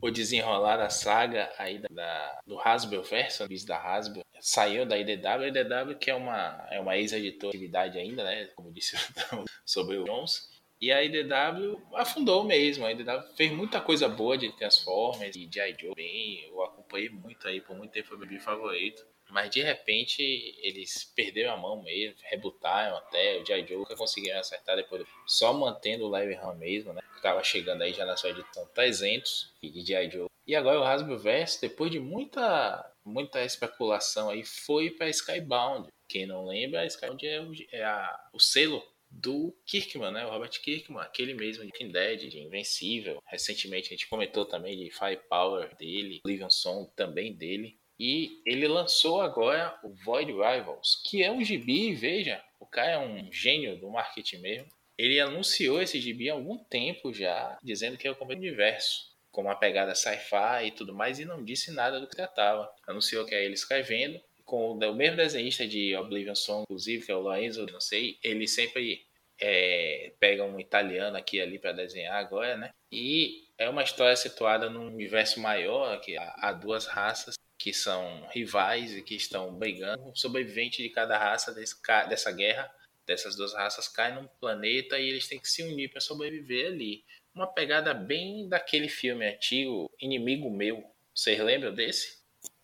o 0.00 0.10
desenrolar 0.10 0.76
da 0.76 0.90
saga 0.90 1.52
aí 1.58 1.78
da, 1.78 1.88
da 1.90 2.40
do 2.46 2.58
Hasbro 2.58 3.02
Verso, 3.02 3.46
bis 3.46 3.64
da 3.64 3.76
Hasbro, 3.76 4.24
saiu 4.40 4.86
da 4.86 4.98
IDW. 4.98 5.44
A 5.44 5.48
IDW 5.48 5.98
que 5.98 6.10
é 6.10 6.14
uma, 6.14 6.66
é 6.70 6.80
uma 6.80 6.96
ex-editora 6.96 7.56
de 7.56 7.98
ainda, 7.98 8.24
né? 8.24 8.46
Como 8.56 8.72
disse 8.72 8.96
sobre 9.64 9.98
o 9.98 10.04
Jones. 10.04 10.48
E 10.80 10.90
a 10.90 11.04
IDW 11.04 11.78
afundou 11.94 12.42
mesmo. 12.42 12.86
A 12.86 12.92
IDW 12.92 13.36
fez 13.36 13.52
muita 13.52 13.80
coisa 13.80 14.08
boa 14.08 14.38
de 14.38 14.50
Transformers 14.56 15.36
e 15.36 15.46
de 15.46 15.58
Joe. 15.78 15.94
Bem, 15.94 16.46
eu 16.48 16.62
acompanhei 16.62 17.10
muito 17.10 17.46
aí, 17.46 17.60
por 17.60 17.76
muito 17.76 17.92
tempo 17.92 18.08
foi 18.08 18.26
meu 18.26 18.40
favorito. 18.40 19.06
Mas 19.30 19.50
de 19.50 19.62
repente 19.62 20.22
eles 20.62 21.04
perderam 21.14 21.52
a 21.52 21.56
mão 21.56 21.82
mesmo, 21.82 22.16
rebutaram 22.24 22.96
até. 22.96 23.38
O 23.38 23.44
J. 23.44 23.66
Joe 23.66 23.78
nunca 23.78 23.96
conseguiram 23.96 24.40
acertar 24.40 24.76
depois, 24.76 25.06
só 25.26 25.52
mantendo 25.52 26.04
o 26.04 26.08
Live 26.08 26.34
Run 26.34 26.54
mesmo, 26.54 26.92
né? 26.92 27.00
Tava 27.22 27.42
chegando 27.44 27.82
aí 27.82 27.92
já 27.92 28.04
na 28.04 28.16
sua 28.16 28.30
edição 28.30 28.66
300 28.74 29.52
de 29.62 29.82
J. 29.82 30.10
Joe. 30.10 30.30
E 30.46 30.56
agora 30.56 30.80
o 30.80 30.84
Hasbro 30.84 31.18
Verso, 31.18 31.60
depois 31.60 31.90
de 31.90 32.00
muita, 32.00 32.92
muita 33.04 33.44
especulação 33.44 34.30
aí, 34.30 34.44
foi 34.44 34.90
para 34.90 35.08
Skybound. 35.08 35.88
Quem 36.08 36.26
não 36.26 36.44
lembra, 36.44 36.86
Skybound 36.86 37.26
é, 37.26 37.40
o, 37.40 37.52
é 37.70 37.84
a, 37.84 38.28
o 38.32 38.40
selo 38.40 38.82
do 39.10 39.52
Kirkman, 39.66 40.12
né? 40.12 40.24
O 40.24 40.30
Robert 40.30 40.50
Kirkman, 40.60 41.02
aquele 41.02 41.34
mesmo 41.34 41.64
de 41.64 41.72
King 41.72 41.92
Dead, 41.92 42.28
de 42.28 42.40
Invencível. 42.40 43.22
Recentemente 43.26 43.88
a 43.88 43.90
gente 43.90 44.08
comentou 44.08 44.44
também 44.44 44.76
de 44.76 44.90
Firepower 44.90 45.74
dele, 45.76 46.20
Livion 46.24 46.50
Song 46.50 46.88
também 46.94 47.32
dele. 47.34 47.78
E 48.00 48.40
ele 48.46 48.66
lançou 48.66 49.20
agora 49.20 49.78
o 49.84 49.90
Void 49.90 50.32
Rivals, 50.32 51.02
que 51.04 51.22
é 51.22 51.30
um 51.30 51.44
gibi, 51.44 51.92
veja, 51.92 52.42
o 52.58 52.64
cara 52.64 52.92
é 52.92 52.98
um 52.98 53.30
gênio 53.30 53.76
do 53.76 53.90
marketing 53.90 54.38
mesmo. 54.38 54.68
Ele 54.96 55.20
anunciou 55.20 55.82
esse 55.82 56.00
gibi 56.00 56.30
há 56.30 56.32
algum 56.32 56.56
tempo 56.56 57.12
já, 57.12 57.58
dizendo 57.62 57.98
que 57.98 58.08
é 58.08 58.10
o 58.10 58.16
completo 58.16 58.40
universo, 58.40 59.14
com 59.30 59.42
uma 59.42 59.54
pegada 59.54 59.94
sci-fi 59.94 60.68
e 60.68 60.70
tudo 60.70 60.94
mais, 60.94 61.18
e 61.18 61.26
não 61.26 61.44
disse 61.44 61.70
nada 61.72 62.00
do 62.00 62.06
que 62.06 62.16
tratava. 62.16 62.72
Anunciou 62.86 63.26
que 63.26 63.34
é 63.34 63.44
ele 63.44 63.52
escrevendo, 63.52 64.18
com 64.46 64.72
o 64.72 64.94
mesmo 64.94 65.16
desenhista 65.18 65.68
de 65.68 65.94
Oblivion 65.94 66.34
Song, 66.34 66.62
inclusive, 66.62 67.04
que 67.04 67.12
é 67.12 67.14
o 67.14 67.20
Lorenzo, 67.20 67.66
não 67.70 67.82
sei, 67.82 68.18
ele 68.24 68.48
sempre 68.48 69.04
é, 69.38 70.14
pega 70.18 70.42
um 70.42 70.58
italiano 70.58 71.18
aqui 71.18 71.38
ali 71.38 71.58
para 71.58 71.72
desenhar 71.72 72.14
agora, 72.14 72.56
né? 72.56 72.70
E 72.90 73.44
é 73.58 73.68
uma 73.68 73.82
história 73.82 74.16
situada 74.16 74.70
num 74.70 74.86
universo 74.86 75.38
maior, 75.38 76.00
que 76.00 76.16
há 76.16 76.50
duas 76.52 76.86
raças 76.86 77.34
que 77.60 77.72
são 77.74 78.26
rivais 78.30 78.96
e 78.96 79.02
que 79.02 79.14
estão 79.14 79.54
brigando. 79.54 80.08
Um 80.08 80.16
sobrevivente 80.16 80.82
de 80.82 80.88
cada 80.88 81.18
raça 81.18 81.52
desse, 81.52 81.76
dessa 82.08 82.32
guerra, 82.32 82.72
dessas 83.06 83.36
duas 83.36 83.52
raças, 83.52 83.86
cai 83.86 84.14
num 84.14 84.26
planeta 84.40 84.98
e 84.98 85.06
eles 85.06 85.28
têm 85.28 85.38
que 85.38 85.46
se 85.46 85.62
unir 85.62 85.90
para 85.90 86.00
sobreviver 86.00 86.68
ali. 86.68 87.04
Uma 87.34 87.46
pegada 87.46 87.92
bem 87.92 88.48
daquele 88.48 88.88
filme 88.88 89.28
antigo, 89.28 89.92
Inimigo 90.00 90.50
Meu. 90.50 90.82
Vocês 91.14 91.38
lembram 91.38 91.74
desse? 91.74 92.18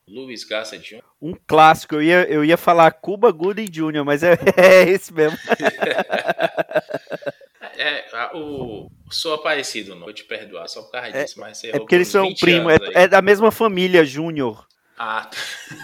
Luiz 0.09 0.44
Gassa 0.44 0.78
Jr. 0.78 1.02
Um 1.20 1.35
clássico, 1.46 1.96
eu 1.96 2.02
ia, 2.02 2.24
eu 2.24 2.42
ia 2.42 2.56
falar 2.56 2.90
Cuba 2.92 3.30
Gooding 3.30 3.66
Jr., 3.66 4.02
mas 4.02 4.22
é, 4.22 4.32
é 4.56 4.88
esse 4.88 5.12
mesmo. 5.12 5.37
é, 7.76 8.06
o, 8.32 8.90
sou 9.11 9.35
aparecido, 9.35 9.94
não 9.94 10.04
vou 10.04 10.12
te 10.12 10.24
perdoar, 10.24 10.68
só 10.68 10.80
por 10.80 10.92
causa 10.92 11.09
é, 11.09 11.24
disso. 11.24 11.38
Mas 11.38 11.62
é 11.64 11.72
porque 11.72 11.96
eles 11.96 12.09
são 12.09 12.32
primos, 12.35 12.72
é, 12.72 13.02
é, 13.02 13.09
da 13.09 13.20
mesma 13.20 13.50
família, 13.50 14.04
Júnior. 14.04 14.65
Ah, 14.98 15.30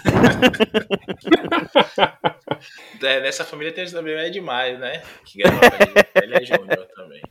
é, 3.01 3.21
nessa 3.21 3.45
família 3.45 3.71
tem 3.71 3.85
também 3.85 4.15
é 4.15 4.29
demais, 4.29 4.77
né? 4.79 5.03
Que 5.25 5.43
ele 6.15 6.35
é 6.35 6.43
Júnior 6.43 6.87
também. 6.95 7.21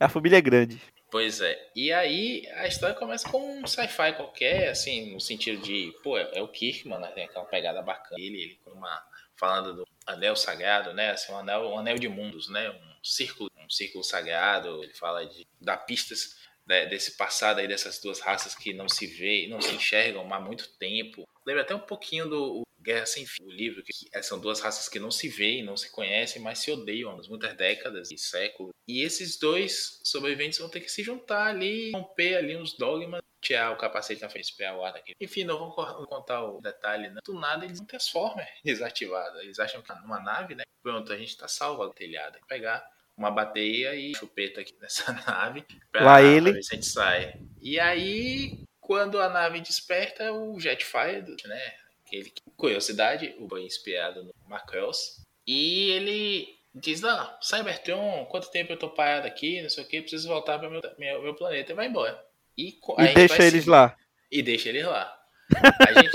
A 0.00 0.08
família 0.08 0.38
é 0.38 0.40
grande. 0.40 0.80
Pois 1.10 1.40
é. 1.40 1.70
E 1.74 1.92
aí 1.92 2.46
a 2.54 2.66
história 2.66 2.94
começa 2.94 3.28
com 3.28 3.60
um 3.60 3.66
sci-fi 3.66 4.12
qualquer, 4.12 4.70
assim, 4.70 5.12
no 5.12 5.20
sentido 5.20 5.60
de, 5.62 5.92
pô, 6.02 6.16
é, 6.16 6.30
é 6.34 6.42
o 6.42 6.48
Kirkman, 6.48 7.00
né? 7.00 7.08
Tem 7.08 7.24
aquela 7.24 7.44
pegada 7.44 7.82
bacana. 7.82 8.20
Ele, 8.20 8.42
ele 8.42 8.60
com 8.64 8.70
uma. 8.70 9.02
falando 9.36 9.74
do 9.74 9.88
anel 10.06 10.36
sagrado, 10.36 10.94
né? 10.94 11.10
Assim, 11.10 11.32
um 11.32 11.38
anel, 11.38 11.68
um 11.68 11.78
anel 11.78 11.98
de 11.98 12.08
mundos, 12.08 12.48
né? 12.48 12.70
Um 12.70 13.04
círculo, 13.04 13.50
um 13.56 13.68
círculo 13.68 14.04
sagrado. 14.04 14.82
Ele 14.82 14.94
fala 14.94 15.26
de 15.26 15.46
dar 15.60 15.78
pistas 15.78 16.38
né, 16.70 16.86
desse 16.86 17.16
passado 17.16 17.58
aí 17.58 17.66
dessas 17.66 17.98
duas 17.98 18.20
raças 18.20 18.54
que 18.54 18.72
não 18.72 18.88
se 18.88 19.04
vê, 19.04 19.48
não 19.48 19.60
se 19.60 19.74
enxergam 19.74 20.32
há 20.32 20.38
muito 20.38 20.68
tempo. 20.78 21.28
Lembra 21.44 21.62
até 21.62 21.74
um 21.74 21.80
pouquinho 21.80 22.28
do 22.28 22.62
Guerra 22.80 23.06
Sem 23.06 23.26
Fim, 23.26 23.42
o 23.42 23.50
livro, 23.50 23.82
que 23.82 23.92
são 24.22 24.38
duas 24.38 24.60
raças 24.60 24.88
que 24.88 25.00
não 25.00 25.10
se 25.10 25.28
veem, 25.28 25.64
não 25.64 25.76
se 25.76 25.90
conhecem, 25.90 26.40
mas 26.40 26.60
se 26.60 26.70
odeiam 26.70 27.10
há 27.10 27.28
muitas 27.28 27.56
décadas 27.56 28.12
e 28.12 28.16
séculos. 28.16 28.72
E 28.86 29.02
esses 29.02 29.36
dois 29.36 30.00
sobreviventes 30.04 30.60
vão 30.60 30.68
ter 30.68 30.80
que 30.80 30.88
se 30.88 31.02
juntar 31.02 31.48
ali, 31.48 31.90
romper 31.90 32.36
ali 32.36 32.56
uns 32.56 32.72
dogmas, 32.74 33.20
tirar 33.40 33.72
o 33.72 33.76
capacete 33.76 34.22
na 34.22 34.30
frente, 34.30 34.44
esperar 34.44 34.76
o 34.76 34.84
ar 34.84 34.92
daqui. 34.92 35.16
Enfim, 35.20 35.42
não 35.42 35.58
vou 35.58 35.72
contar 36.06 36.44
o 36.44 36.60
detalhe, 36.60 37.10
né? 37.10 37.18
Do 37.24 37.34
nada 37.34 37.64
eles 37.64 37.80
não 37.80 37.86
transformam 37.86 38.46
desativada. 38.64 39.42
Eles 39.42 39.58
acham 39.58 39.82
que 39.82 39.92
numa 39.94 40.20
nave, 40.20 40.54
né? 40.54 40.62
Pronto, 40.80 41.12
a 41.12 41.16
gente 41.16 41.36
tá 41.36 41.48
salvo 41.48 41.82
a 41.82 41.92
telhada. 41.92 42.38
Pegar 42.46 42.88
uma 43.20 43.30
bateia 43.30 43.94
e 43.94 44.14
chupeta 44.14 44.62
aqui 44.62 44.74
nessa 44.80 45.12
nave 45.12 45.62
pra, 45.92 46.04
Lá 46.04 46.22
ele. 46.22 46.52
ver 46.52 46.62
se 46.62 46.72
a 46.72 46.76
gente 46.76 46.86
sai. 46.86 47.34
E 47.60 47.78
aí, 47.78 48.64
quando 48.80 49.20
a 49.20 49.28
nave 49.28 49.60
desperta, 49.60 50.32
o 50.32 50.58
Jetfire, 50.58 51.36
né? 51.46 51.74
Aquele 52.06 52.32
curiosidade, 52.56 53.34
o 53.38 53.46
boi 53.46 53.62
inspirado 53.64 54.24
no 54.24 54.34
Macross. 54.48 55.22
E 55.46 55.90
ele 55.90 56.48
diz, 56.74 57.02
não, 57.02 57.30
Cybertron, 57.42 58.24
quanto 58.30 58.50
tempo 58.50 58.72
eu 58.72 58.78
tô 58.78 58.88
parado 58.88 59.26
aqui, 59.26 59.60
não 59.60 59.68
sei 59.68 59.84
o 59.84 59.86
que, 59.86 60.00
preciso 60.00 60.28
voltar 60.28 60.58
para 60.58 60.70
meu, 60.70 60.80
meu, 60.98 61.22
meu 61.22 61.34
planeta 61.34 61.72
e 61.72 61.74
vai 61.74 61.86
embora. 61.86 62.20
E, 62.56 62.78
e 62.98 63.14
deixa 63.14 63.44
eles 63.44 63.66
lá. 63.66 63.96
E 64.30 64.42
deixa 64.42 64.68
eles 64.70 64.86
lá. 64.86 65.16
A 65.88 65.92
gente, 65.92 66.12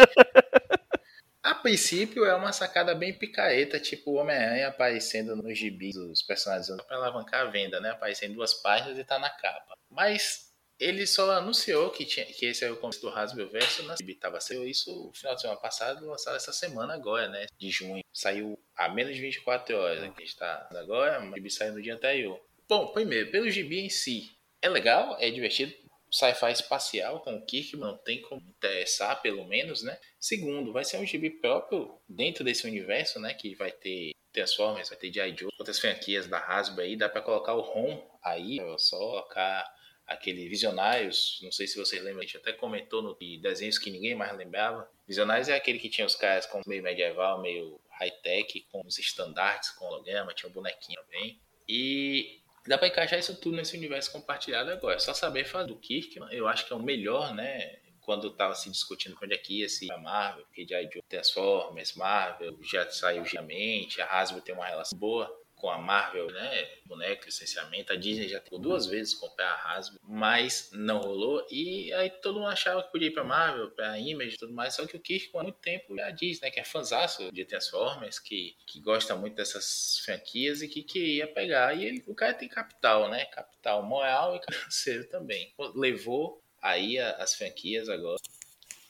princípio 1.65 2.23
é 2.25 2.35
uma 2.35 2.53
sacada 2.53 2.93
bem 2.93 3.11
picareta, 3.11 3.79
tipo 3.79 4.11
o 4.11 4.13
Homem-Aranha 4.17 4.67
aparecendo 4.67 5.35
nos 5.35 5.57
gibis 5.57 5.95
dos 5.95 6.21
personagens 6.21 6.69
para 6.83 6.95
alavancar 6.95 7.41
a 7.41 7.49
venda, 7.49 7.79
né? 7.79 7.89
Aparecendo 7.89 8.35
duas 8.35 8.53
páginas 8.53 8.99
e 8.99 9.03
tá 9.03 9.17
na 9.17 9.31
capa. 9.31 9.75
Mas 9.89 10.53
ele 10.79 11.07
só 11.07 11.31
anunciou 11.31 11.89
que, 11.89 12.05
tinha, 12.05 12.23
que 12.27 12.45
esse 12.45 12.63
é 12.63 12.69
o 12.69 12.77
começo 12.77 13.01
do 13.01 13.09
Hasbro 13.09 13.49
Verso 13.49 13.81
na 13.81 13.95
gibi. 13.95 14.13
Tava 14.13 14.39
saiu 14.39 14.63
isso 14.67 14.93
no 15.07 15.11
final 15.11 15.33
de 15.33 15.41
semana 15.41 15.59
passado, 15.59 16.05
lançado 16.05 16.35
essa 16.35 16.53
semana 16.53 16.93
agora, 16.93 17.27
né? 17.29 17.47
De 17.57 17.71
junho. 17.71 18.03
Saiu 18.13 18.59
há 18.75 18.87
menos 18.87 19.15
de 19.15 19.21
24 19.23 19.75
horas. 19.75 20.03
Aqui 20.03 20.21
está 20.21 20.67
agora, 20.69 21.19
o 21.19 21.33
gibi 21.33 21.49
saiu 21.49 21.73
no 21.73 21.81
dia 21.81 21.95
anterior. 21.95 22.39
Bom, 22.69 22.89
primeiro, 22.89 23.31
pelo 23.31 23.49
gibi 23.49 23.79
em 23.79 23.89
si, 23.89 24.29
é 24.61 24.69
legal, 24.69 25.17
é 25.19 25.31
divertido 25.31 25.73
sci-fi 26.15 26.51
espacial 26.51 27.19
com 27.19 27.35
o 27.35 27.45
Kirkman 27.45 27.91
não 27.91 27.97
tem 27.97 28.21
como 28.21 28.41
interessar, 28.41 29.21
pelo 29.21 29.45
menos, 29.45 29.83
né? 29.83 29.99
Segundo, 30.17 30.71
vai 30.71 30.85
ser 30.85 30.97
um 30.97 31.05
gibi 31.05 31.29
próprio 31.29 31.99
dentro 32.07 32.43
desse 32.43 32.65
universo, 32.65 33.19
né? 33.19 33.33
Que 33.33 33.53
vai 33.53 33.71
ter 33.71 34.11
Transformers, 34.31 34.89
vai 34.89 34.97
ter 34.97 35.11
G.I. 35.11 35.35
Joe, 35.37 35.51
outras 35.59 35.79
franquias 35.79 36.27
da 36.27 36.39
Hasbro 36.39 36.81
aí, 36.81 36.95
dá 36.95 37.09
para 37.09 37.21
colocar 37.21 37.53
o 37.53 37.61
Ron 37.61 38.01
aí, 38.23 38.59
é 38.59 38.77
só 38.77 38.97
colocar 38.97 39.65
aquele 40.05 40.47
Visionários, 40.47 41.39
não 41.41 41.51
sei 41.51 41.67
se 41.67 41.77
vocês 41.77 42.01
lembram, 42.01 42.19
a 42.19 42.25
gente 42.25 42.37
até 42.37 42.53
comentou 42.53 43.01
no 43.01 43.17
desenhos 43.41 43.79
que 43.79 43.89
ninguém 43.89 44.15
mais 44.15 44.37
lembrava. 44.37 44.89
Visionários 45.07 45.49
é 45.49 45.55
aquele 45.55 45.79
que 45.79 45.89
tinha 45.89 46.05
os 46.05 46.15
caras 46.15 46.45
com 46.45 46.61
meio 46.65 46.83
medieval, 46.83 47.41
meio 47.41 47.79
high-tech, 47.99 48.67
com 48.71 48.81
os 48.85 48.99
estandartes, 48.99 49.71
com 49.71 49.85
holograma, 49.85 50.33
tinha 50.33 50.49
um 50.49 50.53
bonequinho 50.53 51.01
também. 51.03 51.41
E 51.67 52.41
Dá 52.67 52.77
pra 52.77 52.87
encaixar 52.87 53.19
isso 53.19 53.35
tudo 53.39 53.55
nesse 53.55 53.77
universo 53.77 54.11
compartilhado 54.11 54.71
agora. 54.71 54.95
É 54.95 54.99
só 54.99 55.13
saber 55.13 55.45
falar 55.45 55.65
do 55.65 55.75
Kirkman, 55.75 56.33
eu 56.33 56.47
acho 56.47 56.65
que 56.65 56.73
é 56.73 56.75
o 56.75 56.81
melhor, 56.81 57.33
né? 57.33 57.77
Quando 58.01 58.29
tava 58.31 58.53
se 58.53 58.69
discutindo 58.69 59.17
onde 59.21 59.33
é 59.33 59.37
que 59.37 59.61
ia 59.61 59.69
se 59.69 59.91
a 59.91 59.97
Marvel, 59.97 60.45
porque 60.45 60.65
já 60.67 60.77
Transformers, 61.09 61.95
Marvel, 61.95 62.57
já 62.61 62.89
saiu 62.91 63.25
geralmente, 63.25 64.01
a 64.01 64.05
Hasbro 64.05 64.41
tem 64.41 64.53
uma 64.53 64.65
relação 64.65 64.97
boa 64.97 65.31
com 65.65 65.71
a 65.71 65.79
Marvel, 65.79 66.27
né? 66.27 66.69
Boneco, 66.85 67.25
licenciamento. 67.25 67.91
A 67.91 67.95
Disney 67.95 68.29
já 68.29 68.39
tentou 68.39 68.59
duas 68.59 68.85
vezes 68.85 69.15
comprar 69.15 69.49
a 69.49 69.73
Hasbro, 69.73 69.99
mas 70.03 70.69
não 70.71 70.99
rolou. 70.99 71.43
E 71.49 71.91
aí 71.93 72.11
todo 72.11 72.35
mundo 72.35 72.49
achava 72.49 72.83
que 72.83 72.91
podia 72.91 73.07
ir 73.07 73.11
pra 73.11 73.23
Marvel, 73.23 73.71
pra 73.71 73.97
Image 73.97 74.35
e 74.35 74.37
tudo 74.37 74.53
mais. 74.53 74.75
Só 74.75 74.85
que 74.85 74.95
o 74.95 74.99
Kirk, 74.99 75.31
há 75.33 75.41
muito 75.41 75.57
tempo, 75.57 75.95
já 75.95 76.11
diz, 76.11 76.39
né? 76.39 76.51
Que 76.51 76.59
é 76.59 76.63
fãzaço 76.63 77.31
de 77.31 77.45
Transformers, 77.45 78.19
que, 78.19 78.55
que 78.67 78.79
gosta 78.79 79.15
muito 79.15 79.37
dessas 79.37 80.03
franquias 80.05 80.61
e 80.61 80.67
que 80.67 80.83
queria 80.83 81.25
pegar. 81.25 81.75
E 81.75 81.83
ele, 81.83 82.03
o 82.05 82.13
cara 82.13 82.35
tem 82.35 82.47
capital, 82.47 83.09
né? 83.09 83.25
Capital 83.25 83.81
moral 83.81 84.35
e 84.35 84.41
financeiro 84.53 85.05
também. 85.05 85.51
Levou 85.73 86.43
aí 86.61 86.99
as 86.99 87.33
franquias 87.33 87.89
agora. 87.89 88.21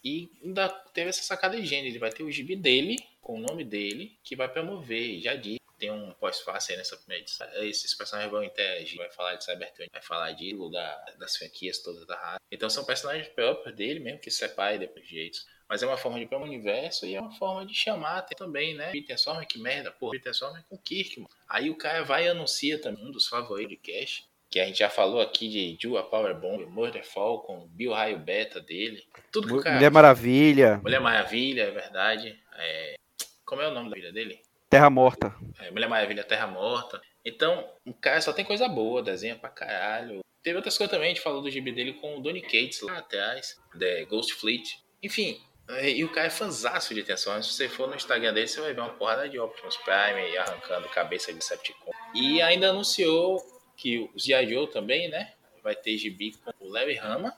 E 0.03 0.29
ainda 0.43 0.67
teve 0.67 1.09
essa 1.09 1.23
sacada 1.23 1.55
de 1.55 1.65
gênero. 1.65 1.87
Ele 1.87 1.99
vai 1.99 2.11
ter 2.11 2.23
o 2.23 2.31
gibi 2.31 2.57
dele, 2.57 2.97
com 3.21 3.37
o 3.37 3.41
nome 3.41 3.63
dele, 3.63 4.19
que 4.21 4.35
vai 4.35 4.49
promover. 4.49 5.21
Já 5.21 5.35
disse 5.35 5.64
tem 5.77 5.91
um 5.91 6.11
pós-fácil 6.13 6.73
aí 6.73 6.77
nessa 6.77 6.97
primeira 6.97 7.23
edição. 7.23 7.47
Esses 7.63 7.93
personagens 7.93 8.31
vão 8.31 8.43
interagir, 8.43 8.97
vai 8.97 9.11
falar 9.11 9.35
de 9.35 9.43
Cybertron, 9.43 9.85
vai 9.91 10.01
falar 10.01 10.31
de 10.31 10.53
lugar 10.53 11.03
das 11.17 11.35
franquias 11.35 11.79
todas 11.79 12.05
da 12.05 12.15
raça. 12.15 12.39
Então 12.51 12.69
são 12.69 12.85
personagens 12.85 13.27
próprios 13.29 13.75
dele 13.75 13.99
mesmo, 13.99 14.19
que 14.19 14.31
se 14.31 14.37
separam 14.37 14.77
depois 14.77 15.05
de 15.05 15.15
jeitos. 15.15 15.45
Mas 15.67 15.81
é 15.81 15.87
uma 15.87 15.97
forma 15.97 16.17
de 16.19 16.25
ir 16.25 16.27
para 16.27 16.37
o 16.37 16.43
universo 16.43 17.05
e 17.05 17.15
é 17.15 17.19
uma 17.19 17.31
forma 17.31 17.65
de 17.65 17.73
chamar 17.73 18.21
também, 18.21 18.75
né? 18.75 18.91
Peter 18.91 19.15
Stormer, 19.15 19.47
que 19.47 19.57
merda, 19.57 19.91
pô, 19.91 20.11
Peter 20.11 20.31
Stormer 20.31 20.63
com 20.69 20.77
Kirkman. 20.77 21.27
Aí 21.49 21.69
o 21.69 21.75
cara 21.75 22.03
vai 22.03 22.25
e 22.25 22.29
anuncia 22.29 22.79
também 22.79 23.03
um 23.03 23.11
dos 23.11 23.27
favoritos 23.27 23.71
de 23.71 23.77
Cash, 23.77 24.23
que 24.49 24.59
a 24.59 24.65
gente 24.65 24.79
já 24.79 24.89
falou 24.89 25.19
aqui 25.19 25.49
de 25.49 25.77
Jua 25.81 26.03
Power 26.03 26.35
Bomb, 26.39 26.65
Murder 26.67 27.03
Falcon, 27.03 27.67
Bill 27.67 27.93
Raio 27.93 28.19
Beta 28.19 28.61
dele. 28.61 29.03
Tudo 29.31 29.47
que 29.47 29.53
o 29.53 29.61
cara. 29.61 29.75
Mulher 29.75 29.91
Maravilha. 29.91 30.77
Mulher 30.77 31.01
Maravilha, 31.01 31.63
é 31.63 31.71
verdade. 31.71 32.39
É... 32.53 32.95
Como 33.43 33.61
é 33.61 33.67
o 33.67 33.73
nome 33.73 33.89
da 33.89 33.95
filha 33.95 34.13
dele? 34.13 34.39
Terra 34.75 34.89
Morta. 34.89 35.33
É, 35.61 35.71
Mulher 35.71 35.87
Maravilha, 35.87 36.21
Terra 36.21 36.47
Morta. 36.47 37.01
Então, 37.23 37.65
o 37.85 37.93
cara 37.93 38.19
só 38.19 38.33
tem 38.33 38.43
coisa 38.43 38.67
boa, 38.67 39.01
desenha 39.01 39.33
pra 39.33 39.49
caralho. 39.49 40.19
Teve 40.43 40.57
outras 40.57 40.77
coisas 40.77 40.91
também, 40.91 41.11
a 41.11 41.13
gente 41.13 41.23
falou 41.23 41.41
do 41.41 41.49
gibi 41.49 41.71
dele 41.71 41.93
com 41.93 42.17
o 42.17 42.19
Donny 42.21 42.41
Cates 42.41 42.81
lá 42.81 42.97
atrás, 42.97 43.57
The 43.79 44.03
Ghost 44.03 44.33
Fleet. 44.33 44.77
Enfim, 45.01 45.39
é, 45.69 45.91
e 45.91 46.03
o 46.03 46.09
cara 46.09 46.27
é 46.27 46.29
fanzaço 46.29 46.93
de 46.93 46.99
atenção. 46.99 47.41
Se 47.41 47.53
você 47.53 47.69
for 47.69 47.87
no 47.87 47.95
Instagram 47.95 48.33
dele, 48.33 48.49
você 48.49 48.59
vai 48.59 48.73
ver 48.73 48.81
uma 48.81 48.89
porrada 48.89 49.29
de 49.29 49.39
Optimus 49.39 49.77
Prime 49.77 50.37
arrancando 50.37 50.89
cabeça 50.89 51.31
de 51.31 51.39
Decepticon. 51.39 51.91
E 52.13 52.41
ainda 52.41 52.71
anunciou 52.71 53.41
que 53.77 53.99
o 53.99 54.11
G.I. 54.13 54.49
Joe 54.49 54.67
também, 54.67 55.07
né? 55.07 55.31
Vai 55.63 55.73
ter 55.73 55.97
gibi 55.97 56.33
com 56.43 56.51
o 56.59 56.69
Larry 56.69 56.97
Hama, 56.97 57.33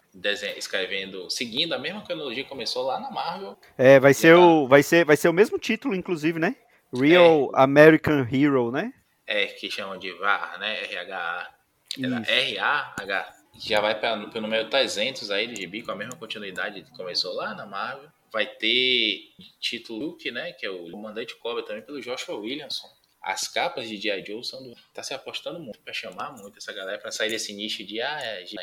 escrevendo, 0.58 1.30
seguindo 1.30 1.74
a 1.74 1.78
mesma 1.78 2.02
cronologia 2.02 2.44
que 2.44 2.50
começou 2.50 2.84
lá 2.84 3.00
na 3.00 3.12
Marvel. 3.12 3.56
É, 3.78 4.00
vai 4.00 4.16
ser, 4.16 4.34
o, 4.36 4.68
vai, 4.68 4.82
ser, 4.82 5.06
vai 5.06 5.16
ser 5.16 5.30
o 5.30 5.34
mesmo 5.34 5.60
título, 5.60 5.94
inclusive, 5.94 6.40
né? 6.40 6.56
Real 6.94 7.52
é, 7.54 7.62
American 7.62 8.28
Hero, 8.32 8.72
né? 8.72 8.94
É, 9.26 9.48
que 9.48 9.70
chamam 9.70 9.98
de 9.98 10.12
VAR, 10.14 10.60
né? 10.60 10.84
RH. 10.86 11.54
R-A-H. 11.98 13.34
Já 13.60 13.82
vai 13.82 14.00
para 14.00 14.16
o 14.16 14.42
número 14.42 14.70
300 14.70 15.32
aí 15.32 15.48
de 15.48 15.62
gibi, 15.62 15.82
com 15.82 15.92
a 15.92 15.96
mesma 15.96 16.16
continuidade 16.16 16.84
que 16.84 16.92
começou 16.96 17.34
lá 17.34 17.56
na 17.56 17.66
Marvel. 17.66 18.10
Vai 18.32 18.46
ter 18.46 19.32
título 19.60 20.08
Luke, 20.08 20.30
né? 20.32 20.52
Que 20.52 20.66
é 20.66 20.70
o 20.70 20.92
comandante 20.92 21.36
Cobra 21.38 21.64
também 21.64 21.82
pelo 21.82 22.02
Joshua 22.02 22.36
Williamson. 22.36 22.88
As 23.22 23.48
capas 23.48 23.90
de 23.90 23.98
G.I. 23.98 24.26
Joe 24.26 24.44
são 24.44 24.62
do... 24.64 24.76
tá 24.94 25.02
se 25.02 25.14
apostando 25.14 25.60
muito 25.60 25.80
para 25.80 25.94
chamar 25.94 26.32
muito 26.38 26.58
essa 26.58 26.72
galera 26.72 27.00
para 27.00 27.12
sair 27.12 27.30
desse 27.30 27.52
nicho 27.54 27.84
de 27.84 28.00
ah, 28.00 28.20
é 28.22 28.44
de 28.44 28.56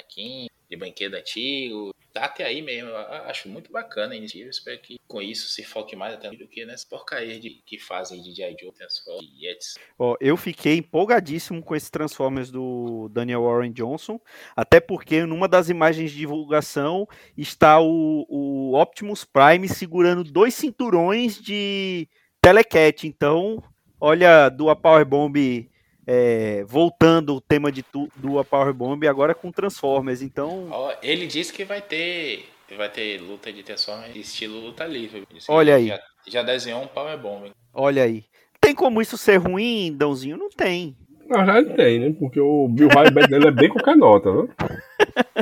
de 0.71 0.77
brinquedo 0.77 1.15
antigo, 1.15 1.94
até 2.17 2.45
aí 2.45 2.63
mesmo, 2.63 2.95
acho 3.27 3.49
muito 3.49 3.73
bacana 3.73 4.15
a 4.15 4.17
iniciativa. 4.17 4.51
Espero 4.51 4.79
que 4.81 4.97
com 5.07 5.21
isso 5.21 5.49
se 5.49 5.63
foque 5.65 5.97
mais 5.97 6.15
até 6.15 6.31
do 6.31 6.47
que 6.47 6.65
nessa 6.65 6.87
porcaria 6.87 7.39
de, 7.39 7.51
que 7.67 7.79
fazem 7.79 8.23
de 8.23 8.33
G.I. 8.33 8.57
Joe, 8.61 8.73
Transformers 8.73 9.31
e 9.37 9.47
etc. 9.49 9.83
Ó, 9.99 10.17
eu 10.21 10.37
fiquei 10.37 10.77
empolgadíssimo 10.77 11.63
com 11.63 11.75
esse 11.75 11.91
Transformers 11.91 12.51
do 12.51 13.09
Daniel 13.11 13.43
Warren 13.43 13.73
Johnson, 13.73 14.21
até 14.57 14.81
porque 14.81 15.25
numa 15.27 15.49
das 15.49 15.69
imagens 15.69 16.11
de 16.11 16.19
divulgação 16.19 17.07
está 17.37 17.81
o, 17.81 18.27
o 18.29 18.81
Optimus 18.81 19.25
Prime 19.25 19.69
segurando 19.69 20.25
dois 20.25 20.55
cinturões 20.55 21.41
de 21.41 22.09
Telecat. 22.41 23.07
Então, 23.07 23.63
olha, 24.01 24.49
do 24.49 24.71
a 24.71 24.77
Power 24.77 25.05
Bomb 25.05 25.69
é, 26.07 26.65
voltando 26.65 27.35
o 27.37 27.41
tema 27.41 27.71
de 27.73 27.83
tu, 27.83 28.09
do 28.17 28.39
a 28.39 28.45
Power 28.45 28.73
Bomb 28.73 29.07
agora 29.07 29.35
com 29.35 29.51
Transformers. 29.53 30.23
Então, 30.23 30.69
Ó, 30.71 30.93
ele 31.03 31.27
disse 31.27 31.53
que 31.53 31.65
vai 31.65 31.81
ter 31.83 32.49
vai 32.77 32.89
ter 32.89 33.21
luta 33.21 33.53
de 33.53 33.63
Transformers 33.63 34.17
estilo 34.17 34.59
luta 34.59 34.85
livre. 34.85 35.25
Olha 35.49 35.77
aí. 35.77 35.89
Já, 35.89 36.01
já 36.27 36.43
desenhou 36.43 36.83
um 36.83 36.87
Power 36.89 37.17
Bomb. 37.19 37.51
olha 37.73 38.03
aí. 38.03 38.25
Tem 38.61 38.75
como 38.75 39.01
isso 39.03 39.17
ser 39.19 39.37
ruim, 39.37 39.95
Dãozinho? 39.95 40.37
Não 40.39 40.49
tem. 40.49 40.97
Na 41.29 41.45
verdade 41.45 41.77
tem, 41.77 42.01
né? 42.01 42.17
Porque 42.19 42.41
o 42.41 42.67
Bill 42.69 42.89
Ryback 42.89 43.29
dele 43.29 43.49
é 43.49 43.51
bem 43.51 43.69
qualquer 43.69 43.97
nota, 43.97 44.31
né? 44.33 44.49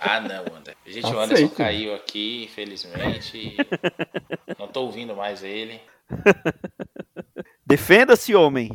Ah, 0.00 0.20
não, 0.20 0.56
André. 0.56 0.74
Gente, 0.86 1.06
o 1.06 1.18
Aceito. 1.18 1.22
Anderson 1.22 1.48
caiu 1.48 1.92
aqui, 1.94 2.44
infelizmente. 2.44 3.56
Não 4.56 4.68
tô 4.68 4.82
ouvindo 4.82 5.16
mais 5.16 5.42
ele. 5.42 5.80
Defenda-se, 7.66 8.34
homem. 8.34 8.70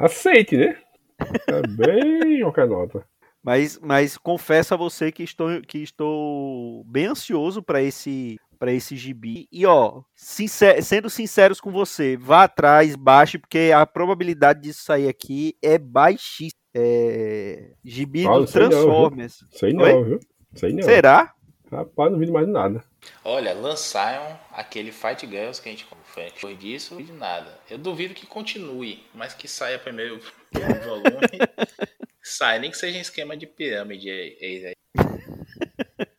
Aceite, 0.00 0.56
né? 0.56 0.76
É 1.48 1.62
bem 1.68 2.40
qualquer 2.42 2.66
nota. 2.68 3.04
Mas, 3.42 3.78
mas 3.82 4.16
confesso 4.16 4.72
a 4.74 4.76
você 4.76 5.12
que 5.12 5.22
estou, 5.22 5.60
que 5.62 5.78
estou 5.78 6.82
bem 6.84 7.06
ansioso 7.06 7.62
para 7.62 7.82
esse 7.82 8.38
para 8.58 8.72
esse 8.72 8.96
gibi. 8.96 9.46
E 9.52 9.66
ó, 9.66 10.00
sincer- 10.14 10.82
sendo 10.82 11.10
sinceros 11.10 11.60
com 11.60 11.70
você, 11.70 12.16
vá 12.16 12.44
atrás, 12.44 12.96
baixe, 12.96 13.36
porque 13.36 13.70
a 13.74 13.84
probabilidade 13.84 14.62
disso 14.62 14.84
sair 14.84 15.08
aqui 15.08 15.54
é 15.62 15.76
baixíssima. 15.76 16.58
É... 16.74 17.72
Gibi 17.84 18.26
Ah, 18.26 18.38
do 18.38 18.46
sei 18.46 18.62
não? 18.62 18.68
Transformers. 18.70 19.44
Sei 19.50 19.72
não, 19.74 20.04
viu? 20.04 20.20
Sei 20.54 20.72
não. 20.72 20.82
Será? 20.82 21.34
Rapaz, 21.70 22.12
não 22.12 22.18
vi 22.18 22.30
mais 22.30 22.46
nada. 22.46 22.84
Olha, 23.24 23.52
lançaram 23.54 24.38
aquele 24.52 24.92
Fight 24.92 25.26
Girls 25.26 25.60
que 25.60 25.68
a 25.68 25.72
gente 25.72 25.86
foi 26.04 26.24
depois 26.30 26.58
disso 26.58 27.00
e 27.00 27.04
de 27.04 27.12
nada. 27.12 27.58
Eu 27.68 27.78
duvido 27.78 28.14
que 28.14 28.26
continue, 28.26 29.02
mas 29.14 29.34
que 29.34 29.48
saia 29.48 29.78
primeiro 29.78 30.16
o 30.54 30.84
volume. 30.84 31.38
sai, 32.22 32.58
nem 32.58 32.70
que 32.70 32.76
seja 32.76 32.98
em 32.98 33.00
esquema 33.00 33.36
de 33.36 33.46
pirâmide. 33.46 34.08
é- 34.10 34.70
é- 34.70 34.74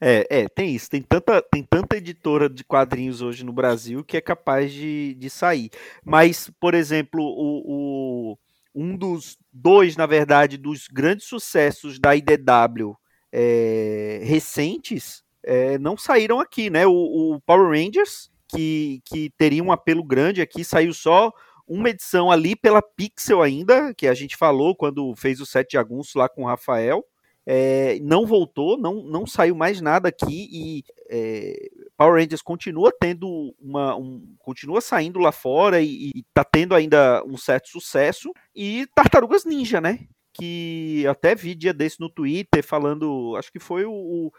É, 0.00 0.26
é, 0.42 0.48
tem 0.48 0.74
isso. 0.74 0.88
Tem 0.90 1.02
tanta, 1.02 1.42
tem 1.42 1.62
tanta 1.62 1.96
editora 1.96 2.48
de 2.48 2.62
quadrinhos 2.64 3.20
hoje 3.20 3.44
no 3.44 3.52
Brasil 3.52 4.04
que 4.04 4.16
é 4.16 4.20
capaz 4.20 4.72
de, 4.72 5.14
de 5.14 5.28
sair. 5.30 5.70
Mas, 6.04 6.50
por 6.60 6.72
exemplo, 6.74 7.20
o, 7.20 8.32
o- 8.32 8.38
um 8.74 8.96
dos 8.96 9.36
dois, 9.52 9.96
na 9.96 10.06
verdade, 10.06 10.56
dos 10.56 10.86
grandes 10.88 11.26
sucessos 11.26 11.98
da 11.98 12.14
IDW 12.16 12.96
é, 13.32 14.20
recentes 14.22 15.24
é, 15.42 15.78
não 15.78 15.96
saíram 15.96 16.38
aqui, 16.38 16.70
né? 16.70 16.86
O, 16.86 16.92
o 17.34 17.40
Power 17.40 17.70
Rangers, 17.70 18.30
que, 18.48 19.00
que 19.04 19.30
teria 19.36 19.62
um 19.62 19.72
apelo 19.72 20.04
grande 20.04 20.40
aqui, 20.40 20.62
saiu 20.62 20.92
só 20.94 21.32
uma 21.66 21.90
edição 21.90 22.30
ali 22.30 22.54
pela 22.54 22.82
Pixel 22.82 23.42
ainda, 23.42 23.94
que 23.94 24.06
a 24.06 24.14
gente 24.14 24.36
falou 24.36 24.76
quando 24.76 25.14
fez 25.16 25.40
o 25.40 25.46
set 25.46 25.70
de 25.70 26.18
lá 26.18 26.28
com 26.28 26.42
o 26.42 26.46
Rafael. 26.46 27.04
É, 27.44 27.98
não 28.00 28.24
voltou, 28.24 28.78
não, 28.78 29.02
não 29.02 29.26
saiu 29.26 29.56
mais 29.56 29.80
nada 29.80 30.08
aqui 30.08 30.48
e 30.52 30.84
é, 31.10 31.70
Power 31.96 32.20
Rangers 32.22 32.40
continua 32.40 32.92
tendo 32.98 33.52
uma. 33.60 33.96
Um, 33.96 34.36
continua 34.38 34.80
saindo 34.80 35.18
lá 35.18 35.32
fora 35.32 35.80
e, 35.80 36.12
e 36.14 36.24
tá 36.32 36.44
tendo 36.44 36.72
ainda 36.72 37.24
um 37.26 37.36
certo 37.36 37.68
sucesso. 37.68 38.32
E 38.54 38.86
Tartarugas 38.94 39.44
Ninja, 39.44 39.80
né? 39.80 40.06
Que 40.34 41.06
até 41.08 41.34
vi 41.34 41.54
dia 41.54 41.74
desse 41.74 42.00
no 42.00 42.08
Twitter 42.08 42.64
falando, 42.64 43.34
acho 43.36 43.52
que 43.52 43.58
foi 43.58 43.84
o, 43.84 43.92
o, 43.92 44.32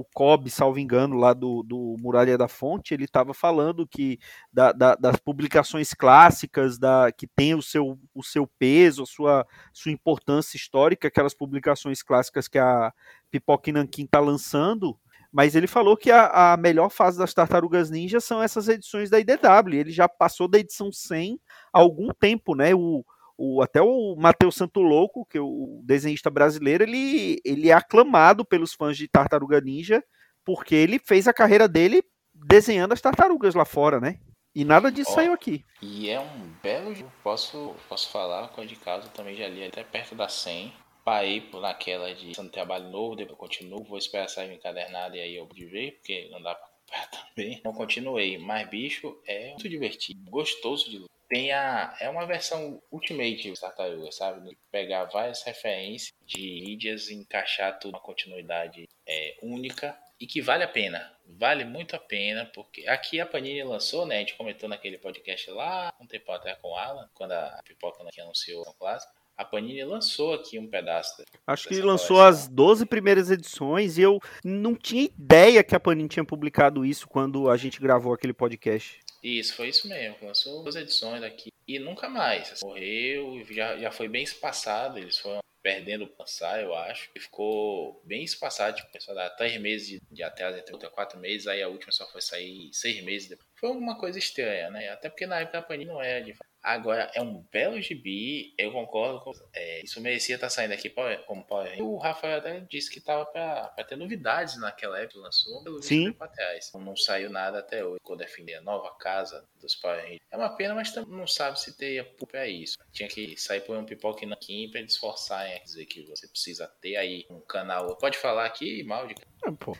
o 0.00 0.04
Cobb, 0.14 0.48
salvo 0.48 0.78
engano, 0.78 1.16
lá 1.16 1.32
do, 1.32 1.64
do 1.64 1.96
Muralha 1.98 2.38
da 2.38 2.46
Fonte, 2.46 2.94
ele 2.94 3.04
estava 3.04 3.34
falando 3.34 3.84
que 3.86 4.18
da- 4.52 4.70
da- 4.70 4.94
das 4.94 5.16
publicações 5.16 5.92
clássicas 5.92 6.78
da, 6.78 7.10
que 7.10 7.26
tem 7.26 7.54
o 7.54 7.62
seu, 7.62 7.98
o 8.14 8.22
seu 8.22 8.46
peso, 8.60 9.02
a 9.02 9.06
sua, 9.06 9.46
sua 9.72 9.90
importância 9.90 10.56
histórica, 10.56 11.08
aquelas 11.08 11.34
publicações 11.34 12.00
clássicas 12.00 12.46
que 12.46 12.58
a 12.58 12.92
Pipoca 13.28 13.70
e 13.70 13.72
Nankin 13.72 14.04
está 14.04 14.20
lançando, 14.20 14.96
mas 15.32 15.54
ele 15.56 15.66
falou 15.66 15.96
que 15.96 16.10
a, 16.12 16.52
a 16.52 16.56
melhor 16.56 16.90
fase 16.90 17.18
das 17.18 17.32
Tartarugas 17.34 17.90
Ninja 17.90 18.20
são 18.20 18.42
essas 18.42 18.68
edições 18.68 19.10
da 19.10 19.18
IDW. 19.18 19.74
Ele 19.74 19.90
já 19.92 20.08
passou 20.08 20.46
da 20.48 20.58
edição 20.58 20.90
100 20.92 21.40
há 21.72 21.78
algum 21.78 22.08
tempo, 22.12 22.54
né? 22.56 22.74
O, 22.74 23.04
o, 23.42 23.62
até 23.62 23.80
o 23.80 24.14
Matheus 24.16 24.54
Santo 24.54 24.82
Louco, 24.82 25.24
que 25.24 25.38
é 25.38 25.40
o 25.40 25.80
desenhista 25.82 26.28
brasileiro, 26.28 26.84
ele, 26.84 27.40
ele 27.42 27.70
é 27.70 27.72
aclamado 27.72 28.44
pelos 28.44 28.74
fãs 28.74 28.98
de 28.98 29.08
Tartaruga 29.08 29.62
Ninja, 29.62 30.04
porque 30.44 30.74
ele 30.74 30.98
fez 30.98 31.26
a 31.26 31.32
carreira 31.32 31.66
dele 31.66 32.02
desenhando 32.34 32.92
as 32.92 33.00
tartarugas 33.00 33.54
lá 33.54 33.64
fora, 33.64 33.98
né? 33.98 34.20
E 34.54 34.62
nada 34.62 34.92
disso 34.92 35.12
Ó. 35.12 35.14
saiu 35.14 35.32
aqui. 35.32 35.64
E 35.80 36.10
é 36.10 36.20
um 36.20 36.52
belo 36.62 36.94
jogo. 36.94 37.10
Posso, 37.22 37.74
posso 37.88 38.10
falar, 38.10 38.48
com 38.48 38.66
de 38.66 38.76
casa 38.76 39.06
eu 39.06 39.12
também 39.12 39.34
já 39.34 39.48
li 39.48 39.64
até 39.64 39.82
perto 39.84 40.14
da 40.14 40.28
100. 40.28 40.70
Parei 41.02 41.40
por 41.40 41.62
naquela 41.62 42.14
de 42.14 42.32
trabalho 42.50 42.90
novo, 42.90 43.16
depois 43.16 43.38
continuo, 43.38 43.82
vou 43.84 43.96
esperar 43.96 44.28
sair 44.28 44.52
encadernado 44.52 45.16
e 45.16 45.20
aí 45.20 45.34
eu 45.34 45.46
de 45.46 45.64
ver, 45.64 45.92
porque 45.92 46.28
não 46.30 46.42
dá 46.42 46.54
pra 46.54 46.68
comprar 46.68 47.08
também. 47.34 47.60
Não 47.64 47.72
continuei, 47.72 48.36
mas 48.36 48.68
bicho, 48.68 49.18
é 49.26 49.48
muito 49.48 49.66
divertido, 49.66 50.30
gostoso 50.30 50.90
de 50.90 50.98
ler. 50.98 51.10
Tem 51.30 51.52
a. 51.52 51.94
É 52.00 52.08
uma 52.10 52.26
versão 52.26 52.82
Ultimate 52.90 53.36
de 53.36 53.60
Tartaruga, 53.60 54.10
sabe? 54.10 54.58
Pegar 54.68 55.04
várias 55.04 55.44
referências 55.44 56.12
de 56.26 56.40
mídias 56.40 57.08
e 57.08 57.14
encaixar 57.14 57.78
tudo 57.78 57.92
numa 57.92 58.02
continuidade 58.02 58.88
é, 59.06 59.36
única 59.40 59.96
e 60.18 60.26
que 60.26 60.42
vale 60.42 60.64
a 60.64 60.68
pena. 60.68 61.08
Vale 61.24 61.64
muito 61.64 61.94
a 61.94 62.00
pena, 62.00 62.50
porque 62.52 62.84
aqui 62.88 63.20
a 63.20 63.26
Panini 63.26 63.62
lançou, 63.62 64.04
né? 64.04 64.16
A 64.16 64.18
gente 64.18 64.34
comentou 64.34 64.68
naquele 64.68 64.98
podcast 64.98 65.48
lá, 65.52 65.94
um 66.00 66.06
tempo 66.06 66.32
atrás 66.32 66.58
com 66.60 66.72
o 66.72 66.76
Alan, 66.76 67.08
quando 67.14 67.30
a 67.30 67.60
Pipoca 67.64 68.02
aqui 68.02 68.20
anunciou 68.20 68.62
o 68.62 68.74
clássico. 68.74 69.14
A 69.36 69.44
Panini 69.44 69.84
lançou 69.84 70.34
aqui 70.34 70.58
um 70.58 70.68
pedaço. 70.68 71.22
Acho 71.46 71.68
que 71.68 71.80
lançou 71.80 72.20
as 72.20 72.48
12 72.48 72.84
primeiras 72.86 73.30
edições 73.30 73.96
e 73.96 74.02
eu 74.02 74.18
não 74.44 74.74
tinha 74.74 75.04
ideia 75.04 75.62
que 75.62 75.76
a 75.76 75.80
Panini 75.80 76.08
tinha 76.08 76.24
publicado 76.24 76.84
isso 76.84 77.08
quando 77.08 77.48
a 77.48 77.56
gente 77.56 77.80
gravou 77.80 78.12
aquele 78.12 78.34
podcast. 78.34 79.00
Isso, 79.22 79.54
foi 79.54 79.68
isso 79.68 79.88
mesmo. 79.88 80.16
Lançou 80.22 80.62
duas 80.62 80.76
edições 80.76 81.22
aqui 81.22 81.50
e 81.66 81.78
nunca 81.78 82.08
mais. 82.08 82.60
Morreu, 82.62 83.44
já, 83.50 83.76
já 83.76 83.90
foi 83.90 84.08
bem 84.08 84.22
espaçado. 84.22 84.98
Eles 84.98 85.18
foram 85.18 85.40
perdendo 85.62 86.04
o 86.04 86.12
lançar, 86.18 86.60
eu 86.62 86.74
acho. 86.74 87.10
E 87.14 87.20
ficou 87.20 88.00
bem 88.04 88.24
espaçado. 88.24 88.76
Tipo, 88.76 88.88
só 89.00 89.14
dá 89.14 89.28
três 89.30 89.60
meses 89.60 89.88
de, 89.88 90.00
de 90.10 90.22
entre 90.22 90.72
outra 90.72 90.90
quatro 90.90 91.18
meses. 91.18 91.46
Aí 91.46 91.62
a 91.62 91.68
última 91.68 91.92
só 91.92 92.06
foi 92.10 92.20
sair 92.20 92.70
seis 92.72 93.02
meses 93.02 93.28
depois. 93.28 93.46
Foi 93.56 93.70
uma 93.70 93.98
coisa 93.98 94.18
estranha, 94.18 94.70
né? 94.70 94.88
Até 94.88 95.08
porque 95.08 95.26
na 95.26 95.40
época 95.40 95.58
a 95.58 95.62
Panini 95.62 95.90
não 95.90 96.00
era 96.00 96.24
de 96.24 96.34
Agora, 96.62 97.10
é 97.14 97.22
um 97.22 97.42
belo 97.50 97.80
gibi, 97.80 98.54
eu 98.58 98.70
concordo 98.70 99.20
com. 99.20 99.32
é, 99.54 99.82
isso 99.82 100.00
merecia 100.00 100.34
estar 100.34 100.50
saindo 100.50 100.74
aqui 100.74 100.92
como 101.26 101.42
Power. 101.44 101.82
O 101.82 101.96
Rafael 101.96 102.38
até 102.38 102.60
disse 102.60 102.90
que 102.90 103.00
tava 103.00 103.24
pra, 103.24 103.68
pra 103.68 103.84
ter 103.84 103.96
novidades 103.96 104.58
naquela 104.58 104.98
época 104.98 105.20
lançou, 105.20 105.62
pelo 105.64 105.82
Sim. 105.82 106.06
tempo 106.06 106.22
atrás. 106.22 106.70
Não 106.74 106.96
saiu 106.96 107.30
nada 107.30 107.60
até 107.60 107.84
hoje. 107.84 107.98
Ficou 108.00 108.16
defender 108.16 108.54
a 108.56 108.60
nova 108.60 108.90
casa 108.98 109.44
dos 109.60 109.74
Power 109.74 110.02
Rangers. 110.02 110.20
É 110.30 110.36
uma 110.36 110.50
pena, 110.50 110.74
mas 110.74 110.92
também 110.92 111.16
não 111.16 111.26
sabe 111.26 111.58
se 111.58 111.76
teria 111.76 112.04
pra 112.30 112.46
isso. 112.46 112.76
Tinha 112.92 113.08
que 113.08 113.36
sair 113.40 113.60
por 113.60 113.76
um 113.76 113.84
pipoca 113.84 114.26
na 114.26 114.36
Kim 114.36 114.70
pra 114.70 114.80
eles 114.80 114.96
forçarem 114.96 115.54
a 115.54 115.58
dizer 115.58 115.86
que 115.86 116.02
você 116.02 116.28
precisa 116.28 116.66
ter 116.80 116.96
aí 116.96 117.24
um 117.30 117.40
canal. 117.40 117.96
Pode 117.96 118.18
falar 118.18 118.44
aqui, 118.44 118.82
mal 118.82 119.06
de 119.06 119.14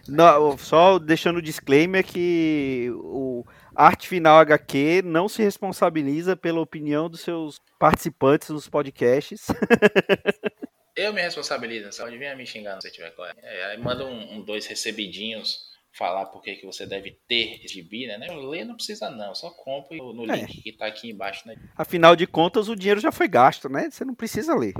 Não, 0.08 0.56
só 0.56 0.98
deixando 0.98 1.36
o 1.36 1.42
disclaimer 1.42 2.04
que 2.04 2.88
o 2.94 3.44
Arte 3.80 4.08
Final 4.08 4.38
HQ 4.38 5.02
não 5.04 5.28
se 5.28 5.42
responsabiliza 5.42 6.36
pela 6.36 6.60
opinião 6.60 7.08
dos 7.08 7.20
seus 7.20 7.58
participantes 7.78 8.50
nos 8.50 8.68
podcasts. 8.68 9.46
Eu 10.96 11.12
me 11.14 11.22
responsabilizo, 11.22 11.90
só 11.92 12.04
pode 12.04 12.18
vir 12.18 12.36
me 12.36 12.44
xingar 12.46 12.80
se 12.80 12.88
você 12.88 12.94
tiver 12.94 13.10
coragem. 13.12 13.40
É, 13.42 13.64
aí 13.66 13.78
manda 13.78 14.04
um, 14.04 14.34
um 14.34 14.40
dois 14.42 14.66
recebidinhos 14.66 15.70
falar 15.92 16.26
por 16.26 16.42
que 16.42 16.56
que 16.56 16.66
você 16.66 16.84
deve 16.84 17.12
ter 17.26 17.64
esse 17.64 17.74
gibi, 17.74 18.06
né? 18.06 18.26
Eu 18.28 18.40
ler 18.48 18.64
não 18.64 18.74
precisa 18.74 19.08
não, 19.10 19.34
só 19.34 19.50
compre 19.50 19.96
no, 19.98 20.12
no 20.12 20.30
É. 20.30 20.36
link 20.36 20.60
que 20.62 20.72
tá 20.72 20.86
aqui 20.86 21.10
embaixo, 21.10 21.48
né? 21.48 21.56
Afinal 21.74 22.14
de 22.14 22.26
contas, 22.26 22.68
o 22.68 22.76
dinheiro 22.76 23.00
já 23.00 23.10
foi 23.10 23.28
gasto, 23.28 23.68
né? 23.68 23.88
Você 23.90 24.04
não 24.04 24.14
precisa 24.14 24.54
ler. 24.54 24.74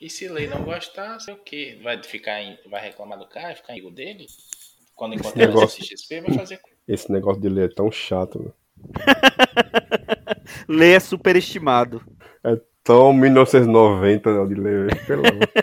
E 0.00 0.08
se 0.08 0.26
ler 0.28 0.44
e 0.44 0.48
não 0.48 0.62
gostar, 0.64 1.18
sei 1.20 1.34
o 1.34 1.38
quê? 1.38 1.78
Vai 1.82 2.02
ficar 2.02 2.40
em- 2.42 2.58
vai 2.70 2.80
reclamar 2.82 3.18
do 3.18 3.26
cara, 3.26 3.54
ficar 3.54 3.72
amigo 3.74 3.90
dele? 3.90 4.26
Quando 4.94 5.14
encontrar 5.14 5.46
negócio. 5.46 5.84
CXP, 5.84 6.20
vai 6.22 6.34
fazer 6.34 6.58
Esse 6.86 7.10
negócio 7.10 7.40
de 7.40 7.48
ler 7.48 7.70
é 7.70 7.74
tão 7.74 7.90
chato, 7.90 8.42
né? 8.42 8.50
Ler 10.68 10.96
é 10.96 11.00
superestimado. 11.00 12.02
Tão 12.82 13.14
1990 13.14 14.30
né, 14.30 14.46
de 14.46 14.54
ler, 14.60 15.06
pelo 15.06 15.26
amor. 15.26 15.48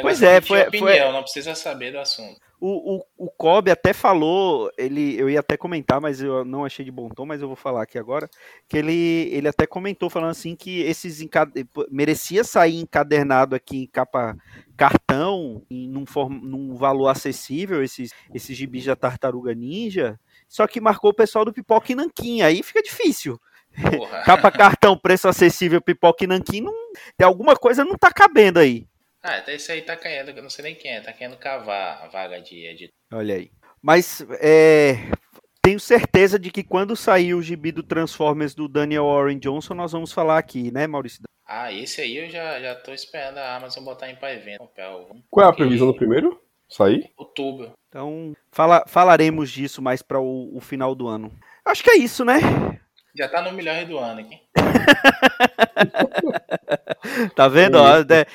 Pois 0.00 0.22
é, 0.22 0.40
foi, 0.40 0.62
opinião, 0.62 1.06
foi... 1.06 1.12
não 1.12 1.22
precisa 1.22 1.54
saber 1.54 1.90
do 1.90 1.98
assunto. 1.98 2.40
O, 2.58 2.96
o, 2.96 3.26
o 3.26 3.30
Kobe 3.30 3.70
até 3.70 3.92
falou, 3.92 4.70
ele, 4.78 5.18
eu 5.20 5.28
ia 5.28 5.40
até 5.40 5.58
comentar, 5.58 6.00
mas 6.00 6.22
eu 6.22 6.42
não 6.42 6.64
achei 6.64 6.84
de 6.84 6.90
bom 6.90 7.08
tom, 7.10 7.26
mas 7.26 7.42
eu 7.42 7.48
vou 7.48 7.56
falar 7.56 7.82
aqui 7.82 7.98
agora, 7.98 8.28
que 8.66 8.78
ele, 8.78 9.28
ele 9.30 9.46
até 9.46 9.66
comentou 9.66 10.08
falando 10.08 10.30
assim 10.30 10.56
que 10.56 10.80
esses 10.80 11.20
encade... 11.20 11.66
merecia 11.90 12.42
sair 12.44 12.80
encadernado 12.80 13.54
aqui 13.54 13.82
em 13.82 13.86
capa 13.86 14.34
cartão, 14.74 15.62
em, 15.70 15.86
num, 15.86 16.06
form... 16.06 16.40
num 16.42 16.74
valor 16.74 17.08
acessível, 17.08 17.82
esses, 17.82 18.12
esses 18.34 18.56
gibis 18.56 18.86
da 18.86 18.96
Tartaruga 18.96 19.54
Ninja, 19.54 20.18
só 20.48 20.66
que 20.66 20.80
marcou 20.80 21.10
o 21.10 21.14
pessoal 21.14 21.44
do 21.44 21.52
Pipoca 21.52 21.92
e 21.92 21.94
Nanquim, 21.94 22.40
aí 22.40 22.62
fica 22.62 22.82
difícil. 22.82 23.38
Capa 24.24 24.50
cartão, 24.50 24.96
preço 24.96 25.28
acessível, 25.28 25.82
Pipoca 25.82 26.24
e 26.24 26.26
Nanquim, 26.26 26.62
não, 26.62 26.72
tem 27.18 27.26
alguma 27.26 27.54
coisa 27.54 27.84
não 27.84 27.96
tá 27.96 28.10
cabendo 28.10 28.58
aí. 28.58 28.88
Ah, 29.26 29.38
até 29.38 29.56
isso 29.56 29.72
aí 29.72 29.82
tá 29.82 29.96
caindo, 29.96 30.30
eu 30.30 30.42
não 30.42 30.48
sei 30.48 30.62
nem 30.62 30.74
quem 30.76 30.92
é, 30.92 31.00
tá 31.00 31.12
querendo 31.12 31.36
cavar 31.36 32.00
a 32.00 32.06
vaga 32.06 32.40
de 32.40 32.64
editor. 32.64 32.94
Olha 33.12 33.34
aí. 33.34 33.50
Mas 33.82 34.24
é, 34.40 35.10
tenho 35.60 35.80
certeza 35.80 36.38
de 36.38 36.48
que 36.48 36.62
quando 36.62 36.94
sair 36.94 37.34
o 37.34 37.42
gibi 37.42 37.72
do 37.72 37.82
Transformers 37.82 38.54
do 38.54 38.68
Daniel 38.68 39.06
Warren 39.06 39.40
Johnson, 39.40 39.74
nós 39.74 39.90
vamos 39.90 40.12
falar 40.12 40.38
aqui, 40.38 40.70
né, 40.70 40.86
Maurício? 40.86 41.22
Ah, 41.44 41.72
esse 41.72 42.00
aí 42.00 42.16
eu 42.18 42.30
já, 42.30 42.60
já 42.60 42.76
tô 42.76 42.92
esperando 42.92 43.38
a 43.38 43.56
Amazon 43.56 43.82
botar 43.82 44.08
em 44.08 44.14
pré-venda. 44.14 44.68
Qual 45.28 45.44
é 45.44 45.48
a 45.48 45.52
previsão 45.52 45.88
do 45.88 45.94
primeiro? 45.94 46.40
Sair? 46.68 47.10
Outubro. 47.16 47.72
Então, 47.88 48.32
fala, 48.52 48.84
falaremos 48.86 49.50
disso 49.50 49.82
mais 49.82 50.02
para 50.02 50.20
o, 50.20 50.56
o 50.56 50.60
final 50.60 50.94
do 50.94 51.08
ano. 51.08 51.32
Acho 51.64 51.82
que 51.82 51.90
é 51.90 51.96
isso, 51.96 52.24
né? 52.24 52.38
Já 53.16 53.28
tá 53.28 53.42
no 53.42 53.52
melhor 53.52 53.84
do 53.86 53.98
ano 53.98 54.20
aqui. 54.20 54.38
tá 57.34 57.48
vendo? 57.48 57.76
Ó, 57.76 57.86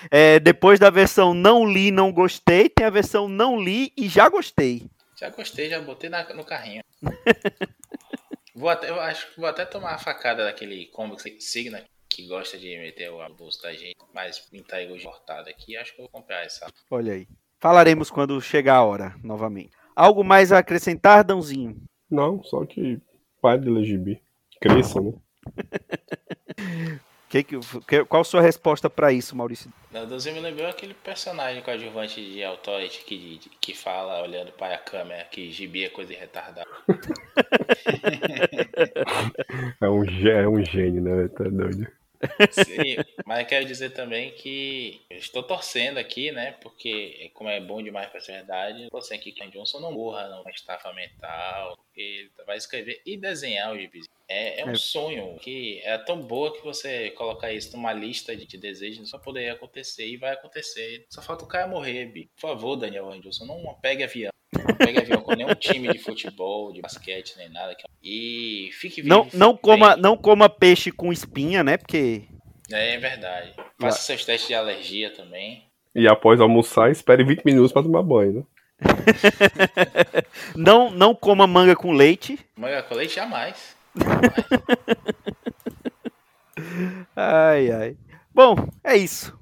é, 0.10 0.40
depois 0.40 0.80
da 0.80 0.90
versão 0.90 1.34
não 1.34 1.66
li, 1.66 1.92
não 1.92 2.12
gostei, 2.12 2.70
tem 2.70 2.86
a 2.86 2.90
versão 2.90 3.28
não 3.28 3.60
li 3.60 3.92
e 3.98 4.08
já 4.08 4.30
gostei. 4.30 4.90
Já 5.20 5.30
gostei, 5.30 5.70
já 5.70 5.80
botei 5.80 6.10
na, 6.10 6.24
no 6.34 6.44
carrinho. 6.44 6.84
vou 8.56 8.70
até, 8.70 8.90
eu 8.90 9.00
acho 9.00 9.32
que 9.32 9.40
vou 9.40 9.50
até 9.50 9.66
tomar 9.66 9.94
a 9.94 10.00
facada 10.00 10.46
daquele 10.46 10.88
combo 10.88 11.16
Signa 11.40 11.84
que 12.10 12.28
gosta 12.28 12.58
de 12.58 12.78
meter 12.78 13.10
o 13.10 13.34
bolso 13.34 13.62
da 13.62 13.74
gente, 13.74 13.96
mas 14.14 14.40
pintar 14.40 14.84
igual 14.84 15.00
cortado 15.00 15.50
aqui, 15.50 15.78
acho 15.78 15.96
que 15.96 16.02
eu 16.02 16.04
vou 16.04 16.22
comprar 16.22 16.44
essa. 16.44 16.68
Olha 16.90 17.14
aí. 17.14 17.28
Falaremos 17.60 18.12
quando 18.12 18.42
chegar 18.42 18.76
a 18.76 18.84
hora, 18.84 19.16
novamente. 19.24 19.72
Algo 19.96 20.24
mais 20.24 20.52
a 20.52 20.58
acrescentar, 20.58 21.24
Dãozinho? 21.24 21.82
Não, 22.10 22.44
só 22.44 22.66
que 22.66 23.00
pai 23.42 23.58
de 23.58 23.70
LGB. 23.70 24.22
Cresça, 24.60 25.00
né? 25.00 25.14
que, 27.30 27.44
que, 27.44 27.60
qual 28.06 28.22
a 28.22 28.26
sua 28.26 28.42
resposta 28.42 28.89
para 28.89 29.12
isso, 29.12 29.36
Maurício? 29.36 29.72
Dãozinho 29.92 30.36
me 30.36 30.42
lembrou 30.42 30.68
aquele 30.68 30.94
personagem 30.94 31.62
coadjuvante 31.62 32.24
de 32.24 32.44
Authority 32.44 33.04
que, 33.06 33.39
que 33.60 33.76
fala 33.76 34.22
olhando 34.22 34.52
para 34.54 34.76
a 34.76 34.78
câmera 34.78 35.26
que 35.26 35.52
gibi 35.52 35.86
é 35.86 35.89
coisa 35.89 36.14
retardada. 36.14 36.68
é, 39.82 39.89
um, 39.89 40.04
é 40.28 40.48
um 40.48 40.64
gênio, 40.64 41.02
né? 41.02 41.28
Tá 41.30 41.46
doido. 41.46 41.88
Sim, 42.52 42.98
mas 43.26 43.48
quero 43.48 43.66
dizer 43.66 43.92
também 43.92 44.32
que 44.32 45.02
estou 45.10 45.44
torcendo 45.44 45.98
aqui, 45.98 46.32
né? 46.32 46.54
Porque, 46.62 47.32
como 47.34 47.50
é 47.50 47.60
bom 47.60 47.82
demais 47.82 48.10
para 48.10 48.20
ser 48.20 48.34
verdade, 48.34 48.90
torcendo 48.90 49.20
que 49.20 49.32
Ken 49.32 49.50
Johnson 49.50 49.80
não 49.80 49.92
morra 49.92 50.28
não, 50.30 50.44
estafa 50.50 50.94
mental, 50.94 51.78
porque 51.78 52.02
ele 52.02 52.32
vai 52.46 52.58
escrever 52.58 53.02
e 53.06 53.18
desenhar 53.18 53.74
o 53.74 53.80
gibi. 53.80 54.02
É, 54.28 54.62
é 54.62 54.66
um 54.66 54.72
é. 54.72 54.76
sonho 54.76 55.38
que 55.40 55.82
é 55.84 55.98
tão 55.98 56.22
boa 56.22 56.54
que 56.54 56.64
você 56.64 57.12
colocar 57.12 57.52
isso 57.52 57.76
numa 57.76 57.92
lista 57.92 58.36
de, 58.36 58.46
de 58.46 58.58
desejos 58.58 59.10
só 59.10 59.18
poderia 59.18 59.54
acontecer 59.54 60.08
e 60.08 60.18
vai 60.18 60.32
acontecer. 60.32 61.06
Só 61.10 61.22
falta 61.22 61.44
o 61.44 61.48
cara 61.48 61.68
morrer, 61.68 62.06
Bi. 62.06 62.30
Por 62.36 62.42
favor, 62.42 62.76
Daniel 62.78 63.12
Anderson, 63.12 63.46
não 63.46 63.74
pegue 63.82 64.04
avião. 64.04 64.32
Não 64.54 64.76
pegue 64.76 64.99
avião 64.99 65.22
com 65.22 65.34
nenhum 65.34 65.56
time 65.56 65.88
de 65.91 65.99
futebol, 65.99 66.74
de 66.74 66.82
basquete, 66.82 67.36
nem 67.38 67.49
nada. 67.49 67.76
E 68.04 68.70
fique 68.74 69.02
vivo. 69.02 69.14
Não, 69.14 69.28
não, 69.34 69.56
coma, 69.56 69.95
não 69.95 70.18
coma 70.18 70.49
peixe 70.49 70.91
com 70.91 71.12
espinha, 71.12 71.64
né? 71.64 71.78
Porque. 71.78 72.24
É, 72.72 72.95
é 72.95 72.97
verdade. 72.97 73.54
Faça 73.80 73.97
ah. 73.97 74.02
seus 74.02 74.26
testes 74.26 74.47
de 74.47 74.54
alergia 74.54 75.14
também. 75.14 75.66
E 75.95 76.08
após 76.08 76.39
almoçar, 76.39 76.91
espere 76.91 77.24
20 77.24 77.43
minutos 77.43 77.72
para 77.72 77.84
tomar 77.84 78.04
banho, 78.04 78.34
né? 78.34 78.43
não, 80.56 80.89
não 80.89 81.14
coma 81.14 81.45
manga 81.45 81.76
com 81.76 81.91
leite. 81.91 82.39
Manga 82.56 82.84
com 82.84 82.95
leite 82.95 83.16
jamais. 83.16 83.76
ai, 87.16 87.72
ai. 87.72 87.97
Bom, 88.34 88.56
é 88.84 88.95
isso. 88.97 89.38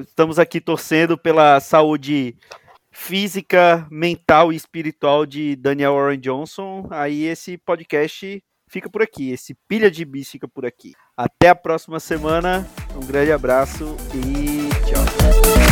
Estamos 0.00 0.38
aqui 0.38 0.60
torcendo 0.60 1.16
pela 1.16 1.58
saúde 1.58 2.36
física, 2.92 3.86
mental 3.90 4.52
e 4.52 4.56
espiritual 4.56 5.24
de 5.26 5.56
Daniel 5.56 5.94
Warren 5.94 6.20
Johnson. 6.20 6.86
Aí 6.90 7.24
esse 7.24 7.56
podcast 7.58 8.42
fica 8.70 8.88
por 8.88 9.02
aqui. 9.02 9.30
Esse 9.30 9.56
pilha 9.66 9.90
de 9.90 10.04
bis 10.04 10.30
fica 10.30 10.46
por 10.46 10.66
aqui. 10.66 10.92
Até 11.16 11.48
a 11.48 11.54
próxima 11.54 11.98
semana. 11.98 12.68
Um 12.94 13.06
grande 13.06 13.32
abraço 13.32 13.96
e 14.14 14.68
tchau. 14.86 15.71